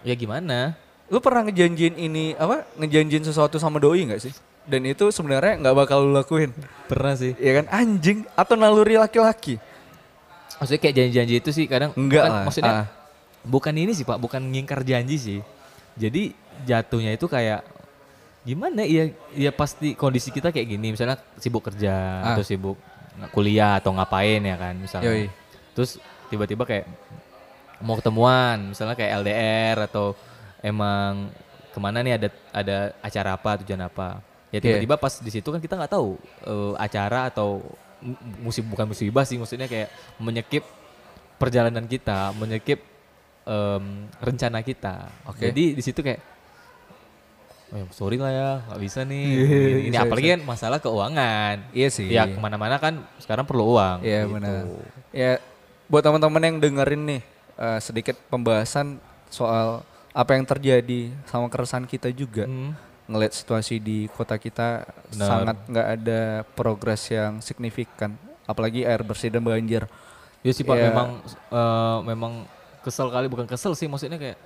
Ya 0.00 0.14
gimana? 0.14 0.78
Lu 1.06 1.20
pernah 1.20 1.44
ngejanjiin 1.44 1.94
ini 1.94 2.32
apa? 2.34 2.64
Ngejanjiin 2.74 3.22
sesuatu 3.22 3.58
sama 3.58 3.76
doi 3.76 4.06
nggak 4.06 4.22
sih? 4.22 4.32
Dan 4.62 4.86
itu 4.86 5.10
sebenarnya 5.10 5.58
nggak 5.58 5.74
bakal 5.76 6.06
lu 6.06 6.14
lakuin. 6.14 6.54
Pernah 6.86 7.12
sih. 7.12 7.34
Ya 7.36 7.60
kan 7.60 7.66
anjing 7.68 8.24
atau 8.32 8.54
naluri 8.54 8.96
laki-laki? 8.96 9.58
Maksudnya 10.56 10.80
kayak 10.80 10.94
janji-janji 10.94 11.34
itu 11.36 11.50
sih 11.50 11.66
kadang 11.66 11.90
Enggak 11.92 12.22
bukan- 12.22 12.32
lah, 12.32 12.42
Maksudnya 12.46 12.72
ah. 12.72 12.86
bukan 13.42 13.74
ini 13.74 13.92
sih 13.92 14.06
Pak, 14.06 14.16
bukan 14.16 14.40
ngingkar 14.46 14.86
janji 14.86 15.18
sih. 15.18 15.40
Jadi 15.98 16.32
jatuhnya 16.62 17.12
itu 17.12 17.26
kayak 17.26 17.66
gimana 18.42 18.82
ya 18.82 19.06
ya 19.32 19.50
pasti 19.50 19.94
kondisi 19.94 20.28
kita 20.28 20.50
kayak 20.50 20.66
gini 20.68 20.90
misalnya 20.90 21.14
sibuk 21.36 21.62
kerja 21.62 21.94
Ah. 22.20 22.34
atau 22.34 22.42
sibuk 22.42 22.74
kuliah 23.30 23.78
atau 23.78 23.92
ngapain 23.92 24.40
ya 24.40 24.56
kan 24.56 24.74
misalnya. 24.74 25.08
Yoi. 25.08 25.26
Terus 25.72 25.96
tiba-tiba 26.26 26.64
kayak 26.64 26.86
mau 27.78 27.94
ketemuan 27.94 28.70
misalnya 28.70 28.94
kayak 28.94 29.20
LDR 29.20 29.76
atau 29.84 30.14
emang 30.58 31.30
ke 31.68 31.78
mana 31.78 32.00
nih 32.00 32.14
ada 32.14 32.28
ada 32.50 32.76
acara 32.98 33.30
apa 33.32 33.58
tujuan 33.58 33.80
apa 33.80 34.22
ya 34.48 34.58
tiba-tiba 34.58 34.94
pas 34.96 35.18
di 35.18 35.28
situ 35.28 35.46
kan 35.46 35.58
kita 35.58 35.74
nggak 35.74 35.90
tahu 35.90 36.14
eh, 36.44 36.72
acara 36.78 37.26
atau 37.26 37.58
mu- 37.98 38.20
musib 38.42 38.64
bukan 38.66 38.86
musibah 38.86 39.22
sih 39.22 39.34
maksudnya 39.34 39.66
kayak 39.66 39.88
menyekip 40.16 40.62
perjalanan 41.36 41.82
kita 41.84 42.30
menyekip 42.32 42.78
em, 43.42 43.84
rencana 44.16 44.60
kita 44.60 45.10
Oke. 45.24 45.48
jadi 45.48 45.64
di 45.74 45.82
situ 45.82 45.98
kayak 45.98 46.20
oh 47.72 47.78
ya, 47.78 47.84
sorry 47.90 48.16
lah 48.16 48.30
ya 48.30 48.50
nggak 48.62 48.80
bisa 48.80 49.00
nih 49.02 49.24
Iya, 49.24 49.40
Gini, 49.42 49.80
gini. 49.80 49.90
bisa, 49.90 50.02
apalagi 50.02 50.28
kan 50.30 50.40
masalah 50.44 50.78
keuangan 50.78 51.56
Iya 51.72 51.88
sih. 51.88 52.06
ya 52.06 52.24
ke 52.26 52.36
mana-mana 52.36 52.76
kan 52.76 53.00
sekarang 53.16 53.44
perlu 53.44 53.72
uang 53.72 53.98
Iya 54.00 54.20
gitu. 54.22 54.32
benar. 54.32 54.62
Ya 55.10 55.32
buat 55.86 56.00
teman-teman 56.00 56.42
yang 56.42 56.56
dengerin 56.58 57.02
nih 57.06 57.22
eh, 57.54 57.78
sedikit 57.78 58.16
pembahasan 58.26 59.00
soal 59.28 59.80
apa 60.12 60.36
yang 60.36 60.44
terjadi 60.44 61.08
sama 61.24 61.48
keresahan 61.48 61.84
kita 61.84 62.08
juga. 62.08 62.44
Hmm. 62.44 62.76
Ngeliat 63.02 63.32
situasi 63.32 63.76
di 63.76 64.06
kota 64.08 64.36
kita 64.36 64.84
Benar. 65.10 65.26
sangat 65.26 65.56
nggak 65.66 65.88
ada 65.90 66.20
progres 66.52 67.02
yang 67.08 67.40
signifikan. 67.40 68.12
Apalagi 68.44 68.84
air 68.84 69.00
bersih 69.00 69.28
dan 69.28 69.40
banjir. 69.40 69.88
Ya 70.40 70.50
sih 70.50 70.62
Pak, 70.62 70.74
Ya. 70.74 70.88
memang 70.88 71.08
eh, 71.48 71.98
memang 72.04 72.32
kesel 72.80 73.08
kali 73.08 73.26
bukan 73.26 73.46
kesel 73.46 73.72
sih 73.72 73.86
maksudnya 73.86 74.16
kayak 74.16 74.38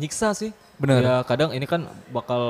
nyiksa 0.00 0.32
sih. 0.32 0.50
Benar. 0.76 0.98
Ya 0.98 1.14
kadang 1.22 1.52
ini 1.52 1.64
kan 1.64 1.84
bakal 2.08 2.42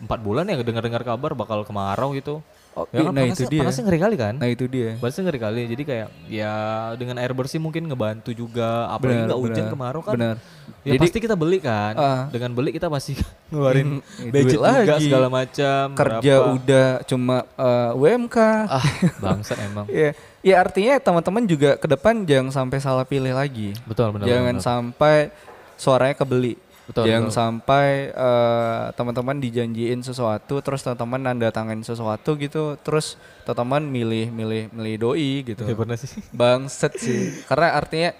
empat 0.00 0.18
bulan 0.18 0.44
ya 0.44 0.58
dengar-dengar 0.58 1.04
kabar 1.04 1.30
bakal 1.32 1.62
kemarau 1.62 2.10
gitu. 2.12 2.40
Oh, 2.70 2.86
Ya 2.88 3.02
kan 3.02 3.10
nah 3.10 3.26
panasnya, 3.26 3.34
itu 3.34 3.50
dia. 3.50 3.60
panasnya 3.60 3.82
ngeri 3.84 3.98
kali 3.98 4.14
kan. 4.16 4.34
Nah 4.36 4.46
itu 4.48 4.64
dia. 4.64 4.94
Panasnya 4.96 5.22
ngeri 5.26 5.40
kali. 5.40 5.62
Jadi 5.66 5.82
kayak 5.84 6.06
ya 6.30 6.52
dengan 6.94 7.18
air 7.18 7.34
bersih 7.34 7.58
mungkin 7.58 7.82
ngebantu 7.84 8.30
juga. 8.30 8.86
Apalagi 8.88 9.26
nggak 9.26 9.40
hujan 9.42 9.66
kemarau 9.68 10.00
kan. 10.00 10.14
benar. 10.14 10.36
Ya 10.80 10.94
Jadi- 10.94 11.02
pasti 11.02 11.18
kita 11.18 11.34
beli 11.34 11.58
kan. 11.58 11.92
Ah. 11.92 12.22
Dengan 12.30 12.54
beli 12.54 12.70
kita 12.70 12.86
pasti 12.86 13.18
ngeluarin 13.50 13.98
Hmm, 13.98 14.30
budget 14.30 14.54
juga 14.54 14.70
lagi. 14.70 15.02
segala 15.02 15.26
macam. 15.28 15.84
Kerja 15.92 16.32
berapa. 16.32 16.54
udah 16.56 16.88
cuma 17.04 17.36
eh, 17.52 17.90
UMK. 17.98 18.36
Ah, 18.64 18.86
bangsat 19.22 19.58
emang. 19.60 19.86
Ya, 19.86 20.14
ya 20.40 20.54
artinya 20.56 20.94
teman-teman 20.96 21.42
juga 21.44 21.74
ke 21.74 21.86
depan 21.86 22.22
jangan 22.22 22.54
sampai 22.54 22.78
salah 22.78 23.02
pilih 23.02 23.34
lagi. 23.34 23.74
Betul 23.82 24.14
benar. 24.14 24.24
jangan 24.24 24.54
benar. 24.56 24.62
sampai 24.62 25.16
suaranya 25.80 26.12
kebeli. 26.12 26.60
Betul, 26.84 27.06
jangan 27.06 27.30
betul. 27.30 27.38
sampai 27.38 27.86
eh, 28.10 28.84
teman-teman 28.98 29.38
dijanjiin 29.38 30.02
sesuatu 30.02 30.58
terus 30.58 30.82
teman-teman 30.82 31.22
nanda 31.22 31.48
tangan 31.48 31.78
sesuatu 31.86 32.34
gitu 32.34 32.74
terus 32.82 33.14
teman-teman 33.46 33.86
milih 33.86 34.26
milih 34.28 34.62
milih 34.74 34.94
doi 34.98 35.30
gitu. 35.46 35.62
Ya 35.64 35.72
pernah 35.72 35.94
sih. 35.94 36.10
Bangset 36.34 36.92
sih. 36.98 37.46
Karena 37.46 37.78
artinya 37.78 38.10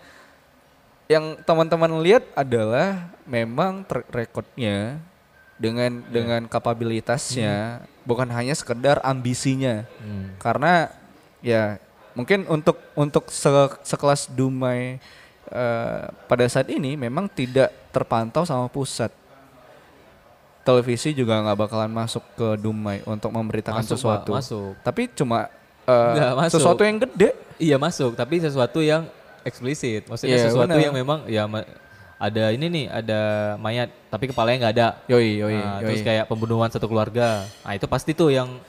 yang 1.11 1.43
teman-teman 1.43 1.99
lihat 1.99 2.23
adalah 2.39 3.11
memang 3.27 3.83
track 3.83 4.07
recordnya 4.15 5.03
dengan 5.59 6.01
Iya. 6.01 6.09
dengan 6.09 6.41
kapabilitasnya 6.47 7.83
bukan 8.07 8.31
hanya 8.31 8.55
sekedar 8.55 9.03
ambisinya. 9.03 9.83
Hmm. 9.99 10.39
Karena 10.39 10.95
ya 11.43 11.83
mungkin 12.15 12.47
untuk 12.47 12.79
untuk 12.95 13.27
se- 13.35 13.79
sekelas 13.83 14.31
Dumai 14.31 15.03
eh, 15.51 16.03
pada 16.25 16.45
saat 16.47 16.67
ini 16.67 16.95
memang 16.95 17.27
tidak 17.27 17.71
terpantau 17.91 18.43
sama 18.43 18.67
pusat. 18.67 19.11
Televisi 20.61 21.11
juga 21.11 21.41
nggak 21.41 21.57
bakalan 21.59 21.89
masuk 21.89 22.21
ke 22.37 22.49
Dumai 22.57 23.01
untuk 23.03 23.33
memberitakan 23.33 23.81
Masuk, 23.81 23.91
Pak, 23.91 23.99
sesuatu. 23.99 24.31
masuk. 24.37 24.73
Tapi 24.81 25.03
cuma 25.11 25.49
eh, 25.83 26.13
Nggak 26.15 26.33
masuk. 26.37 26.55
sesuatu 26.55 26.83
yang 26.83 26.99
gede. 27.01 27.31
Iya 27.57 27.77
masuk, 27.77 28.13
tapi 28.13 28.39
sesuatu 28.39 28.79
yang 28.79 29.09
eksplisit. 29.43 30.05
Maksudnya 30.07 30.37
Iya, 30.37 30.45
sesuatu 30.47 30.69
benar. 30.71 30.85
yang 30.85 30.95
memang 30.95 31.25
ya 31.27 31.49
ada 32.17 32.53
ini 32.53 32.67
nih, 32.69 32.87
ada 32.87 33.21
mayat, 33.57 33.89
tapi 34.07 34.29
kepalanya 34.29 34.57
nggak 34.61 34.75
ada. 34.77 34.89
Yoi, 35.09 35.41
yoi, 35.41 35.57
Nah, 35.57 35.81
yoi. 35.81 35.89
Terus 35.91 36.01
kayak 36.03 36.25
pembunuhan 36.27 36.69
satu 36.69 36.85
keluarga. 36.85 37.49
Nah 37.65 37.73
itu 37.73 37.89
pasti 37.89 38.13
tuh 38.13 38.29
yang 38.29 38.61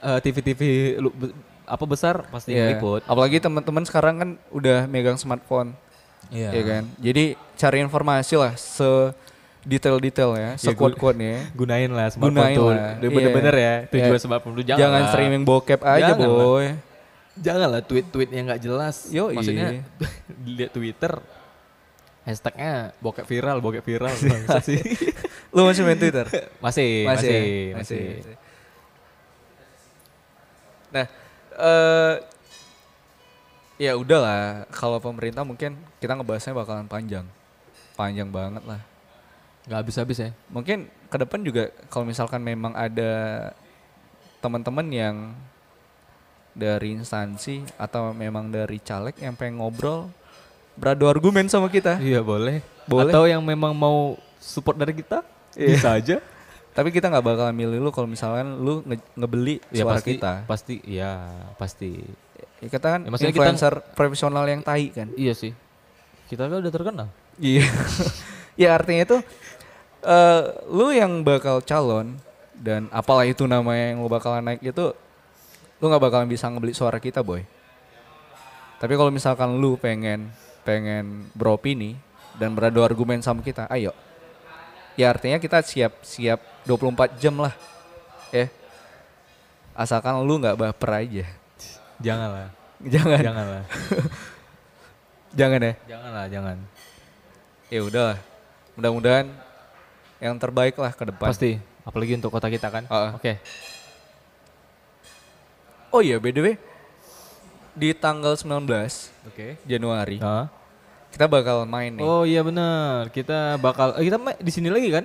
eh, 0.00 0.18
TV-TV 0.18 0.60
be- 0.96 1.36
apa 1.68 1.84
besar 1.84 2.24
pasti 2.26 2.56
Iya. 2.56 2.72
meliput. 2.72 3.04
Apalagi 3.04 3.36
teman-teman 3.36 3.84
sekarang 3.84 4.14
kan 4.16 4.30
udah 4.48 4.88
megang 4.88 5.20
smartphone, 5.20 5.76
Iya. 6.28 6.50
ya 6.52 6.62
kan. 6.62 6.82
Jadi 6.96 7.24
cari 7.54 7.78
informasi 7.80 8.34
lah 8.36 8.52
se 8.54 8.84
detail-detail 9.64 10.30
ya, 10.32 10.40
Ya, 10.40 10.50
sekuat-kuatnya. 10.56 11.44
Gunain 11.58 11.90
lah 11.90 12.08
smartphone 12.08 12.36
Gunain 12.40 12.56
tuh. 12.56 12.68
lah, 12.72 12.90
Bener-bener 12.98 13.54
iya. 13.54 13.74
ya 13.84 13.90
tujuan 13.90 14.12
Iya. 14.12 14.22
smartphone 14.22 14.54
lu 14.54 14.62
jangan, 14.64 14.80
Jangan 14.80 15.00
lah. 15.00 15.10
streaming 15.12 15.42
bokep 15.44 15.80
aja, 15.82 16.00
Jangan 16.06 16.18
lah. 16.20 16.28
boy. 16.38 16.66
Jangan 17.38 17.68
lah 17.70 17.82
tweet-tweet 17.82 18.30
yang 18.32 18.44
nggak 18.46 18.60
jelas. 18.60 18.96
Yoi. 19.08 19.34
Maksudnya 19.34 19.68
lihat 20.56 20.72
Twitter 20.72 21.12
hashtagnya 22.24 22.92
bokep 22.98 23.24
viral, 23.24 23.56
bokep 23.58 23.80
viral. 23.82 24.12
Sih. 24.68 24.80
Lu 25.48 25.64
masih 25.64 25.80
main 25.80 25.96
Twitter? 25.96 26.28
masih, 26.60 26.88
ya? 27.02 27.08
masih, 27.08 27.42
masih. 27.72 28.04
Nah, 30.88 31.06
eh 31.54 32.14
ya 33.78 33.92
udahlah. 33.94 34.64
Kalau 34.68 34.98
pemerintah 34.98 35.40
mungkin 35.42 35.76
kita 35.98 36.14
ngebahasnya 36.14 36.52
bakalan 36.52 36.86
panjang, 36.86 37.26
panjang 37.94 38.26
banget 38.26 38.62
lah. 38.64 38.80
Nggak 39.64 39.78
habis-habis 39.78 40.18
ya. 40.18 40.30
Mungkin 40.48 40.78
ke 41.06 41.16
depan 41.18 41.40
juga 41.40 41.68
kalau 41.86 42.04
misalkan 42.04 42.40
memang 42.40 42.72
ada 42.72 43.12
teman-teman 44.38 44.86
yang 44.88 45.16
dari 46.52 46.92
instansi 46.92 47.62
atau 47.76 48.10
memang 48.10 48.48
dari 48.48 48.78
caleg 48.78 49.14
yang 49.16 49.34
pengen 49.34 49.58
ngobrol 49.58 50.10
beradu 50.74 51.06
argumen 51.06 51.46
sama 51.46 51.66
kita. 51.68 51.98
Iya 51.98 52.22
boleh. 52.22 52.62
Boleh. 52.86 53.10
Atau 53.10 53.26
yang 53.26 53.42
memang 53.42 53.74
mau 53.74 54.14
support 54.38 54.74
dari 54.74 54.94
kita 54.94 55.22
bisa 55.52 55.92
aja. 55.92 56.16
Tapi 56.78 56.94
kita 56.94 57.10
nggak 57.10 57.26
bakal 57.26 57.50
milih 57.50 57.82
lu 57.82 57.90
kalau 57.90 58.06
misalkan 58.06 58.54
lu 58.56 58.86
nge- 58.86 59.10
ngebeli 59.18 59.58
Ya 59.68 59.82
suara 59.82 59.98
pasti, 59.98 60.12
kita. 60.14 60.32
pasti, 60.46 60.74
iya 60.86 61.12
pasti. 61.58 61.90
Ya, 62.62 62.68
kita 62.70 62.86
kan 62.88 63.00
Ya, 63.02 63.10
maksudnya 63.10 63.34
kita- 63.34 63.42
influencer 63.44 63.74
profesional 63.98 64.44
yang 64.46 64.62
tai 64.62 64.94
kan. 64.94 65.10
Iya 65.12 65.34
sih. 65.34 65.52
Kita 66.28 66.44
kan 66.44 66.60
udah 66.60 66.72
terkenal. 66.72 67.08
Iya. 67.40 67.64
ya 68.60 68.76
artinya 68.76 69.02
itu 69.08 69.18
eh 70.04 70.42
lu 70.68 70.94
yang 70.94 71.24
bakal 71.26 71.58
calon 71.64 72.20
dan 72.54 72.86
apalah 72.92 73.26
itu 73.26 73.48
namanya 73.48 73.96
yang 73.96 73.98
lu 74.04 74.10
bakalan 74.10 74.44
naik 74.44 74.62
itu 74.62 74.94
lu 75.78 75.84
nggak 75.86 76.02
bakalan 76.04 76.28
bisa 76.28 76.50
ngebeli 76.50 76.76
suara 76.76 77.00
kita 77.00 77.24
boy. 77.24 77.42
Tapi 78.78 78.94
kalau 78.94 79.10
misalkan 79.10 79.58
lu 79.58 79.74
pengen 79.74 80.30
pengen 80.62 81.32
beropini 81.34 81.98
dan 82.38 82.54
beradu 82.54 82.84
argumen 82.86 83.18
sama 83.24 83.42
kita, 83.42 83.66
ayo. 83.72 83.90
Ya 84.94 85.10
artinya 85.10 85.38
kita 85.38 85.62
siap 85.62 86.02
siap 86.02 86.42
24 86.66 87.18
jam 87.18 87.34
lah. 87.38 87.54
Ya. 88.30 88.50
Asalkan 89.74 90.18
lu 90.26 90.38
nggak 90.38 90.58
baper 90.58 90.90
aja. 91.06 91.26
Janganlah. 92.02 92.50
Jangan. 92.82 93.20
Janganlah. 93.22 93.64
Jangan 95.36 95.60
ya. 95.60 95.72
Janganlah, 95.88 96.24
jangan. 96.30 96.56
Ya 97.68 97.80
udah. 97.84 98.12
Mudah-mudahan 98.78 99.26
yang 100.22 100.34
terbaik 100.40 100.78
lah 100.78 100.92
ke 100.94 101.04
depan. 101.08 101.28
Pasti. 101.28 101.60
Apalagi 101.84 102.16
untuk 102.16 102.32
kota 102.32 102.48
kita 102.48 102.68
kan. 102.68 102.84
Heeh. 102.88 103.10
Oke. 103.16 103.32
Oh 105.88 106.04
iya, 106.04 106.20
by 106.20 106.32
the 106.36 106.42
way, 106.44 106.54
di 107.72 107.96
tanggal 107.96 108.36
19 108.36 108.68
Oke. 109.24 109.56
Januari 109.64 110.20
Hah? 110.20 110.52
kita 111.08 111.24
bakal 111.24 111.64
main 111.64 111.96
nih. 111.96 112.04
Oh 112.04 112.28
iya 112.28 112.44
benar. 112.44 113.08
Kita 113.08 113.56
bakal 113.56 113.96
eh, 113.96 114.04
kita 114.04 114.20
di 114.36 114.52
sini 114.52 114.68
lagi 114.68 114.92
kan? 114.92 115.04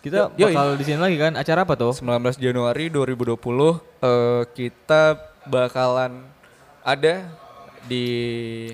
Kita 0.00 0.32
Yo- 0.38 0.48
bakal 0.48 0.80
di 0.80 0.84
sini 0.86 0.96
lagi 1.02 1.20
kan? 1.20 1.36
Acara 1.36 1.68
apa 1.68 1.76
tuh? 1.76 1.92
19 1.92 2.40
Januari 2.40 2.88
2020 2.88 3.36
eh, 3.36 4.42
kita 4.56 5.20
bakalan 5.44 6.24
ada 6.80 7.28
di 7.86 8.04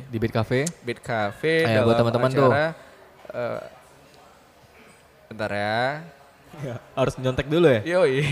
Di 0.03 0.17
Beat 0.17 0.33
Cafe. 0.33 0.65
Beat 0.83 1.01
Cafe 1.01 1.63
Ayo, 1.63 1.85
buat 1.85 1.97
teman-teman 1.97 2.29
tuh. 2.29 2.51
eh, 2.51 2.73
bentar 5.29 5.51
ya. 5.51 5.81
Harus 6.93 7.15
nyontek 7.17 7.47
dulu 7.47 7.65
ya? 7.65 7.81
Yoi. 7.87 8.29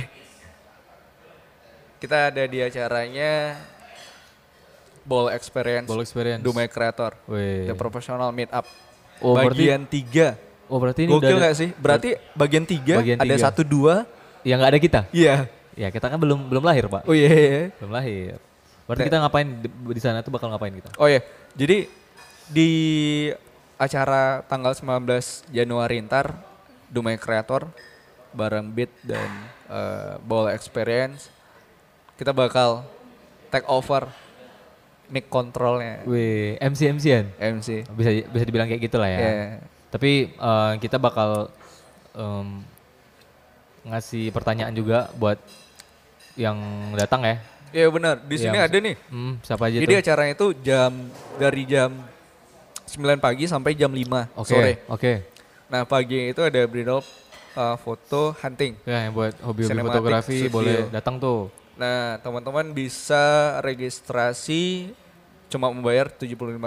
Kita 1.97 2.33
ada 2.33 2.43
di 2.45 2.59
acaranya 2.59 3.61
Ball 5.01 5.33
Experience 5.33 5.85
Ball 5.85 6.01
Experience. 6.01 6.41
Dumai 6.41 6.69
Creator. 6.69 7.17
Wih. 7.25 7.69
The 7.69 7.75
Professional 7.75 8.33
Meetup. 8.33 8.65
Oh, 9.21 9.37
berarti 9.37 9.65
bagian 9.69 9.85
tiga. 9.85 10.29
Oh 10.71 10.79
berarti 10.79 11.05
ini 11.05 11.11
Gokil 11.11 11.21
udah 11.21 11.29
ada- 11.31 11.41
nggak 11.43 11.57
sih? 11.57 11.69
Berarti 11.77 12.09
bagian 12.33 12.65
tiga 12.65 12.95
Bagian 13.01 13.19
ada 13.19 13.27
tiga. 13.27 13.43
satu 13.43 13.63
dua. 13.65 14.07
yang 14.41 14.57
nggak 14.57 14.73
ada 14.73 14.81
kita. 14.81 15.01
Iya. 15.13 15.45
Ya 15.77 15.93
kita 15.93 16.09
kan 16.09 16.17
belum 16.17 16.49
belum 16.49 16.65
lahir 16.65 16.89
pak. 16.89 17.05
Oh 17.05 17.13
iya. 17.13 17.29
iya, 17.29 17.37
iya. 17.37 17.65
Belum 17.77 17.93
lahir. 17.93 18.37
Berarti 18.91 19.07
kita 19.07 19.23
ngapain 19.23 19.49
di, 19.63 19.69
di 19.71 20.03
sana 20.03 20.19
tuh 20.27 20.35
bakal 20.35 20.51
ngapain 20.51 20.75
kita? 20.75 20.91
Oh 20.99 21.07
iya. 21.07 21.23
Jadi 21.55 21.87
di 22.51 22.71
acara 23.79 24.43
tanggal 24.51 24.75
19 24.75 25.55
Januari 25.55 26.03
ntar 26.03 26.35
Dumai 26.91 27.15
Creator 27.15 27.71
bareng 28.35 28.67
Beat 28.75 28.91
dan 29.07 29.31
eh, 29.71 30.19
Ball 30.27 30.51
Experience 30.51 31.31
kita 32.19 32.35
bakal 32.35 32.83
take 33.55 33.65
over 33.71 34.11
mic 35.11 35.27
controlnya 35.31 36.03
Wih, 36.07 36.59
MC 36.59 36.91
MCan. 36.91 37.31
MC. 37.39 37.87
Bisa 37.95 38.11
bisa 38.27 38.45
dibilang 38.47 38.67
kayak 38.67 38.83
gitulah 38.83 39.07
ya. 39.07 39.19
Iya. 39.19 39.47
Tapi 39.91 40.35
eh, 40.35 40.73
kita 40.83 40.99
bakal 40.99 41.51
em, 42.15 42.67
ngasih 43.87 44.35
pertanyaan 44.35 44.75
juga 44.75 45.11
buat 45.15 45.39
yang 46.39 46.59
datang 46.95 47.23
ya. 47.27 47.37
Iya 47.71 47.87
benar. 47.89 48.19
Di 48.23 48.37
sini 48.37 48.57
Iya, 48.57 48.67
ada 48.67 48.79
nih. 48.79 48.97
Hmm, 49.09 49.35
siapa 49.41 49.71
aja 49.71 49.77
Jadi 49.79 49.95
tuh? 49.95 50.03
acaranya 50.03 50.35
itu 50.35 50.47
jam 50.61 50.93
dari 51.39 51.63
jam 51.65 51.91
9 52.91 53.23
pagi 53.23 53.45
sampai 53.47 53.79
jam 53.79 53.91
5 53.91 54.27
Oke, 54.35 54.51
sore. 54.51 54.73
oke. 54.91 55.13
Nah, 55.71 55.87
pagi 55.87 56.35
itu 56.35 56.43
ada 56.43 56.59
bridal 56.67 56.99
uh, 57.55 57.77
foto 57.79 58.35
hunting. 58.43 58.75
Ya, 58.83 59.07
yang 59.07 59.15
buat 59.15 59.39
hobi-hobi 59.39 59.87
fotografi 59.87 60.39
studio. 60.43 60.51
boleh 60.51 60.79
datang 60.91 61.23
tuh. 61.23 61.47
Nah, 61.79 62.19
teman-teman 62.19 62.75
bisa 62.75 63.57
registrasi 63.63 64.91
cuma 65.47 65.71
membayar 65.71 66.07
75.000 66.07 66.59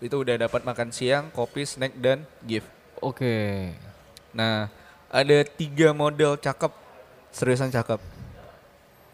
itu 0.00 0.16
udah 0.16 0.36
dapat 0.36 0.60
makan 0.62 0.88
siang, 0.92 1.32
kopi, 1.32 1.64
snack 1.64 1.96
dan 1.96 2.24
gift. 2.44 2.68
Oke. 3.00 3.72
Nah, 4.32 4.68
ada 5.08 5.38
tiga 5.44 5.92
model 5.92 6.36
cakep, 6.36 6.72
seriusan 7.28 7.68
cakep. 7.68 8.00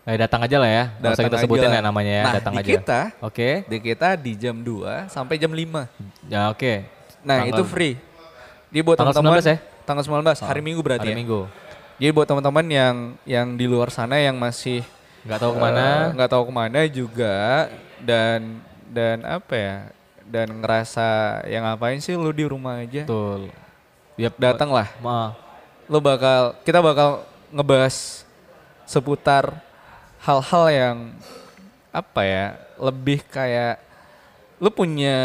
Nah, 0.08 0.16
datang 0.16 0.40
aja 0.40 0.56
lah 0.56 0.70
ya. 0.70 0.84
Nggak 0.90 1.04
usah 1.04 1.12
Datang 1.12 1.26
kita 1.28 1.36
sebutin 1.44 1.68
lah. 1.68 1.74
ya 1.74 1.82
namanya 1.84 2.12
ya, 2.14 2.24
Nah, 2.24 2.34
datang 2.40 2.52
di 2.54 2.58
aja. 2.58 2.70
kita, 2.72 3.00
Oke. 3.20 3.50
di 3.62 3.76
kita 3.78 4.08
di 4.16 4.32
jam 4.34 4.56
2 4.56 5.04
sampai 5.06 5.36
jam 5.36 5.52
5. 5.52 5.84
Ya, 6.24 6.48
oke. 6.48 6.88
Nah, 7.20 7.44
Tanggal- 7.44 7.52
itu 7.52 7.62
free. 7.62 7.94
Jadi 8.68 8.80
buat 8.80 8.96
Tanggal 8.96 9.12
teman-teman 9.12 9.36
19 9.36 9.44
ya? 9.46 9.56
Tanggal 9.84 10.04
19, 10.04 10.40
hari 10.40 10.60
Minggu 10.60 10.80
berarti 10.80 11.04
Hari 11.04 11.12
ya. 11.12 11.18
Minggu. 11.18 11.40
Jadi 11.98 12.10
buat 12.10 12.24
teman-teman 12.24 12.64
yang 12.66 12.96
yang 13.26 13.46
di 13.52 13.66
luar 13.66 13.88
sana 13.88 14.16
yang 14.16 14.32
masih 14.34 14.80
Nggak 15.22 15.38
tahu 15.38 15.52
ke 15.52 15.60
mana. 15.60 15.84
eh, 15.84 16.04
nggak 16.14 16.30
tahu 16.30 16.42
ke 16.46 16.52
mana 16.54 16.80
juga 16.86 17.36
dan 17.98 18.64
dan 18.88 19.28
apa 19.28 19.52
ya? 19.52 19.76
Dan 20.24 20.60
ngerasa 20.60 21.08
yang 21.44 21.64
ngapain 21.64 21.96
sih 21.98 22.12
lu 22.12 22.28
di 22.30 22.44
rumah 22.44 22.80
aja? 22.80 23.04
Betul. 23.04 23.52
Yap, 24.14 24.36
Datanglah. 24.36 24.88
Ma, 24.98 25.36
Lu 25.84 25.98
bakal 25.98 26.56
kita 26.62 26.80
bakal 26.80 27.24
ngebahas 27.48 28.24
seputar 28.84 29.56
hal-hal 30.22 30.64
yang 30.70 30.96
apa 31.90 32.20
ya? 32.24 32.46
Lebih 32.78 33.26
kayak 33.26 33.82
lu 34.58 34.70
punya 34.70 35.16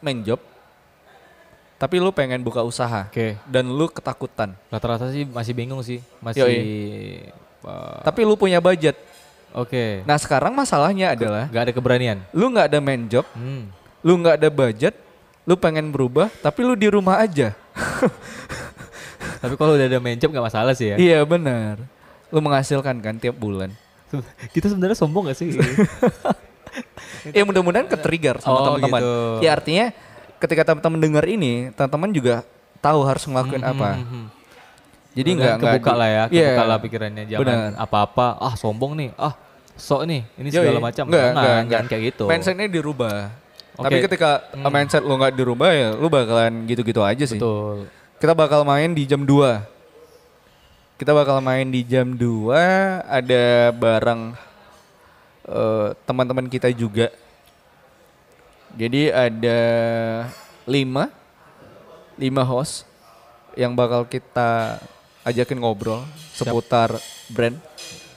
main 0.00 0.24
job 0.24 0.40
tapi 1.78 2.02
lu 2.02 2.10
pengen 2.10 2.42
buka 2.42 2.66
usaha 2.66 3.06
Oke. 3.06 3.38
dan 3.46 3.70
lu 3.70 3.86
ketakutan. 3.86 4.50
Rata-rata 4.66 5.14
sih 5.14 5.22
masih 5.22 5.54
bingung 5.54 5.78
sih. 5.78 6.02
Masih 6.18 7.22
uh, 7.62 8.02
Tapi 8.02 8.26
lu 8.26 8.34
punya 8.34 8.58
budget. 8.58 8.98
Oke. 9.54 10.02
Nah 10.02 10.18
sekarang 10.18 10.58
masalahnya 10.58 11.14
adalah 11.14 11.46
Nggak 11.46 11.62
ada 11.70 11.72
keberanian. 11.72 12.18
lu 12.34 12.50
nggak 12.50 12.66
ada 12.74 12.78
main 12.82 13.06
job, 13.06 13.22
Hmm. 13.30 13.70
lu 14.02 14.18
nggak 14.18 14.42
ada 14.42 14.50
budget, 14.50 14.98
lu 15.46 15.54
pengen 15.54 15.94
berubah, 15.94 16.26
tapi 16.42 16.66
lu 16.66 16.74
di 16.74 16.90
rumah 16.90 17.22
aja. 17.22 17.54
Tapi 19.38 19.54
kalau 19.54 19.78
udah 19.78 19.86
ada 19.86 20.02
main 20.02 20.18
job 20.18 20.34
nggak 20.34 20.50
masalah 20.50 20.74
sih 20.74 20.90
ya. 20.92 20.96
Iya 20.98 21.18
benar. 21.22 21.78
Lu 22.34 22.42
menghasilkan 22.42 22.98
kan 22.98 23.22
tiap 23.22 23.38
bulan. 23.38 23.70
Kita 24.54 24.66
sebenarnya 24.68 24.96
sombong 24.96 25.28
gak 25.28 25.38
sih? 25.38 25.52
Ya 27.32 27.42
mudah-mudahan 27.42 27.88
ke-trigger 27.90 28.38
sama 28.38 28.54
Oh, 28.54 28.64
teman-teman. 28.70 29.00
gitu. 29.00 29.12
Ya 29.42 29.50
artinya 29.52 29.86
ketika 30.38 30.62
teman-teman 30.62 30.98
dengar 31.00 31.24
ini, 31.26 31.74
teman-teman 31.74 32.10
juga 32.14 32.34
tahu 32.78 33.02
harus 33.02 33.24
ngelakuin 33.26 33.64
apa. 33.64 33.98
Mhm. 33.98 34.24
Jadi 35.18 35.30
nggak 35.34 35.54
kebuka 35.58 35.92
lah 35.98 36.08
ya, 36.08 36.24
Iya. 36.30 36.46
kebuka 36.54 36.62
lah 36.62 36.78
pikirannya 36.78 37.24
jangan 37.26 37.74
apa-apa. 37.74 38.38
Ah 38.38 38.54
sombong 38.54 38.94
nih, 38.94 39.10
ah 39.18 39.34
sok 39.74 40.06
nih, 40.06 40.22
ini 40.38 40.48
Yoi. 40.48 40.56
segala 40.62 40.78
macam. 40.78 41.04
Nggak, 41.04 41.18
Jangan, 41.18 41.34
nggak, 41.34 41.66
jangan 41.66 41.86
kayak 41.90 42.02
gitu. 42.06 42.24
Mindsetnya 42.30 42.66
dirubah. 42.70 43.16
Oke. 43.74 43.84
Tapi 43.84 43.96
ketika 44.06 44.30
Hmm. 44.54 44.70
mindset 44.70 45.02
lu 45.02 45.14
nggak 45.16 45.34
dirubah 45.34 45.70
ya, 45.70 45.88
lu 45.94 46.06
bakalan 46.06 46.52
gitu-gitu 46.64 47.00
aja 47.02 47.24
sih. 47.24 47.40
Betul. 47.40 47.90
Kita 48.18 48.32
bakal 48.32 48.62
main 48.62 48.94
di 48.94 49.02
jam 49.04 49.22
2. 49.22 49.58
Kita 50.98 51.14
bakal 51.14 51.38
main 51.38 51.70
di 51.70 51.86
jam 51.86 52.10
2, 52.10 52.50
ada 53.06 53.70
bareng 53.70 54.34
eh, 55.46 55.88
teman-teman 56.02 56.50
kita 56.50 56.74
juga. 56.74 57.14
Jadi 58.74 59.06
ada 59.06 59.58
5 60.66 62.18
5 62.18 62.50
host 62.50 62.82
yang 63.54 63.78
bakal 63.78 64.10
kita 64.10 64.82
ajakin 65.22 65.62
ngobrol 65.62 66.02
seputar 66.34 66.98
brand. 67.30 67.54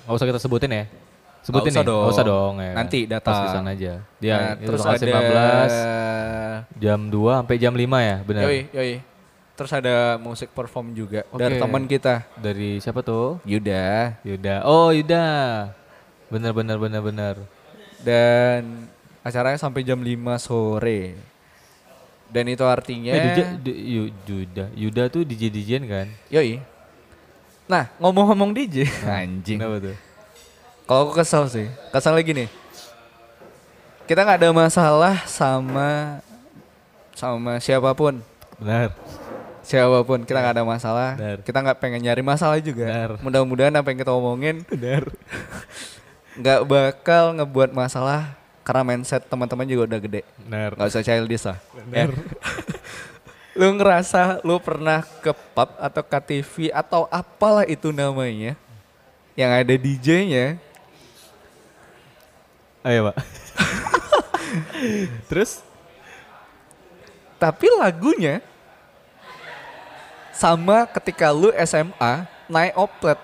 Nggak 0.10 0.18
usah 0.18 0.28
kita 0.34 0.42
sebutin 0.42 0.74
ya. 0.74 0.86
Sebutin 1.46 1.74
usah 1.78 1.86
nih, 1.86 1.94
nggak 1.94 2.14
usah 2.18 2.26
dong. 2.26 2.58
dong 2.58 2.66
ya. 2.66 2.74
Nanti 2.74 3.00
Pas 3.06 3.14
datang. 3.22 3.42
di 3.46 3.50
sana 3.54 3.70
aja. 3.78 3.94
Dia 4.18 4.34
Nah, 4.34 4.54
terus 4.58 4.82
ada 4.82 4.98
15 4.98 6.82
jam 6.82 7.00
2 7.14 7.46
sampai 7.46 7.56
jam 7.62 7.74
5 7.78 8.02
ya, 8.02 8.18
benar. 8.26 8.44
Yoi, 8.50 8.60
yoi. 8.74 9.11
Terus 9.54 9.72
ada 9.72 9.96
musik 10.18 10.50
perform 10.50 10.92
juga 10.92 11.22
dari 11.30 11.56
Oke. 11.56 11.62
teman 11.62 11.84
kita, 11.86 12.26
Dari 12.34 12.78
siapa 12.78 13.00
tuh? 13.00 13.38
Yuda. 13.44 14.18
Yuda. 14.22 14.64
Oh, 14.64 14.90
Yuda. 14.90 15.26
Bener 16.28 16.52
bener 16.52 16.78
bener 16.78 17.02
bener. 17.02 17.36
Dan 18.00 18.88
acaranya 19.22 19.56
sampai 19.56 19.82
jam 19.82 19.98
5 19.98 20.10
sore. 20.38 21.14
Dan 22.26 22.48
itu 22.48 22.64
artinya 22.64 23.12
Eh, 23.12 23.22
Yuda, 23.22 23.44
Du- 23.60 23.76
Yu- 23.76 24.14
Yuda, 24.26 24.66
Yuda 24.74 25.04
tuh 25.08 25.22
DJ 25.22 25.52
DJan 25.52 25.84
kan? 25.84 26.08
Yoi. 26.30 26.64
Nah, 27.68 27.92
ngomong-ngomong 27.98 28.52
DJ, 28.52 28.88
anjing. 29.20 29.60
Kenapa 29.60 29.78
tuh? 29.82 29.98
Kalau 30.82 31.02
aku 31.06 31.14
kesel 31.14 31.44
sih, 31.48 31.68
kesel 31.90 32.12
lagi 32.12 32.32
nih. 32.34 32.50
Kita 34.04 34.24
nggak 34.24 34.40
ada 34.42 34.52
masalah 34.52 35.16
sama 35.24 36.20
sama 37.14 37.60
siapa 37.60 37.92
pun, 37.94 38.20
Benar. 38.58 38.92
Siapa 39.72 40.04
pun 40.04 40.28
kita 40.28 40.44
nggak 40.44 40.56
ada 40.60 40.66
masalah. 40.68 41.16
Benar. 41.16 41.40
Kita 41.48 41.58
nggak 41.64 41.80
pengen 41.80 42.04
nyari 42.04 42.20
masalah 42.20 42.60
juga. 42.60 43.16
Mudah-mudahan 43.24 43.72
apa 43.72 43.88
yang 43.96 44.00
kita 44.04 44.12
omongin 44.12 44.68
nggak 46.36 46.62
bakal 46.68 47.32
ngebuat 47.40 47.72
masalah 47.72 48.36
karena 48.68 48.84
mindset 48.84 49.24
teman-teman 49.32 49.64
juga 49.64 49.96
udah 49.96 50.00
gede. 50.04 50.22
Benar. 50.44 50.76
Nggak 50.76 50.92
usah 50.92 51.04
childish 51.08 51.48
lah. 51.48 51.58
Ya. 51.96 52.12
lu 53.60 53.68
ngerasa 53.80 54.44
lu 54.44 54.60
pernah 54.60 55.04
ke 55.24 55.32
pub 55.32 55.70
atau 55.80 56.04
ke 56.04 56.20
TV 56.28 56.72
atau 56.72 57.08
apalah 57.12 57.64
itu 57.68 57.92
namanya 57.92 58.56
yang 59.36 59.52
ada 59.52 59.76
DJ-nya 59.76 60.60
Ayo, 62.82 63.14
Pak. 63.14 63.18
Terus? 65.30 65.62
tapi 67.42 67.66
lagunya 67.74 68.38
sama 70.32 70.88
ketika 70.90 71.30
lu 71.32 71.52
SMA 71.64 72.28
naik 72.52 72.74
oplet. 72.76 73.20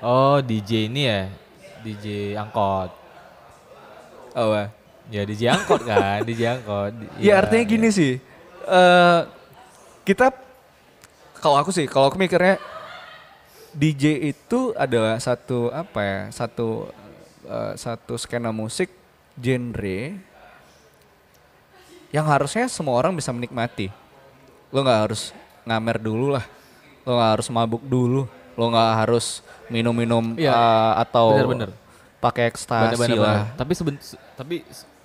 Oh, 0.00 0.40
DJ 0.40 0.88
ini 0.88 1.04
ya? 1.04 1.28
DJ 1.84 2.36
angkot. 2.40 2.92
Oh, 4.32 4.54
wah. 4.54 4.68
Ya 5.10 5.26
DJ 5.26 5.50
angkot 5.50 5.82
kan, 5.82 6.22
DJ 6.22 6.60
angkot. 6.60 6.92
ya 7.24 7.42
artinya 7.42 7.64
gini 7.66 7.88
sih. 7.90 8.22
eh 8.70 9.20
kita 10.06 10.30
kalau 11.40 11.56
aku 11.58 11.74
sih, 11.74 11.88
kalau 11.90 12.08
aku 12.12 12.16
mikirnya 12.20 12.62
DJ 13.74 14.30
itu 14.30 14.70
adalah 14.78 15.18
satu 15.18 15.68
apa 15.74 16.00
ya? 16.00 16.20
Satu 16.30 16.88
eh, 17.44 17.72
satu 17.74 18.14
skena 18.14 18.54
musik 18.54 18.92
genre 19.34 20.14
yang 22.10 22.26
harusnya 22.26 22.66
semua 22.66 22.98
orang 22.98 23.14
bisa 23.14 23.34
menikmati. 23.34 23.90
Lo 24.70 24.82
nggak 24.86 25.00
harus 25.10 25.34
ngamer 25.70 25.96
dulu 25.96 26.34
lah. 26.34 26.42
Lo 27.06 27.14
nggak 27.14 27.30
harus 27.38 27.48
mabuk 27.48 27.82
dulu. 27.82 28.26
Lo 28.58 28.64
nggak 28.66 28.90
harus 28.98 29.40
minum-minum 29.66 30.34
Iya. 30.34 30.50
uh, 30.50 30.92
atau 30.98 31.38
pakai 32.18 32.50
ekstasi 32.50 32.98
Bener-bener, 32.98 33.16
lah. 33.16 33.36
bener. 33.46 33.56
Tapi 33.56 33.72
seben, 33.72 33.94
se- 33.96 34.20
tapi 34.34 34.56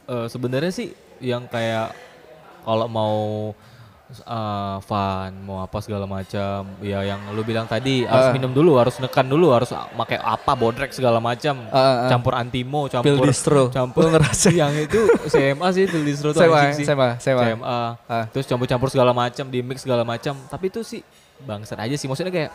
eh, 0.05 0.27
sebenarnya 0.27 0.67
sih 0.69 0.91
yang 1.17 1.47
kayak 1.47 1.95
kalau 2.61 2.89
mau 2.89 3.15
eh, 4.07 4.77
fun, 4.79 5.31
mau 5.41 5.59
apa 5.59 5.77
segala 5.77 6.05
macam, 6.05 6.61
ya 6.79 7.01
yang 7.01 7.17
lu 7.29 7.41
bilang 7.41 7.65
tadi 7.65 8.03
harus 8.03 8.29
Ah. 8.29 8.33
minum 8.33 8.49
dulu, 8.49 8.75
harus 8.75 8.95
nekan 8.97 9.23
dulu, 9.23 9.49
harus 9.49 9.67
pakai 9.71 10.17
apa 10.17 10.51
bodrek 10.53 10.89
segala 10.89 11.17
macam, 11.17 11.57
Ah, 11.67 11.75
ah, 11.75 11.81
ah. 12.05 12.09
campur 12.09 12.33
antimo, 12.33 12.85
Pil 12.85 12.93
campur 12.93 13.25
distro. 13.25 13.63
campur 13.69 14.05
ngerasa? 14.07 14.49
yang 14.51 14.71
itu 14.71 14.99
CMA 15.27 15.67
sih 15.71 15.85
pil 15.85 16.03
distro 16.03 16.29
tuh 16.31 16.45
anjing 16.45 16.77
sih. 16.77 16.85
sema, 16.85 17.17
sema. 17.17 17.41
CMA. 17.43 17.79
Ah. 18.05 18.23
Terus 18.29 18.45
campur-campur 18.45 18.87
segala 18.87 19.09
macam, 19.09 19.45
di 19.45 19.59
mix 19.59 19.81
segala 19.81 20.01
macam, 20.01 20.37
tapi 20.45 20.69
itu 20.69 20.81
sih 20.81 21.01
bangsat 21.39 21.77
aja 21.77 21.93
sih. 21.93 22.05
Maksudnya 22.05 22.31
kayak 22.31 22.51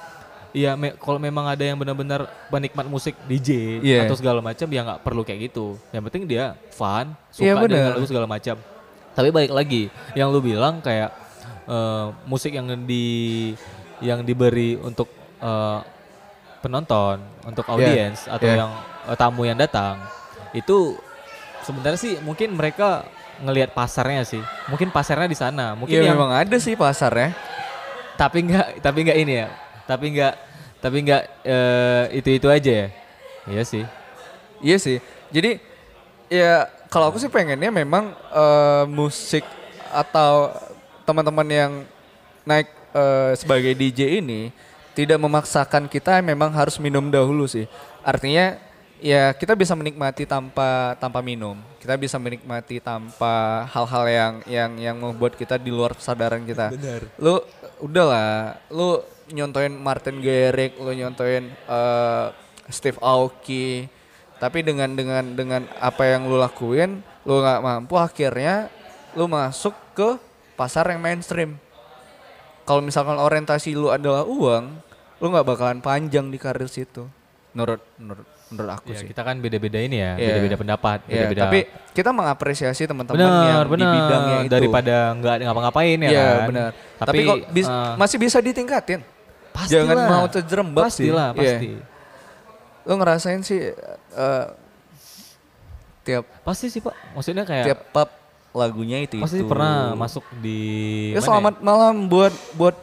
Iya, 0.51 0.75
me- 0.75 0.99
kalau 0.99 1.15
memang 1.17 1.47
ada 1.47 1.63
yang 1.63 1.79
benar-benar 1.79 2.27
penikmat 2.51 2.83
musik 2.85 3.15
DJ 3.25 3.79
Iya. 3.79 4.03
atau 4.03 4.19
segala 4.19 4.43
macam 4.43 4.67
ya 4.67 4.83
nggak 4.83 4.99
perlu 5.01 5.23
kayak 5.23 5.47
gitu. 5.47 5.79
Yang 5.89 6.03
penting 6.11 6.23
dia 6.27 6.59
fun, 6.71 7.15
Iya, 7.31 7.55
suka 7.55 7.71
dengan 7.71 7.87
bener. 7.87 7.91
lagu 7.95 8.07
segala 8.11 8.27
macam. 8.27 8.59
Tapi 9.15 9.29
balik 9.31 9.53
lagi, 9.53 9.83
yang 10.11 10.35
lu 10.35 10.43
bilang 10.43 10.83
kayak 10.83 11.15
eh, 11.71 12.07
musik 12.27 12.51
yang 12.51 12.67
di 12.83 13.07
yang 14.03 14.27
diberi 14.27 14.75
untuk 14.83 15.07
eh, 15.39 15.81
penonton, 16.61 17.23
untuk 17.47 17.65
audiens 17.71 18.27
atau 18.27 18.47
iya. 18.51 18.67
yang 18.67 18.71
eh, 19.07 19.17
tamu 19.17 19.47
yang 19.47 19.57
datang 19.57 20.03
itu 20.51 20.99
sebenarnya 21.63 22.01
sih 22.01 22.15
mungkin 22.27 22.59
mereka 22.59 23.07
ngelihat 23.41 23.71
pasarnya 23.73 24.27
sih. 24.27 24.43
Mungkin 24.69 24.91
pasarnya 24.91 25.31
di 25.31 25.39
sana. 25.39 25.73
Mungkin 25.79 25.95
Iya 25.95 26.11
yang 26.11 26.19
memang 26.19 26.35
ada 26.35 26.57
sih 26.59 26.75
pasarnya. 26.75 27.33
tapi 28.21 28.45
nggak 28.45 28.85
tapi 28.85 28.99
nggak 29.01 29.17
ini 29.17 29.33
ya 29.33 29.49
tapi 29.89 30.13
nggak 30.13 30.35
tapi 30.77 31.09
nggak 31.09 31.23
itu 32.13 32.29
itu 32.37 32.47
aja 32.53 32.73
ya 32.85 32.89
iya 33.49 33.63
sih 33.65 33.81
Iya 34.61 34.77
sih. 34.77 34.99
Jadi 35.33 35.57
ya 36.29 36.69
kalau 36.93 37.11
aku 37.11 37.19
sih 37.19 37.33
pengennya 37.33 37.73
memang 37.73 38.13
eh, 38.33 38.85
musik 38.87 39.45
atau 39.91 40.55
teman-teman 41.11 41.49
yang 41.51 41.73
naik 42.47 42.71
eh, 42.95 43.33
sebagai 43.35 43.75
DJ 43.75 44.23
ini 44.23 44.55
tidak 44.95 45.19
memaksakan 45.19 45.91
kita 45.91 46.23
memang 46.23 46.55
harus 46.55 46.79
minum 46.79 47.11
dahulu 47.11 47.51
sih. 47.51 47.67
Artinya 48.07 48.59
ya 49.01 49.33
kita 49.33 49.57
bisa 49.57 49.75
menikmati 49.75 50.29
tanpa 50.29 50.95
tanpa 51.03 51.19
minum. 51.25 51.59
Kita 51.83 51.97
bisa 51.97 52.21
menikmati 52.21 52.79
tanpa 52.79 53.67
hal-hal 53.75 54.05
yang 54.07 54.35
yang 54.47 54.71
yang 54.79 54.97
membuat 55.01 55.35
kita 55.35 55.59
di 55.59 55.75
luar 55.75 55.99
kesadaran 55.99 56.47
kita. 56.47 56.71
Bener. 56.71 57.11
Lu 57.19 57.43
udahlah, 57.83 58.61
lu 58.71 59.03
nyontoin 59.31 59.73
Martin 59.73 60.23
Garrix, 60.23 60.79
lu 60.79 60.93
nyontoin 60.95 61.51
eh, 61.51 62.27
Steve 62.71 63.01
Aoki. 63.03 63.89
Tapi 64.41 64.65
dengan 64.65 64.89
dengan 64.97 65.25
dengan 65.37 65.63
apa 65.77 66.09
yang 66.09 66.25
lu 66.25 66.41
lakuin, 66.41 67.05
lu 67.29 67.45
nggak 67.45 67.61
mampu 67.61 67.97
akhirnya 68.01 68.73
lu 69.13 69.29
masuk 69.29 69.75
ke 69.93 70.30
pasar 70.61 70.85
yang 70.87 71.01
mainstream. 71.01 71.57
Kalau 72.63 72.85
misalkan 72.85 73.17
orientasi 73.17 73.73
lu 73.73 73.89
adalah 73.89 74.23
uang, 74.23 74.65
lu 75.17 75.27
nggak 75.27 75.47
bakalan 75.47 75.81
panjang 75.81 76.29
di 76.29 76.37
karir 76.37 76.69
situ. 76.69 77.09
Menurut 77.51 77.81
menurut 77.97 78.29
menurut 78.47 78.71
aku 78.73 78.91
ya, 78.91 78.99
sih. 78.99 79.07
kita 79.07 79.23
kan 79.23 79.39
beda-beda 79.39 79.79
ini 79.79 79.97
ya 79.97 80.15
Iya. 80.15 80.27
beda-beda 80.29 80.57
pendapat 80.57 80.99
Ya, 81.05 81.23
beda-beda 81.25 81.43
tapi 81.47 81.59
kita 81.95 82.11
mengapresiasi 82.11 82.83
teman-teman 82.85 83.15
yang 83.17 83.63
benar 83.65 83.67
di 83.67 83.87
bidangnya 83.89 84.37
itu. 84.41 84.51
daripada 84.51 84.95
nggak 85.15 85.35
ngapa-ngapain 85.41 85.99
ya 85.99 86.11
Iya 86.11 86.21
kan 86.21 86.47
benar. 86.47 86.71
Tapi, 86.71 86.99
tapi, 86.99 87.21
kok 87.25 87.37
bis- 87.49 87.71
eh, 87.71 87.95
masih 87.97 88.17
bisa 88.19 88.39
ditingkatin. 88.39 89.01
pastilah. 89.51 89.83
Jangan 89.83 89.97
mau 90.05 90.27
terjerembab 90.27 90.83
sih. 90.85 91.07
pastilah 91.09 91.29
Iya. 91.33 91.39
pasti 91.57 91.69
Lo 92.81 92.93
ngerasain 92.97 93.41
sih 93.41 93.61
eh, 94.15 94.47
tiap 96.03 96.25
pasti 96.43 96.67
sih 96.67 96.81
pak 96.81 96.95
maksudnya 97.13 97.45
kayak 97.45 97.65
tiap 97.67 97.81
pub 97.93 98.09
lagunya 98.51 98.99
itu 99.01 99.19
pasti 99.19 99.41
itu. 99.41 99.47
pernah 99.47 99.95
masuk 99.95 100.27
di 100.39 100.61
Ya 101.11 101.19
mana 101.19 101.25
selamat 101.25 101.55
malam 101.61 101.95
buat 102.07 102.35
buat 102.55 102.77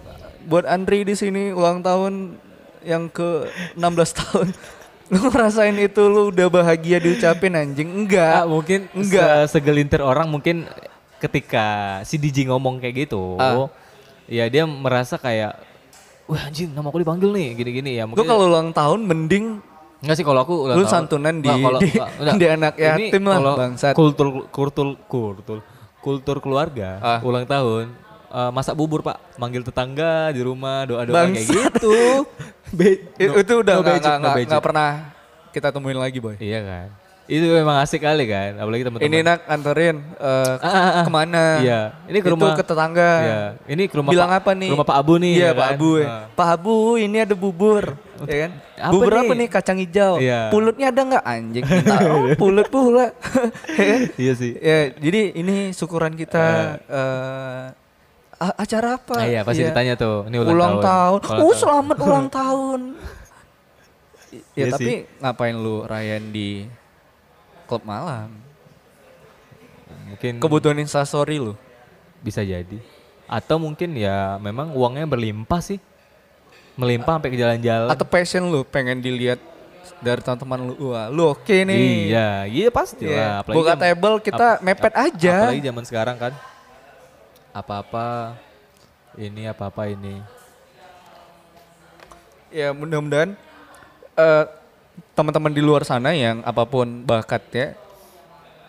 buat 0.44 0.64
Andri 0.64 1.04
di 1.04 1.12
sini 1.12 1.52
ulang 1.52 1.82
tahun 1.82 2.40
yang 2.82 3.08
ke 3.08 3.52
16 3.76 3.84
tahun. 4.16 4.48
Lu 5.08 5.24
ngerasain 5.24 5.76
itu 5.78 6.04
lu 6.04 6.32
udah 6.32 6.48
bahagia 6.48 7.00
diucapin 7.00 7.52
anjing? 7.52 7.88
Ah, 7.88 7.96
Enggak. 7.98 8.42
mungkin 8.46 8.80
Enggak. 8.92 9.48
se- 9.48 9.56
segelintir 9.56 10.00
orang 10.00 10.28
mungkin 10.28 10.68
ketika 11.18 11.66
si 12.04 12.16
DJ 12.16 12.44
ngomong 12.46 12.78
kayak 12.78 13.08
gitu, 13.08 13.36
Ah. 13.36 13.72
ya 14.26 14.44
dia 14.48 14.64
merasa 14.64 15.16
kayak, 15.16 15.56
wah 16.26 16.44
anjing 16.44 16.70
nama 16.70 16.88
aku 16.88 17.00
dipanggil 17.00 17.32
nih, 17.32 17.56
gini-gini 17.56 17.92
ya. 17.96 18.04
Mungkin 18.04 18.20
kalau 18.22 18.52
ulang 18.52 18.70
tahun 18.70 19.04
mending 19.04 19.64
Enggak 19.98 20.16
sih 20.16 20.24
kalau 20.24 20.40
aku 20.42 20.54
ulang 20.64 20.76
Lu 20.76 20.84
tahun- 20.84 20.94
santunan 20.94 21.36
di- 21.36 21.48
Nggak, 21.48 21.58
kalau- 21.60 21.82
di- 21.82 21.90
nggak, 21.90 22.10
enggak. 22.16 22.36
di 22.36 22.48
anak 22.48 22.74
Ini 22.74 22.86
yatim 22.86 23.24
lah, 23.24 23.38
bangsat. 23.56 23.94
Kultur 23.94 24.28
kultur 24.48 24.88
kultur 25.04 25.58
kultur 26.00 26.38
keluarga 26.38 26.90
Ah. 27.00 27.20
ulang 27.22 27.44
tahun 27.44 27.90
eh, 28.28 28.52
masak 28.52 28.76
bubur 28.76 29.02
pak, 29.02 29.18
manggil 29.36 29.62
tetangga 29.62 30.30
di 30.30 30.40
rumah 30.40 30.84
doa 30.84 31.02
doa 31.02 31.26
kayak 31.26 31.48
gitu. 31.48 32.28
Be- 32.78 33.00
no- 33.18 33.40
itu 33.40 33.54
udah 33.56 33.74
no 33.74 33.82
nggak 33.82 33.98
no 34.04 34.36
nggak 34.44 34.62
pernah 34.62 34.90
kita 35.50 35.72
temuin 35.72 35.96
lagi 35.96 36.20
boy. 36.20 36.36
Iya 36.38 36.60
kan. 36.62 36.88
Itu 37.28 37.44
memang 37.46 37.76
asik 37.78 38.02
kali 38.02 38.24
kan, 38.24 38.56
apalagi 38.56 38.82
teman-teman. 38.82 39.04
Ini 39.06 39.20
nak 39.20 39.40
anterin 39.46 40.00
eh, 40.16 40.54
Ah, 40.58 40.72
ah, 40.72 40.92
ah. 40.94 41.04
ke 41.04 41.12
mana? 41.12 41.44
Iya, 41.60 41.80
ini 42.06 42.18
ke 42.18 42.24
Itu 42.24 42.34
rumah 42.34 42.56
ke 42.56 42.64
tetangga. 42.64 43.12
Iya, 43.20 43.40
ini 43.68 43.84
ke 43.86 43.96
rumah 43.96 44.12
Bilang 44.12 44.30
Pak- 44.30 44.40
apa 44.40 44.52
nih? 44.54 44.72
Rumah 44.72 44.88
Pak 44.88 44.98
Abu 44.98 45.14
nih. 45.18 45.34
Iya 45.36 45.44
ya 45.44 45.52
Pak 45.52 45.60
kan? 45.62 45.76
Abu. 45.76 45.90
ya. 45.94 46.08
Ah. 46.08 46.24
Pak 46.32 46.48
Abu 46.50 46.76
ini 46.96 47.18
ada 47.20 47.36
bubur, 47.36 47.84
ya 48.24 48.38
kan? 48.40 48.52
Apa 48.80 48.92
bubur 48.92 49.12
nih? 49.12 49.22
apa 49.22 49.34
nih? 49.36 49.48
Kacang 49.50 49.78
hijau. 49.78 50.14
Iya. 50.18 50.40
Pulutnya 50.48 50.88
ada 50.88 51.02
nggak 51.04 51.26
anjing? 51.26 51.64
Minta 51.64 51.96
oh, 52.08 52.24
pulut 52.42 52.68
pula. 52.68 53.06
Ya 53.76 53.86
kan? 53.86 54.02
Iya 54.16 54.34
sih. 54.34 54.52
ya, 54.56 54.78
jadi 54.94 55.22
ini 55.34 55.56
syukuran 55.70 56.16
kita 56.16 56.46
eh, 56.82 57.64
a- 58.38 58.58
acara 58.58 58.96
apa? 58.96 59.16
Ah, 59.18 59.28
iya, 59.28 59.44
pasti 59.44 59.62
ditanya 59.62 59.94
tuh, 59.94 60.24
ini 60.26 60.40
ulang 60.40 60.54
ulang 60.54 60.74
tahun. 60.80 61.20
tahun. 61.20 61.20
Ulang 61.20 61.36
Oh, 61.36 61.44
tahun. 61.44 61.60
selamat 61.60 61.98
ulang 62.00 62.28
tahun. 62.40 62.80
ya, 64.30 64.42
Iya 64.56 64.66
tapi 64.72 64.92
ngapain 65.18 65.56
lu 65.56 65.84
rayain 65.84 66.24
di 66.30 66.64
klub 67.68 67.84
malam? 67.84 68.32
Mungkin 70.08 70.40
Kebutuhan 70.40 70.78
instastory 70.78 71.38
lu. 71.38 71.54
bisa 72.18 72.42
jadi. 72.42 72.80
Atau 73.28 73.60
mungkin 73.60 73.94
ya 73.94 74.36
memang 74.38 74.72
uangnya 74.72 75.06
berlimpah 75.06 75.60
sih. 75.60 75.78
Melimpah 76.74 77.20
sampai 77.20 77.30
ke 77.30 77.38
jalan-jalan. 77.38 77.88
Atau 77.88 78.04
passion 78.04 78.42
lu 78.44 78.64
pengen 78.64 78.98
dilihat 78.98 79.38
dari 80.00 80.20
teman-teman 80.20 80.60
lu. 80.66 80.92
Wah, 80.92 81.08
lu 81.08 81.28
oke 81.28 81.44
nih. 81.62 82.10
Iya, 82.10 82.30
iya 82.46 82.68
pasti 82.70 83.06
Iya. 83.06 83.16
lah. 83.16 83.32
Apalagi 83.42 83.58
Buka 83.60 83.74
table 83.76 84.16
kita 84.20 84.48
ap- 84.50 84.62
mepet 84.62 84.94
ap- 84.94 85.04
aja. 85.06 85.36
Apalagi 85.46 85.64
zaman 85.64 85.84
sekarang 85.84 86.16
kan. 86.18 86.34
Apa-apa 87.52 88.38
ini 89.16 89.44
apa-apa 89.46 89.84
ini. 89.88 90.22
Ya 92.48 92.72
mudah-mudahan 92.72 93.36
eh, 94.16 94.44
teman-teman 95.14 95.52
di 95.54 95.62
luar 95.62 95.82
sana 95.86 96.14
yang 96.14 96.46
apa 96.46 96.64
pun 96.66 97.04
bakatnya 97.06 97.74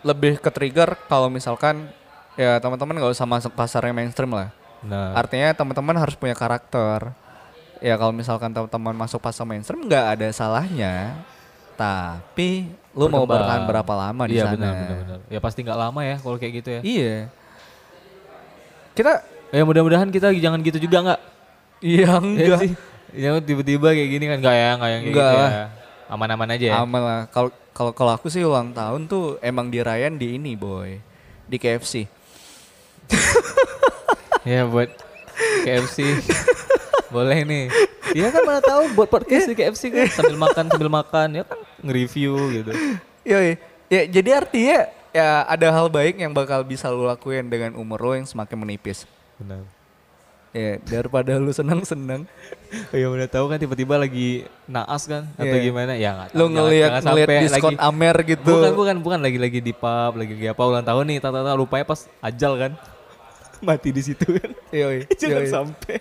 lebih 0.01 0.39
ke 0.39 0.49
trigger 0.49 0.95
kalau 1.11 1.27
misalkan 1.27 1.91
ya 2.39 2.57
teman-teman 2.63 2.95
nggak 2.95 3.13
usah 3.13 3.27
masuk 3.27 3.51
pasar 3.53 3.83
yang 3.85 3.95
mainstream 3.97 4.31
lah. 4.31 4.49
Nah, 4.79 5.11
Artinya 5.11 5.51
teman-teman 5.51 5.95
harus 5.99 6.15
punya 6.15 6.33
karakter. 6.33 7.11
Ya 7.83 7.95
kalau 7.95 8.15
misalkan 8.15 8.51
teman-teman 8.51 8.95
masuk 8.95 9.19
pasar 9.19 9.43
mainstream 9.43 9.85
nggak 9.85 10.05
ada 10.19 10.27
salahnya. 10.31 11.19
Tapi 11.75 12.67
lu 12.91 13.07
mau 13.07 13.23
berkembang. 13.23 13.29
bertahan 13.39 13.61
berapa 13.67 13.93
lama 13.95 14.23
di 14.27 14.35
iya, 14.35 14.51
sana? 14.51 14.55
benar, 14.55 14.73
benar, 14.75 14.97
benar. 15.03 15.19
Ya 15.31 15.39
pasti 15.39 15.59
nggak 15.63 15.79
lama 15.79 16.01
ya 16.03 16.15
kalau 16.19 16.35
kayak 16.39 16.53
gitu 16.63 16.69
ya. 16.79 16.81
Iya. 16.83 17.15
Kita 18.95 19.13
Ya 19.49 19.65
mudah-mudahan 19.65 20.09
kita 20.13 20.29
jangan 20.37 20.61
gitu 20.61 20.77
juga 20.77 20.97
nggak? 21.01 21.21
ya 21.81 22.05
Ya 22.05 22.11
enggak 22.21 22.59
sih. 22.61 22.71
Ya 23.09 23.33
tiba-tiba 23.41 23.89
kayak 23.89 24.09
gini 24.13 24.25
kan 24.29 24.37
nggak 24.37 24.55
ya, 24.55 24.69
nggak 24.77 24.89
yang 24.89 25.01
kayak 25.01 25.13
Nggak 25.13 25.31
gitu 25.33 25.41
ya. 25.41 25.65
Aman-aman 26.09 26.49
aja 26.57 26.65
ya. 26.73 26.75
aman 26.81 27.01
lah. 27.01 27.21
Kalau 27.29 27.53
kalau 27.69 27.91
kalau 27.93 28.11
aku 28.17 28.27
sih 28.33 28.41
ulang 28.41 28.73
tahun 28.73 29.05
tuh 29.05 29.37
emang 29.45 29.69
dirayain 29.69 30.17
di 30.17 30.41
ini 30.41 30.57
boy, 30.57 30.97
di 31.45 31.57
KFC. 31.61 32.09
ya 34.49 34.65
buat 34.65 34.89
KFC. 35.63 36.17
Boleh 37.13 37.45
nih. 37.45 37.65
Iya 38.09 38.33
kan 38.33 38.41
mana 38.41 38.61
tahu 38.61 38.89
buat 38.97 39.09
podcast 39.09 39.45
di 39.45 39.55
KFC 39.55 39.93
kan 39.93 40.09
sambil 40.17 40.37
makan 40.37 40.65
sambil 40.73 40.89
makan 40.89 41.27
ya 41.39 41.43
kan 41.45 41.61
nge-review 41.85 42.33
gitu. 42.57 42.71
Yoi. 43.29 43.61
Ya 43.89 44.01
jadi 44.09 44.29
artinya 44.41 44.77
ya 45.13 45.45
ada 45.45 45.67
hal 45.69 45.89
baik 45.93 46.17
yang 46.17 46.33
bakal 46.33 46.65
bisa 46.65 46.89
lu 46.89 47.05
lakuin 47.05 47.45
dengan 47.49 47.77
umur 47.77 48.01
lo 48.01 48.11
yang 48.17 48.25
semakin 48.25 48.57
menipis. 48.57 49.05
Benar. 49.37 49.78
Ya, 50.49 50.81
daripada 50.81 51.37
lu 51.37 51.51
senang-senang. 51.51 52.25
ya 52.89 53.05
udah 53.05 53.25
tahu 53.25 53.45
kan 53.47 53.57
tiba-tiba 53.57 53.95
lagi 53.95 54.49
naas 54.65 55.05
kan 55.05 55.29
atau 55.35 55.45
Iya. 55.51 55.61
gimana 55.63 55.93
ya 55.93 56.09
nggak 56.11 56.27
tahu. 56.27 56.37
Lu 56.37 56.45
ngelihat 56.47 56.89
sampai 56.99 57.37
diskon 57.39 57.73
lagi- 57.73 57.81
Amer 57.83 58.15
gitu. 58.23 58.49
bukan 58.51 58.71
bukan 58.73 58.95
bukan 58.99 59.19
lagi 59.19 59.37
lagi 59.37 59.59
di 59.59 59.69
pub 59.71 60.13
lagi 60.15 60.33
lagi 60.33 60.47
apa 60.47 60.61
ulang 60.63 60.81
tahun 60.81 61.05
nih 61.05 61.17
tata 61.19 61.53
lupanya 61.53 61.83
pas 61.83 62.01
ajal 62.19 62.57
kan 62.57 62.71
mati 63.61 63.89
di 63.89 64.01
situ 64.01 64.25
kan 64.25 64.49
Yoi, 64.71 65.05
jangan 65.21 65.37
yoi. 65.39 65.49
sampai 65.49 65.95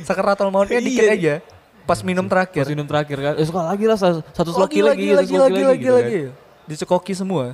Sakaratul 0.00 0.48
mautnya 0.48 0.78
dikit 0.78 1.04
Iya. 1.04 1.12
aja. 1.12 1.34
Pas 1.82 2.00
minum 2.00 2.24
terakhir. 2.24 2.62
pas 2.62 2.70
minum 2.70 2.86
terakhir 2.86 3.18
kan 3.18 3.34
eh 3.34 3.44
sekali 3.44 3.66
lagi 3.66 3.84
lah 3.84 3.98
satu 3.98 4.18
satu 4.30 4.50
lagi 4.52 4.78
sloki 4.78 4.80
lagi 4.80 5.04
satu 5.04 5.16
lagi 5.16 5.32
sloki 5.32 5.42
lagi 5.42 5.62
lagi 5.64 5.80
gitu 5.80 5.90
kan. 5.90 5.98
lagi. 6.00 6.20
Dicekoki 6.66 7.12
semua. 7.12 7.44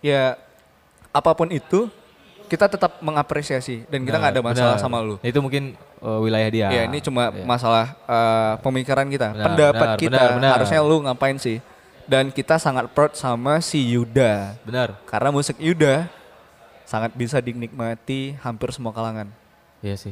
Ya 0.00 0.38
apa 1.10 1.30
pun 1.32 1.50
itu 1.50 1.90
kita 2.50 2.66
tetap 2.66 2.98
mengapresiasi 2.98 3.86
dan 3.86 4.02
kita 4.02 4.18
nggak 4.18 4.32
ada 4.34 4.42
masalah 4.42 4.74
benar. 4.74 4.82
sama 4.82 4.98
lu. 4.98 5.16
itu 5.22 5.38
mungkin 5.38 5.72
uh, 5.98 6.18
wilayah 6.18 6.50
dia 6.50 6.66
Ya 6.68 6.82
ini 6.84 6.98
cuma 6.98 7.30
Iya. 7.30 7.46
masalah 7.46 7.94
eh, 8.04 8.54
pemikiran 8.58 9.06
kita, 9.06 9.30
Benar, 9.30 9.44
pendapat 9.46 9.86
benar, 9.86 9.96
kita. 9.96 10.10
benar, 10.18 10.30
benar. 10.36 10.52
Harusnya 10.58 10.80
lu 10.82 10.96
ngapain 11.00 11.38
sih? 11.38 11.62
Dan 12.04 12.28
kita 12.28 12.58
sangat 12.58 12.90
proud 12.90 13.14
sama 13.14 13.62
si 13.62 13.78
Yuda. 13.86 14.58
benar 14.60 14.98
Karena 15.06 15.30
musik 15.30 15.54
Yuda 15.56 16.10
sangat 16.82 17.14
bisa 17.14 17.38
dinikmati 17.38 18.34
hampir 18.36 18.68
semua 18.70 18.90
kalangan. 18.90 19.30
iya 19.78 19.94
sih 19.94 20.10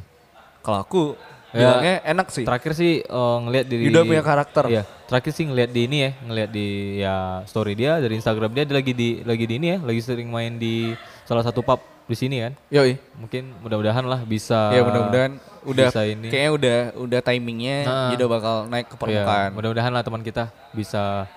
Kalau 0.60 0.78
aku 0.78 1.02
Ya, 1.48 1.64
bilangnya 1.64 1.94
enak 2.04 2.28
sih. 2.28 2.44
terakhir 2.44 2.76
sih 2.76 3.00
uh, 3.02 3.40
ngelihat 3.40 3.66
di 3.66 3.76
Yuda 3.82 4.04
punya 4.04 4.20
karakter. 4.20 4.68
Iya, 4.68 4.84
terakhir 5.08 5.32
sih 5.32 5.48
ngelihat 5.48 5.72
di 5.72 5.80
ini 5.82 5.96
ya, 5.98 6.10
ngelihat 6.20 6.50
di 6.52 6.66
ya 7.00 7.14
story 7.48 7.72
dia 7.72 7.96
dari 7.96 8.14
Instagram 8.14 8.52
dia, 8.52 8.68
dia 8.68 8.76
lagi 8.76 8.92
di 8.92 9.24
lagi 9.24 9.48
di 9.48 9.54
ini 9.56 9.66
ya, 9.72 9.78
lagi 9.80 9.96
sering 9.98 10.28
main 10.28 10.54
di 10.54 10.92
salah 11.24 11.40
satu 11.40 11.64
pub 11.64 11.80
di 12.08 12.16
sini 12.16 12.40
kan. 12.40 12.52
Yoi. 12.68 12.96
Mungkin 13.14 13.60
mudah-mudahan 13.60 14.00
lah 14.02 14.24
bisa 14.24 14.72
ya 14.72 14.80
mudah-mudahan 14.80 15.36
udah 15.62 15.86
bisa 15.86 16.02
ini. 16.02 16.26
kayaknya 16.26 16.50
udah 16.50 16.78
udah 16.98 17.20
timingnya 17.20 17.76
Nah. 17.84 18.08
Yuda 18.10 18.24
bakal 18.26 18.54
naik 18.66 18.88
ke 18.88 18.96
Iya, 18.96 19.00
permukaan. 19.20 19.50
mudah-mudahan 19.52 19.92
lah 19.92 20.00
teman 20.00 20.22
kita 20.22 20.44
bisa 20.72 21.28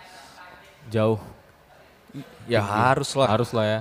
jauh. 0.88 1.20
ya 2.46 2.60
harus 2.60 3.12
lah. 3.14 3.28
Harus 3.30 3.52
lah 3.52 3.64
ya. 3.64 3.80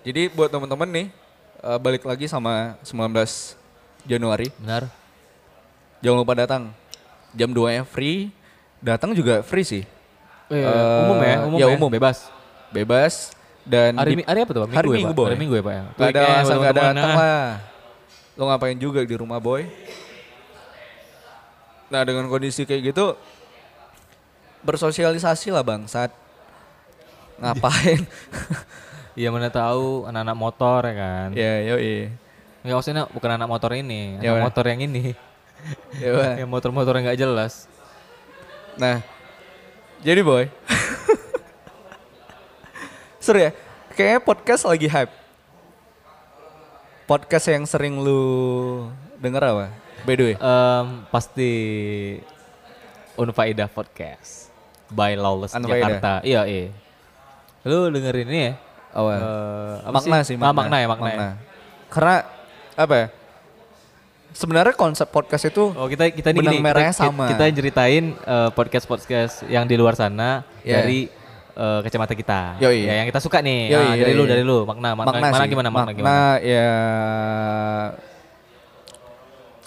Jadi 0.00 0.32
buat 0.32 0.48
teman-teman 0.48 0.88
nih 0.88 1.06
eh, 1.60 1.78
balik 1.78 2.02
lagi 2.02 2.24
sama 2.24 2.78
19 2.80 3.58
Januari. 4.02 4.48
Benar. 4.56 4.88
Jangan 6.00 6.18
lupa 6.18 6.34
datang. 6.34 6.62
Jam 7.30 7.50
2 7.50 7.70
nya 7.70 7.82
free. 7.84 8.32
Datang 8.80 9.12
juga 9.12 9.44
free 9.44 9.62
sih. 9.62 9.84
Eh, 10.48 10.56
Eh, 10.56 11.02
umum 11.04 11.18
ya, 11.20 11.36
umum 11.44 11.58
ya, 11.58 11.66
ya, 11.68 11.76
umum. 11.76 11.86
bebas. 11.88 12.26
Bebas 12.70 13.34
dan 13.62 13.92
Hari, 13.94 14.10
di- 14.14 14.26
hari 14.26 14.40
apa 14.40 14.50
tuh? 14.50 14.62
Hari 14.62 14.88
Minggu, 14.88 14.90
Minggu, 14.90 15.04
ya, 15.04 15.06
Pak? 15.06 15.16
Boy. 15.16 15.26
Hari 15.26 15.38
Minggu 15.38 15.54
ya, 15.54 15.62
Pak 15.62 15.72
ya. 15.72 15.82
Gak 15.90 16.08
ada 16.08 16.20
alasan 16.22 16.56
gak 16.58 16.74
datang 16.74 17.12
lah. 17.12 17.46
Lo 18.34 18.42
ngapain 18.46 18.76
juga 18.76 19.00
di 19.00 19.14
rumah 19.14 19.36
boy? 19.36 19.68
Nah 21.88 22.00
dengan 22.02 22.24
kondisi 22.26 22.62
kayak 22.62 22.94
gitu 22.94 23.18
bersosialisasi 24.60 25.50
lah 25.50 25.60
bangsat. 25.60 26.10
Ngapain? 27.36 28.00
Iya 29.10 29.26
mana 29.28 29.50
tahu 29.50 30.06
anak-anak 30.06 30.38
motor 30.38 30.80
ya 30.86 30.94
kan. 30.94 31.28
ya 31.34 31.66
yoi. 31.66 32.14
Enggak 32.62 32.76
maksudnya 32.78 33.04
bukan 33.10 33.30
anak 33.34 33.48
motor 33.50 33.74
ini, 33.74 34.16
Ya, 34.16 34.32
anak 34.32 34.38
mana? 34.38 34.46
motor 34.48 34.64
yang 34.70 34.80
ini. 34.80 35.04
Ya, 35.98 36.10
Bang. 36.14 36.34
yang 36.40 36.48
motor-motor 36.48 36.94
yang 36.94 37.04
nggak 37.04 37.18
jelas. 37.18 37.66
Nah, 38.78 39.02
jadi 40.00 40.22
boy. 40.22 40.46
Seru 43.20 43.38
ya? 43.38 43.50
Kayaknya 43.92 44.20
podcast 44.24 44.62
lagi 44.64 44.88
hype. 44.88 45.12
Podcast 47.04 47.46
yang 47.50 47.64
sering 47.66 48.00
lu 48.00 48.22
denger 49.20 49.42
apa? 49.44 49.66
By 50.06 50.14
the 50.16 50.24
way. 50.24 50.36
Em, 50.38 50.86
pasti 51.12 51.52
Unfaida 53.14 53.68
Podcast 53.68 54.48
by 54.88 55.12
Lawless 55.14 55.52
Unfaida. 55.52 56.00
Jakarta. 56.00 56.12
Iya, 56.24 56.48
iya. 56.48 56.72
Lu 57.66 57.92
dengerin 57.92 58.24
ini 58.24 58.40
ya? 58.40 58.52
Eh, 58.90 59.74
apa 59.84 59.92
makna 59.92 60.16
sih, 60.24 60.34
Ah, 60.34 60.50
makna 60.50 60.76
ya, 60.80 60.86
makna, 60.88 61.08
ya. 61.10 61.30
Karena 61.92 62.14
apa 62.74 62.94
ya? 62.96 63.06
Sebenarnya 64.30 64.72
konsep 64.72 65.10
podcast 65.10 65.42
itu 65.44 65.74
Oh 65.74 65.90
kita 65.90 66.06
kita 66.08 66.30
ini 66.30 66.38
Benang 66.38 66.54
gini, 66.54 66.62
merahnya 66.62 66.94
kita, 66.94 67.02
sama. 67.10 67.26
kita 67.28 67.44
ceritain 67.50 68.14
podcast 68.54 68.86
podcast 68.86 69.34
yang 69.46 69.66
di 69.66 69.74
luar 69.74 69.92
sana 69.92 70.46
Iya. 70.62 70.80
dari 70.80 71.10
eh, 71.60 71.78
kacamata 71.84 72.14
kita. 72.14 72.40
Yoi. 72.58 72.80
Ya, 72.82 73.04
yang 73.04 73.06
kita 73.06 73.20
suka 73.20 73.38
nih. 73.38 73.68
Yoi, 73.68 73.84
Ah, 73.84 73.94
dari 73.94 74.10
yoi, 74.10 74.16
lu 74.16 74.24
dari 74.24 74.42
lu 74.42 74.58
makna 74.64 74.96
makna, 74.96 75.12
makna, 75.12 75.28
mana 75.28 75.36
sih. 75.38 75.50
gimana 75.50 75.68
makna, 75.68 75.84
makna 75.84 75.92
gimana? 75.92 76.24
ya 76.40 76.70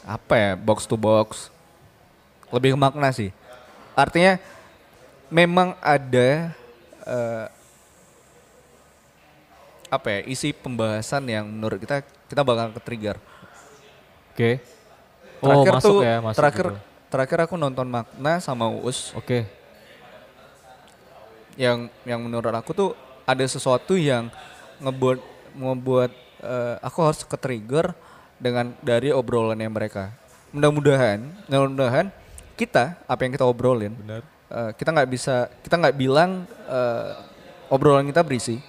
apa 0.03 0.33
ya 0.35 0.51
box 0.57 0.83
to 0.83 0.99
box 0.99 1.47
lebih 2.51 2.75
ke 2.75 2.77
makna 2.77 3.07
sih 3.09 3.31
artinya 3.95 4.35
memang 5.31 5.79
ada 5.79 6.51
eh, 7.03 7.45
apa 9.87 10.07
ya 10.09 10.19
isi 10.27 10.51
pembahasan 10.51 11.23
yang 11.23 11.45
menurut 11.47 11.79
kita 11.79 12.01
kita 12.27 12.41
bakal 12.41 12.73
ke 12.73 12.81
trigger 12.83 13.17
Oke. 14.33 14.57
Oh 15.39 15.61
terakhir 15.63 15.71
masuk 15.77 15.87
tuh 15.87 15.99
ya 16.01 16.15
masuk. 16.19 16.37
terakhir 16.41 16.65
gitu. 16.67 16.79
terakhir 17.07 17.37
aku 17.45 17.55
nonton 17.55 17.87
makna 17.87 18.41
sama 18.41 18.67
Uus 18.67 19.13
Oke. 19.13 19.45
Yang 21.59 21.89
yang 22.03 22.19
menurut 22.21 22.53
aku 22.53 22.71
tuh 22.73 22.89
ada 23.23 23.43
sesuatu 23.45 23.95
yang 23.95 24.27
ngebuat 24.81 25.19
ngebuat 25.53 26.11
eh, 26.43 26.75
aku 26.81 26.99
harus 27.05 27.21
ke 27.23 27.37
trigger 27.37 27.93
dengan 28.41 28.73
dari 28.83 29.13
obrolannya 29.13 29.69
mereka. 29.69 30.11
Mudah-mudahan, 30.53 31.23
mudah-mudahan 31.49 32.13
kita 32.53 33.01
apa 33.09 33.21
yang 33.25 33.33
kita 33.33 33.45
obrolin, 33.47 33.93
Benar. 33.97 34.21
eh, 34.51 34.71
kita 34.77 34.89
nggak 34.93 35.09
bisa 35.09 35.49
kita 35.65 35.75
nggak 35.79 35.95
bilang 35.97 36.45
eh, 36.69 37.09
obrolan 37.73 38.05
kita 38.05 38.21
berisi, 38.21 38.61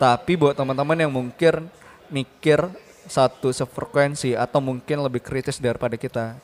tapi 0.00 0.38
buat 0.38 0.56
teman-teman 0.56 0.96
yang 0.96 1.12
mungkin 1.12 1.68
mikir 2.08 2.64
satu 3.08 3.52
sefrekuensi 3.52 4.36
atau 4.36 4.60
mungkin 4.60 5.00
lebih 5.04 5.20
kritis 5.20 5.60
daripada 5.60 5.96
kita, 5.96 6.36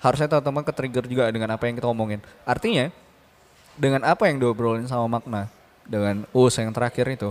harusnya 0.00 0.28
teman-teman 0.28 0.64
ke 0.64 0.72
trigger 0.72 1.04
juga 1.08 1.24
dengan 1.32 1.52
apa 1.56 1.64
yang 1.68 1.76
kita 1.76 1.88
omongin. 1.88 2.20
Artinya 2.44 2.92
dengan 3.78 4.02
apa 4.04 4.26
yang 4.26 4.42
diobrolin 4.42 4.84
sama 4.90 5.06
makna? 5.06 5.46
Dengan 5.88 6.26
us 6.34 6.58
yang 6.58 6.74
terakhir 6.74 7.06
itu. 7.08 7.30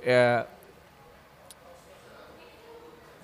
Ya 0.00 0.46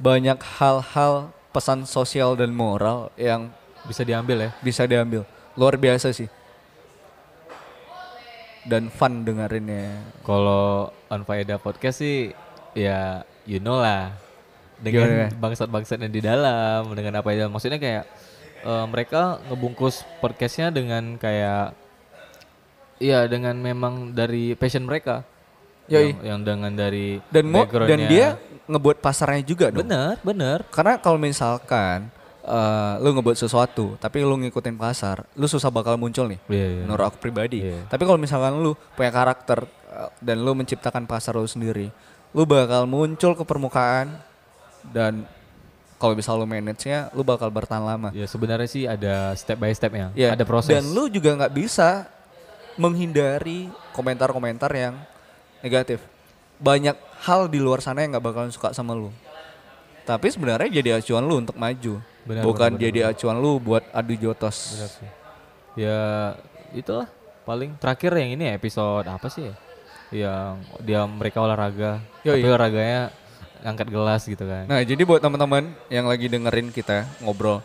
banyak 0.00 0.40
hal-hal 0.60 1.30
pesan 1.52 1.84
sosial 1.84 2.34
dan 2.34 2.50
moral 2.52 3.12
yang 3.20 3.52
Bisa 3.86 4.04
diambil 4.04 4.48
ya. 4.48 4.50
bisa 4.60 4.84
diambil. 4.84 5.24
Luar 5.56 5.80
biasa 5.80 6.12
sih. 6.12 6.28
Dan 8.68 8.92
fun 8.92 9.24
dengerinnya. 9.24 10.04
Kalau 10.20 10.92
Unfaida 11.08 11.56
Podcast 11.56 12.04
sih 12.04 12.36
ya 12.76 13.24
you 13.48 13.56
know 13.56 13.80
lah. 13.80 14.12
Dengan 14.80 15.28
bangsat-bangsat 15.36 16.00
yang 16.00 16.12
di 16.12 16.20
dalam 16.24 16.92
dengan 16.96 17.20
apa 17.20 17.32
yang 17.36 17.52
maksudnya 17.52 17.80
kayak 17.80 18.04
eh, 18.64 18.86
mereka 18.88 19.40
ngebungkus 19.48 20.04
podcastnya 20.24 20.72
dengan 20.72 21.16
kayak 21.20 21.76
Iya 23.00 23.24
dengan 23.26 23.56
memang 23.56 24.12
dari 24.12 24.52
passion 24.54 24.84
mereka. 24.84 25.24
Yoi. 25.90 26.14
yang, 26.14 26.22
yang 26.22 26.40
dengan 26.46 26.70
dari 26.70 27.18
dan 27.34 27.50
mo 27.50 27.66
dan 27.66 27.98
dia 28.06 28.38
ngebuat 28.70 29.02
pasarnya 29.02 29.42
juga 29.42 29.74
dong. 29.74 29.82
Bener 29.82 30.22
bener 30.22 30.62
karena 30.70 31.02
kalau 31.02 31.18
misalkan 31.18 32.06
eh, 32.46 32.94
lu 33.02 33.10
ngebuat 33.18 33.34
sesuatu 33.34 33.98
tapi 33.98 34.22
lu 34.22 34.38
ngikutin 34.38 34.78
pasar 34.78 35.26
lu 35.34 35.50
susah 35.50 35.66
bakal 35.66 35.98
muncul 35.98 36.30
nih 36.30 36.38
Iya, 36.46 36.66
iya. 36.78 36.82
menurut 36.86 37.10
aku 37.10 37.18
pribadi. 37.18 37.66
Iya. 37.66 37.90
tapi 37.90 38.06
kalau 38.06 38.22
misalkan 38.22 38.62
lu 38.62 38.78
punya 38.94 39.10
karakter 39.10 39.66
eh, 39.66 40.10
dan 40.22 40.36
lu 40.46 40.54
menciptakan 40.54 41.10
pasar 41.10 41.34
lu 41.34 41.50
sendiri 41.50 41.90
lu 42.30 42.46
bakal 42.46 42.86
muncul 42.86 43.34
ke 43.34 43.42
permukaan 43.42 44.14
dan 44.94 45.26
kalau 45.98 46.14
bisa 46.14 46.30
lu 46.32 46.46
manage-nya 46.46 47.12
lu 47.12 47.20
bakal 47.20 47.52
bertahan 47.52 47.84
lama. 47.84 48.08
Ya 48.16 48.24
sebenarnya 48.24 48.68
sih 48.70 48.88
ada 48.88 49.36
step 49.36 49.60
by 49.60 49.68
stepnya. 49.76 50.08
Ya, 50.16 50.32
ada 50.32 50.48
proses. 50.48 50.72
Dan 50.72 50.96
lu 50.96 51.12
juga 51.12 51.36
nggak 51.36 51.52
bisa 51.52 52.08
menghindari 52.80 53.68
komentar-komentar 53.92 54.72
yang 54.72 54.96
negatif. 55.60 56.00
Banyak 56.56 56.96
hal 57.28 57.52
di 57.52 57.60
luar 57.60 57.84
sana 57.84 58.00
yang 58.00 58.16
nggak 58.16 58.24
bakalan 58.24 58.52
suka 58.52 58.72
sama 58.72 58.96
lu. 58.96 59.12
Tapi 60.08 60.26
sebenarnya 60.32 60.80
jadi 60.80 60.96
acuan 60.96 61.24
lu 61.28 61.44
untuk 61.44 61.56
maju. 61.60 62.00
Benar, 62.24 62.42
bukan 62.44 62.72
benar, 62.72 62.80
benar, 62.80 62.84
jadi 62.88 63.00
acuan 63.12 63.36
lu 63.36 63.60
buat 63.60 63.84
adu 63.92 64.16
jotos. 64.16 64.76
Benar 64.76 64.90
sih. 64.90 65.10
ya 65.78 66.00
itulah. 66.72 67.08
Paling 67.44 67.76
terakhir 67.76 68.16
yang 68.16 68.36
ini 68.36 68.52
episode 68.52 69.06
apa 69.08 69.28
sih 69.28 69.48
ya? 69.48 69.54
Yang 70.10 70.52
dia 70.82 71.00
mereka 71.04 71.44
olahraga. 71.44 72.00
Yoi. 72.24 72.40
tapi 72.40 72.48
olahraganya 72.48 73.02
angkat 73.64 73.88
gelas 73.92 74.22
gitu 74.24 74.44
kan. 74.44 74.64
Nah, 74.66 74.80
jadi 74.80 75.02
buat 75.04 75.20
teman-teman 75.20 75.72
yang 75.92 76.08
lagi 76.08 76.26
dengerin 76.26 76.72
kita 76.72 77.04
ngobrol, 77.20 77.60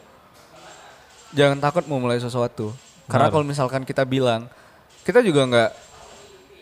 jangan 1.32 1.59
takut 1.59 1.88
mau 1.88 1.99
mulai 1.99 2.20
sesuatu. 2.20 2.76
Karena 3.07 3.30
Benar. 3.30 3.34
kalau 3.38 3.45
misalkan 3.45 3.84
kita 3.86 4.03
bilang, 4.03 4.49
kita 5.06 5.22
juga 5.22 5.41
nggak 5.45 5.70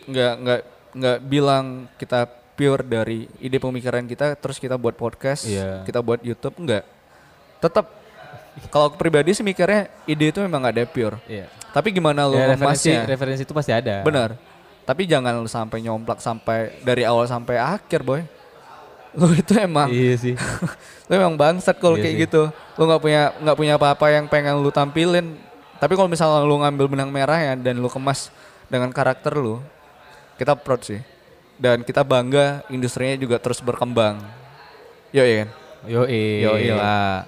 nggak 0.04 0.32
nggak 0.36 0.60
nggak 0.94 1.18
bilang 1.24 1.64
kita 1.96 2.28
pure 2.54 2.84
dari 2.84 3.26
ide 3.40 3.58
pemikiran 3.58 4.04
kita 4.04 4.36
terus 4.36 4.56
kita 4.56 4.76
buat 4.76 4.94
podcast, 4.94 5.42
Iya. 5.42 5.82
kita 5.82 5.98
buat 5.98 6.22
YouTube 6.22 6.54
enggak. 6.54 6.86
Tetap 7.58 7.90
kalau 8.70 8.92
pribadi 8.92 9.34
sih 9.34 9.42
mikirnya 9.42 9.90
ide 10.04 10.30
itu 10.30 10.38
memang 10.38 10.62
ada 10.62 10.78
pure. 10.86 11.18
Iya. 11.26 11.50
Tapi 11.74 11.90
gimana 11.90 12.22
lu 12.22 12.38
Ya, 12.38 12.54
referensi, 12.54 12.94
referensi 12.94 13.42
itu 13.42 13.50
pasti 13.50 13.74
ada. 13.74 14.06
Benar. 14.06 14.38
Tapi 14.84 15.02
jangan 15.02 15.34
lu 15.34 15.50
sampai 15.50 15.82
nyomplak 15.82 16.22
sampai 16.22 16.78
dari 16.84 17.02
awal 17.02 17.26
sampai 17.26 17.58
akhir, 17.58 18.06
boy. 18.06 18.22
Lu 19.14 19.30
itu 19.32 19.50
emang 19.56 19.90
Iya 19.90 20.14
sih. 20.14 20.34
lu 21.08 21.12
emang 21.12 21.34
bangsat 21.34 21.74
kalau 21.78 21.98
Iya 21.98 22.06
kayak 22.06 22.14
sih. 22.14 22.22
gitu. 22.30 22.42
Lu 22.78 22.82
nggak 22.84 23.02
punya 23.02 23.22
nggak 23.42 23.56
punya 23.58 23.72
apa-apa 23.74 24.06
yang 24.12 24.30
pengen 24.30 24.62
lu 24.62 24.70
tampilin. 24.70 25.34
Tapi 25.78 25.92
kalau 25.98 26.08
misalnya 26.08 26.46
lu 26.46 26.60
ngambil 26.62 26.86
benang 26.90 27.10
merah 27.10 27.38
ya 27.40 27.52
dan 27.58 27.78
lu 27.78 27.90
kemas 27.90 28.30
dengan 28.70 28.90
karakter 28.94 29.34
lu, 29.36 29.60
kita 30.38 30.54
proud 30.54 30.82
sih. 30.82 31.00
Dan 31.54 31.86
kita 31.86 32.02
bangga 32.02 32.66
industrinya 32.70 33.14
juga 33.14 33.38
terus 33.38 33.62
berkembang. 33.62 34.18
Yo 35.14 35.22
iya 35.22 35.46
kan? 35.46 35.50
Yo 35.86 36.02
Yo 36.06 36.74
lah. 36.74 37.26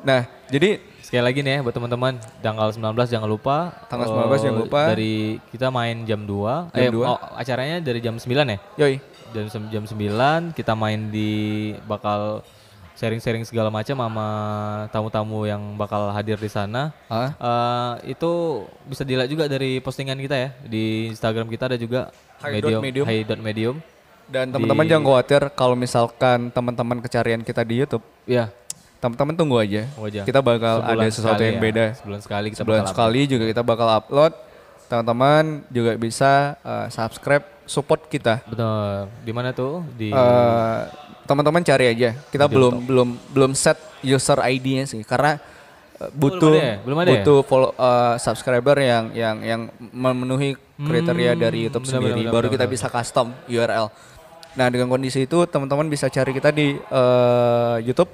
Nah, 0.00 0.24
jadi 0.48 0.90
Sekali 1.10 1.26
lagi 1.26 1.42
nih 1.42 1.58
ya 1.58 1.60
buat 1.66 1.74
teman-teman 1.74 2.22
tanggal 2.38 2.70
19 2.70 2.94
jangan 3.10 3.26
lupa. 3.26 3.74
Tanggal 3.90 4.06
eh, 4.06 4.30
19 4.30 4.44
jangan 4.46 4.58
lupa. 4.62 4.80
Dari 4.94 5.42
kita 5.50 5.66
main 5.66 6.06
jam 6.06 6.22
2. 6.22 6.70
Jam 6.70 6.86
eh, 6.86 6.86
2. 6.86 7.02
oh, 7.02 7.18
acaranya 7.34 7.82
dari 7.82 7.98
jam 7.98 8.14
9 8.14 8.30
ya? 8.30 8.58
yoi. 8.78 9.02
Jam 9.34 9.50
jam 9.74 9.84
9 9.90 10.54
kita 10.54 10.78
main 10.78 11.10
di 11.10 11.74
bakal 11.90 12.46
sharing-sharing 13.00 13.48
segala 13.48 13.72
macam 13.72 13.96
sama 13.96 14.28
tamu-tamu 14.92 15.48
yang 15.48 15.80
bakal 15.80 16.12
hadir 16.12 16.36
di 16.36 16.52
sana. 16.52 16.92
Hah? 17.08 17.32
Eh, 17.32 18.12
itu 18.12 18.62
bisa 18.84 19.08
dilihat 19.08 19.32
juga 19.32 19.48
dari 19.48 19.80
postingan 19.80 20.20
kita 20.20 20.36
ya 20.36 20.48
di 20.68 21.08
Instagram 21.08 21.48
kita 21.48 21.72
ada 21.72 21.80
juga 21.80 22.12
Hi 22.44 22.60
dot 22.60 22.84
medium. 22.84 23.08
Hi 23.08 23.24
dot 23.24 23.40
medium. 23.40 23.80
Dan 24.28 24.52
teman-teman 24.52 24.84
jangan 24.86 25.04
khawatir 25.08 25.42
kalau 25.56 25.74
misalkan 25.74 26.52
teman-teman 26.54 27.02
kecarian 27.02 27.42
kita 27.42 27.66
di 27.66 27.82
YouTube, 27.82 28.04
Ya, 28.28 28.52
teman-teman 29.02 29.34
tunggu 29.34 29.58
aja. 29.58 29.90
Tunggu 29.90 30.06
aja. 30.06 30.22
Kita 30.22 30.38
bakal 30.38 30.84
Sebulan 30.84 31.02
ada 31.02 31.08
sesuatu 31.10 31.42
yang 31.42 31.58
ya. 31.58 31.62
beda. 31.66 31.84
Sebulan 31.98 32.20
sekali 32.22 32.46
kita 32.54 32.60
Sebulan 32.62 32.82
bakal 32.84 32.92
sekali 32.94 33.20
juga 33.26 33.44
kita 33.50 33.62
bakal 33.66 33.88
upload. 33.90 34.32
Teman-teman 34.86 35.66
juga 35.70 35.98
bisa 35.98 36.54
uh, 36.62 36.86
subscribe, 36.92 37.42
support 37.70 38.10
kita. 38.10 38.42
Betul. 38.50 39.06
Di 39.22 39.30
mana 39.30 39.54
tuh? 39.54 39.86
Di 39.94 40.10
Uh, 40.10 40.90
teman-teman 41.30 41.62
cari 41.62 41.86
aja. 41.94 42.10
Kita 42.34 42.50
Medium 42.50 42.54
belum 42.58 42.74
belum 42.82 43.08
belum 43.30 43.50
set 43.54 43.78
user 44.02 44.42
ID-nya 44.42 44.90
sih 44.90 45.06
karena 45.06 45.38
uh, 46.02 46.10
butuh 46.10 46.58
ada 46.58 46.66
ya? 46.74 46.76
Belum 46.82 46.98
ada 46.98 47.10
ya? 47.14 47.22
butuh 47.22 47.38
follow 47.46 47.70
uh, 47.78 48.18
subscriber 48.18 48.74
yang 48.82 49.14
yang 49.14 49.36
yang 49.46 49.60
memenuhi 49.94 50.58
kriteria 50.82 51.38
dari 51.38 51.70
YouTube 51.70 51.86
Hmm, 51.86 51.94
benar, 51.94 52.02
sendiri 52.02 52.20
benar, 52.26 52.34
baru 52.34 52.46
benar, 52.50 52.54
kita 52.58 52.66
bisa 52.66 52.86
custom 52.90 53.30
URL. 53.46 53.86
Nah, 54.50 54.66
dengan 54.66 54.90
kondisi 54.90 55.22
itu 55.30 55.38
teman-teman 55.46 55.86
bisa 55.86 56.10
cari 56.10 56.34
kita 56.34 56.50
di 56.50 56.74
uh, 56.74 57.78
YouTube 57.78 58.10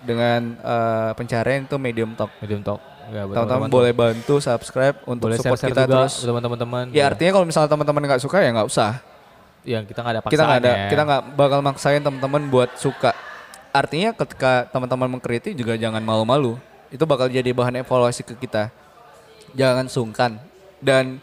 dengan 0.00 0.56
uh, 0.64 1.12
pencarian 1.12 1.68
itu 1.68 1.76
Medium 1.76 2.16
Talk. 2.16 2.32
Medium 2.40 2.64
Talk. 2.64 2.95
Ya, 3.06 3.22
Teman-teman 3.22 3.68
boleh 3.70 3.92
bantu 3.94 4.42
subscribe 4.42 4.98
untuk 5.06 5.30
boleh 5.30 5.38
support 5.38 5.62
kita 5.62 5.86
juga 5.86 6.10
terus. 6.10 6.26
teman-teman. 6.26 6.84
Ya 6.90 7.06
artinya 7.06 7.38
kalau 7.38 7.46
misalnya 7.46 7.70
teman-teman 7.70 8.02
nggak 8.02 8.22
suka 8.22 8.42
ya 8.42 8.50
nggak 8.50 8.68
usah. 8.68 8.92
yang 9.66 9.82
kita 9.82 9.98
nggak 9.98 10.14
ada 10.14 10.22
paksaan 10.22 10.30
kita 10.30 10.44
nggak 10.46 10.60
ada 10.62 10.70
ya. 10.78 10.90
kita 10.94 11.02
nggak 11.02 11.22
bakal 11.34 11.58
maksain 11.58 11.98
teman-teman 11.98 12.42
buat 12.46 12.70
suka 12.78 13.10
artinya 13.74 14.14
ketika 14.14 14.70
teman-teman 14.70 15.18
mengkritik 15.18 15.58
juga 15.58 15.74
jangan 15.74 15.98
malu-malu 15.98 16.54
itu 16.94 17.02
bakal 17.02 17.26
jadi 17.26 17.50
bahan 17.50 17.82
evaluasi 17.82 18.22
ke 18.22 18.38
kita 18.38 18.70
jangan 19.58 19.90
sungkan 19.90 20.38
dan 20.78 21.18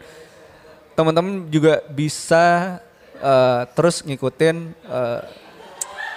teman-teman 0.92 1.48
juga 1.48 1.80
bisa 1.88 2.76
eh, 3.18 3.62
terus 3.72 4.04
ngikutin 4.04 4.56
eh, 4.92 5.20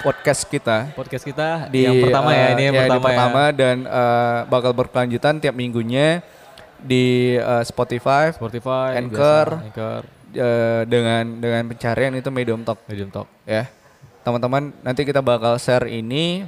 podcast 0.05 0.45
kita 0.45 0.93
podcast 0.93 1.23
kita 1.25 1.69
di 1.73 1.85
yang 1.85 1.97
pertama 2.01 2.29
ya 2.33 2.45
eh, 2.45 2.53
ini 2.53 2.63
yang 2.69 2.75
ya, 2.75 2.81
pertama, 2.85 3.05
pertama 3.09 3.43
ya. 3.49 3.55
dan 3.57 3.77
eh, 3.85 4.39
bakal 4.47 4.71
berkelanjutan 4.73 5.33
tiap 5.41 5.55
minggunya 5.57 6.21
di 6.77 7.35
eh, 7.35 7.63
Spotify 7.65 8.29
Spotify, 8.33 9.01
Anchor. 9.01 9.47
biasa, 9.57 9.65
Anchor, 9.65 10.01
eh, 10.37 10.81
dengan 10.85 11.23
dengan 11.41 11.63
pencarian 11.73 12.13
itu 12.13 12.29
Medium 12.29 12.61
Talk 12.61 12.79
Medium 12.85 13.09
Talk. 13.09 13.27
ya 13.47 13.65
teman-teman 14.21 14.75
nanti 14.83 15.01
kita 15.07 15.23
bakal 15.23 15.57
share 15.57 15.87
ini 15.87 16.45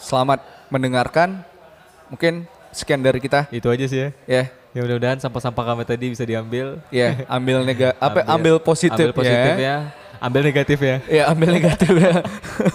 selamat 0.00 0.42
mendengarkan 0.72 1.44
mungkin 2.10 2.48
sekian 2.74 3.00
dari 3.04 3.22
kita 3.22 3.46
Itu 3.54 3.70
aja 3.70 3.86
sih 3.86 4.00
ya. 4.00 4.10
ya 4.26 4.44
Ya 4.74 4.82
mudah-mudahan 4.82 5.22
sampah-sampah 5.22 5.64
kami 5.70 5.86
tadi 5.86 6.10
bisa 6.10 6.26
diambil. 6.26 6.82
ya 6.90 7.22
ambil 7.30 7.62
nega 7.62 7.94
apa 8.02 8.26
ambil 8.34 8.58
positif, 8.58 9.14
ambil 9.14 9.22
positif 9.22 9.54
ya. 9.54 9.62
ya. 9.62 9.78
Ambil 10.24 10.40
negatif 10.42 10.78
ya. 10.80 10.96
ya 11.04 11.22
ambil 11.28 11.48
negatif 11.52 11.92
ya 11.92 12.12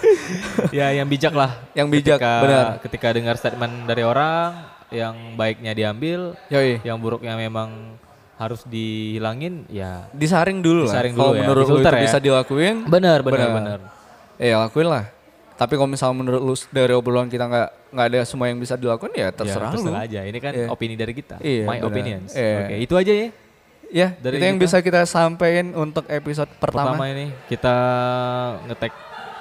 ya 0.78 0.86
yang 0.94 1.06
bijak 1.06 1.34
lah. 1.34 1.58
yang 1.74 1.90
bijak 1.90 2.16
Ketika, 2.16 2.32
benar 2.40 2.64
Ketika 2.78 3.08
dengar 3.10 3.34
statement 3.34 3.74
dari 3.84 4.02
orang, 4.02 4.54
yang 4.88 5.34
baiknya 5.34 5.72
diambil, 5.72 6.38
yoi 6.46 6.78
yang 6.80 6.96
buruknya 6.96 7.34
memang 7.34 7.98
harus 8.34 8.62
dihilangin, 8.64 9.66
ya 9.68 10.06
disaring 10.10 10.62
dulu 10.62 10.86
lah 10.86 10.94
Disaring 10.94 11.12
kalau 11.12 11.26
dulu 11.26 11.36
ya, 11.36 11.42
menurut 11.42 11.60
lu 11.60 11.68
difilter 11.76 11.92
itu 11.92 11.98
ya. 11.98 12.04
bisa 12.06 12.18
dilakuin 12.18 12.76
benar 12.86 13.18
benar 13.20 13.36
Benar. 13.36 13.52
benar. 13.52 13.78
ya 14.40 14.54
lakuin 14.58 14.88
lah 14.88 15.04
tapi 15.54 15.76
kalau 15.76 15.90
misalnya 15.92 16.16
menurut 16.16 16.40
lu 16.40 16.54
dari 16.72 16.96
obrolan 16.96 17.28
kita 17.28 17.44
nggak 17.44 17.68
nggak 17.92 18.06
ada 18.08 18.20
semua 18.24 18.48
yang 18.48 18.56
bisa 18.56 18.80
dilakukan 18.80 19.12
ya 19.12 19.28
terserah, 19.28 19.68
ya, 19.68 19.76
lu 19.76 19.82
terserah 19.84 20.02
aja. 20.08 20.20
Ini 20.24 20.38
kan 20.40 20.52
Iya. 20.56 20.66
opini 20.72 20.94
dari 20.96 21.12
kita. 21.12 21.36
Iya, 21.36 21.68
My 21.68 21.76
benar. 21.76 21.88
opinions. 21.92 22.30
Iya. 22.32 22.56
Oke, 22.56 22.74
itu 22.80 22.94
aja 22.96 23.12
ya. 23.12 23.28
Ya 23.90 24.14
Dari 24.14 24.38
itu 24.38 24.44
yang 24.44 24.56
kita. 24.56 24.64
bisa 24.64 24.76
kita 24.78 25.00
sampaikan 25.04 25.74
untuk 25.74 26.06
episode 26.06 26.48
pertama, 26.56 26.94
Pertama 26.94 27.06
ini 27.06 27.26
kita 27.46 27.74
ngetek 28.64 28.92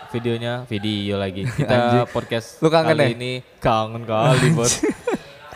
videonya 0.10 0.54
video 0.66 1.16
lagi. 1.16 1.46
Kita 1.60 2.10
podcast 2.10 2.58
Lu 2.58 2.68
kangen 2.68 2.92
kali 2.92 3.04
ya? 3.04 3.10
ini 3.14 3.32
kangen 3.58 4.04
kali 4.04 4.48
bos. 4.58 4.82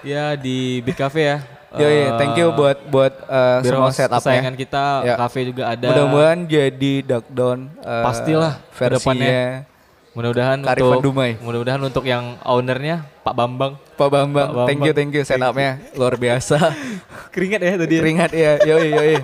ya 0.02 0.38
di 0.38 0.78
Beat 0.80 0.94
Cafe 0.96 1.22
ya. 1.26 1.38
Yoi, 1.74 2.06
thank 2.22 2.38
you 2.38 2.48
Eh, 2.48 2.54
buat 2.54 2.78
buat 2.86 3.14
uh, 3.26 3.66
semua 3.66 3.90
setupnya. 3.90 4.22
kesayangan 4.22 4.54
kita, 4.54 4.84
Ya. 5.02 5.16
cafe 5.18 5.50
juga 5.50 5.74
ada. 5.74 5.90
Mudah-mudahan 5.90 6.46
jadi 6.46 6.94
Duckdown 7.02 7.60
uh, 7.82 8.06
Pastilah, 8.06 8.62
versinya 8.70 9.66
Mudah-mudahan 10.14 10.62
Karifan 10.62 10.86
untuk 10.94 11.02
Dumai. 11.10 11.32
mudah-mudahan 11.42 11.82
untuk 11.82 12.06
yang 12.06 12.38
ownernya 12.46 13.02
Pak 13.26 13.34
Bambang. 13.34 13.74
Pak 13.98 14.10
Bambang. 14.14 14.48
Pak 14.54 14.66
Thank 14.70 14.86
you, 14.86 14.94
Bambang. 14.94 14.98
thank 14.98 15.12
you 15.18 15.24
setupnya 15.26 15.72
luar 15.98 16.14
biasa. 16.22 16.58
Keringat 17.34 17.62
ya 17.66 17.74
tadi. 17.82 17.96
Keringat 17.98 18.32
ya, 18.32 18.52
yoi 18.62 18.90
yoi. 18.94 19.16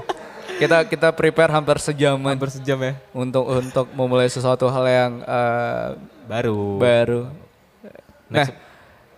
Kita 0.58 0.84
kita 0.90 1.14
prepare 1.14 1.54
hampir 1.54 1.78
sejaman 1.78 2.36
Hampir 2.36 2.52
sejam 2.52 2.76
ya. 2.82 2.98
untuk 3.14 3.46
untuk 3.48 3.86
memulai 3.94 4.28
sesuatu 4.28 4.66
hal 4.68 4.86
yang 4.90 5.12
uh, 5.24 5.94
Baru. 6.26 6.82
baru. 6.82 7.22
Nah, 8.30 8.46
Next. 8.46 8.54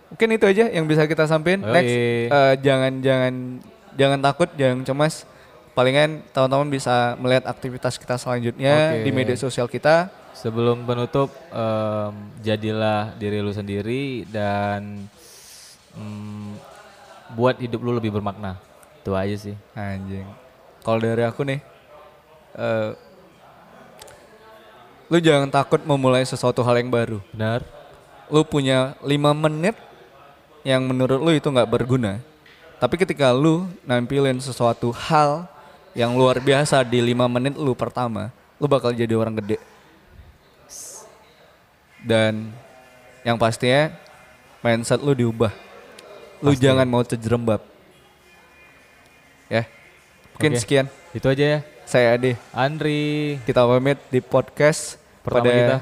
mungkin 0.08 0.28
itu 0.32 0.44
aja 0.46 0.64
yang 0.68 0.84
bisa 0.84 1.08
kita 1.08 1.24
sampaikan. 1.24 1.64
Yoi. 1.64 1.72
Next, 1.72 1.94
uh, 2.30 2.54
jangan 2.60 2.92
jangan 3.00 3.32
jangan 3.96 4.18
takut, 4.20 4.48
jangan 4.54 4.84
cemas. 4.84 5.24
Palingan 5.72 6.20
teman-teman 6.36 6.68
bisa 6.68 7.16
melihat 7.16 7.48
aktivitas 7.48 7.96
kita 7.96 8.20
selanjutnya 8.20 8.92
Oke. 9.00 9.08
di 9.08 9.10
media 9.10 9.36
sosial 9.40 9.66
kita. 9.66 10.12
Sebelum 10.32 10.88
penutup, 10.88 11.28
em, 11.52 12.12
jadilah 12.40 13.14
diri 13.20 13.38
lu 13.38 13.52
sendiri 13.52 14.24
dan 14.26 15.06
mm, 15.94 16.56
buat 17.36 17.60
hidup 17.60 17.80
lu 17.84 17.92
lebih 17.96 18.12
bermakna. 18.12 18.56
Itu 19.00 19.12
aja 19.12 19.36
sih. 19.36 19.56
Anjing. 19.76 20.26
Kalau 20.82 20.98
dari 20.98 21.22
aku 21.22 21.46
nih, 21.46 21.60
eh 22.58 22.90
lu 25.12 25.20
jangan 25.20 25.52
takut 25.52 25.84
memulai 25.84 26.24
sesuatu 26.24 26.64
hal 26.64 26.80
yang 26.80 26.88
baru. 26.88 27.20
Benar? 27.36 27.60
Lu 28.32 28.40
punya 28.48 28.96
lima 29.04 29.36
menit 29.36 29.76
yang 30.64 30.88
menurut 30.88 31.20
lu 31.20 31.36
itu 31.36 31.52
nggak 31.52 31.68
berguna. 31.68 32.22
Tapi 32.80 32.96
ketika 32.96 33.30
lu 33.30 33.68
nampilin 33.84 34.40
sesuatu 34.40 34.88
hal 34.90 35.46
yang 35.92 36.16
luar 36.16 36.40
biasa 36.40 36.80
di 36.82 37.04
lima 37.04 37.28
menit 37.28 37.54
lu 37.54 37.76
pertama, 37.76 38.32
lu 38.56 38.66
bakal 38.66 38.90
jadi 38.96 39.12
orang 39.12 39.36
gede. 39.38 39.60
Dan 42.02 42.50
yang 43.22 43.38
pastinya 43.38 43.94
mindset 44.60 44.98
lu 45.02 45.14
diubah. 45.14 45.54
Lu 46.42 46.50
Pasti. 46.54 46.62
jangan 46.62 46.86
mau 46.86 47.02
terjerembab. 47.06 47.62
Ya. 49.46 49.66
Mungkin 50.34 50.58
Oke. 50.58 50.60
sekian. 50.60 50.86
Itu 51.14 51.30
aja 51.30 51.44
ya. 51.44 51.60
Saya 51.86 52.16
Ade. 52.16 52.34
Andri 52.54 53.36
Kita 53.46 53.66
pamit 53.66 53.98
di 54.10 54.18
podcast 54.22 54.96
pertama 55.22 55.44
pada 55.44 55.52
kita 55.54 55.78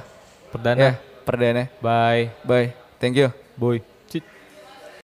perdana. 0.50 0.80
ya 0.80 0.92
perdana. 1.24 1.64
Bye. 1.78 2.34
Bye. 2.42 2.68
Thank 2.98 3.16
you. 3.16 3.30
Boy. 3.54 3.89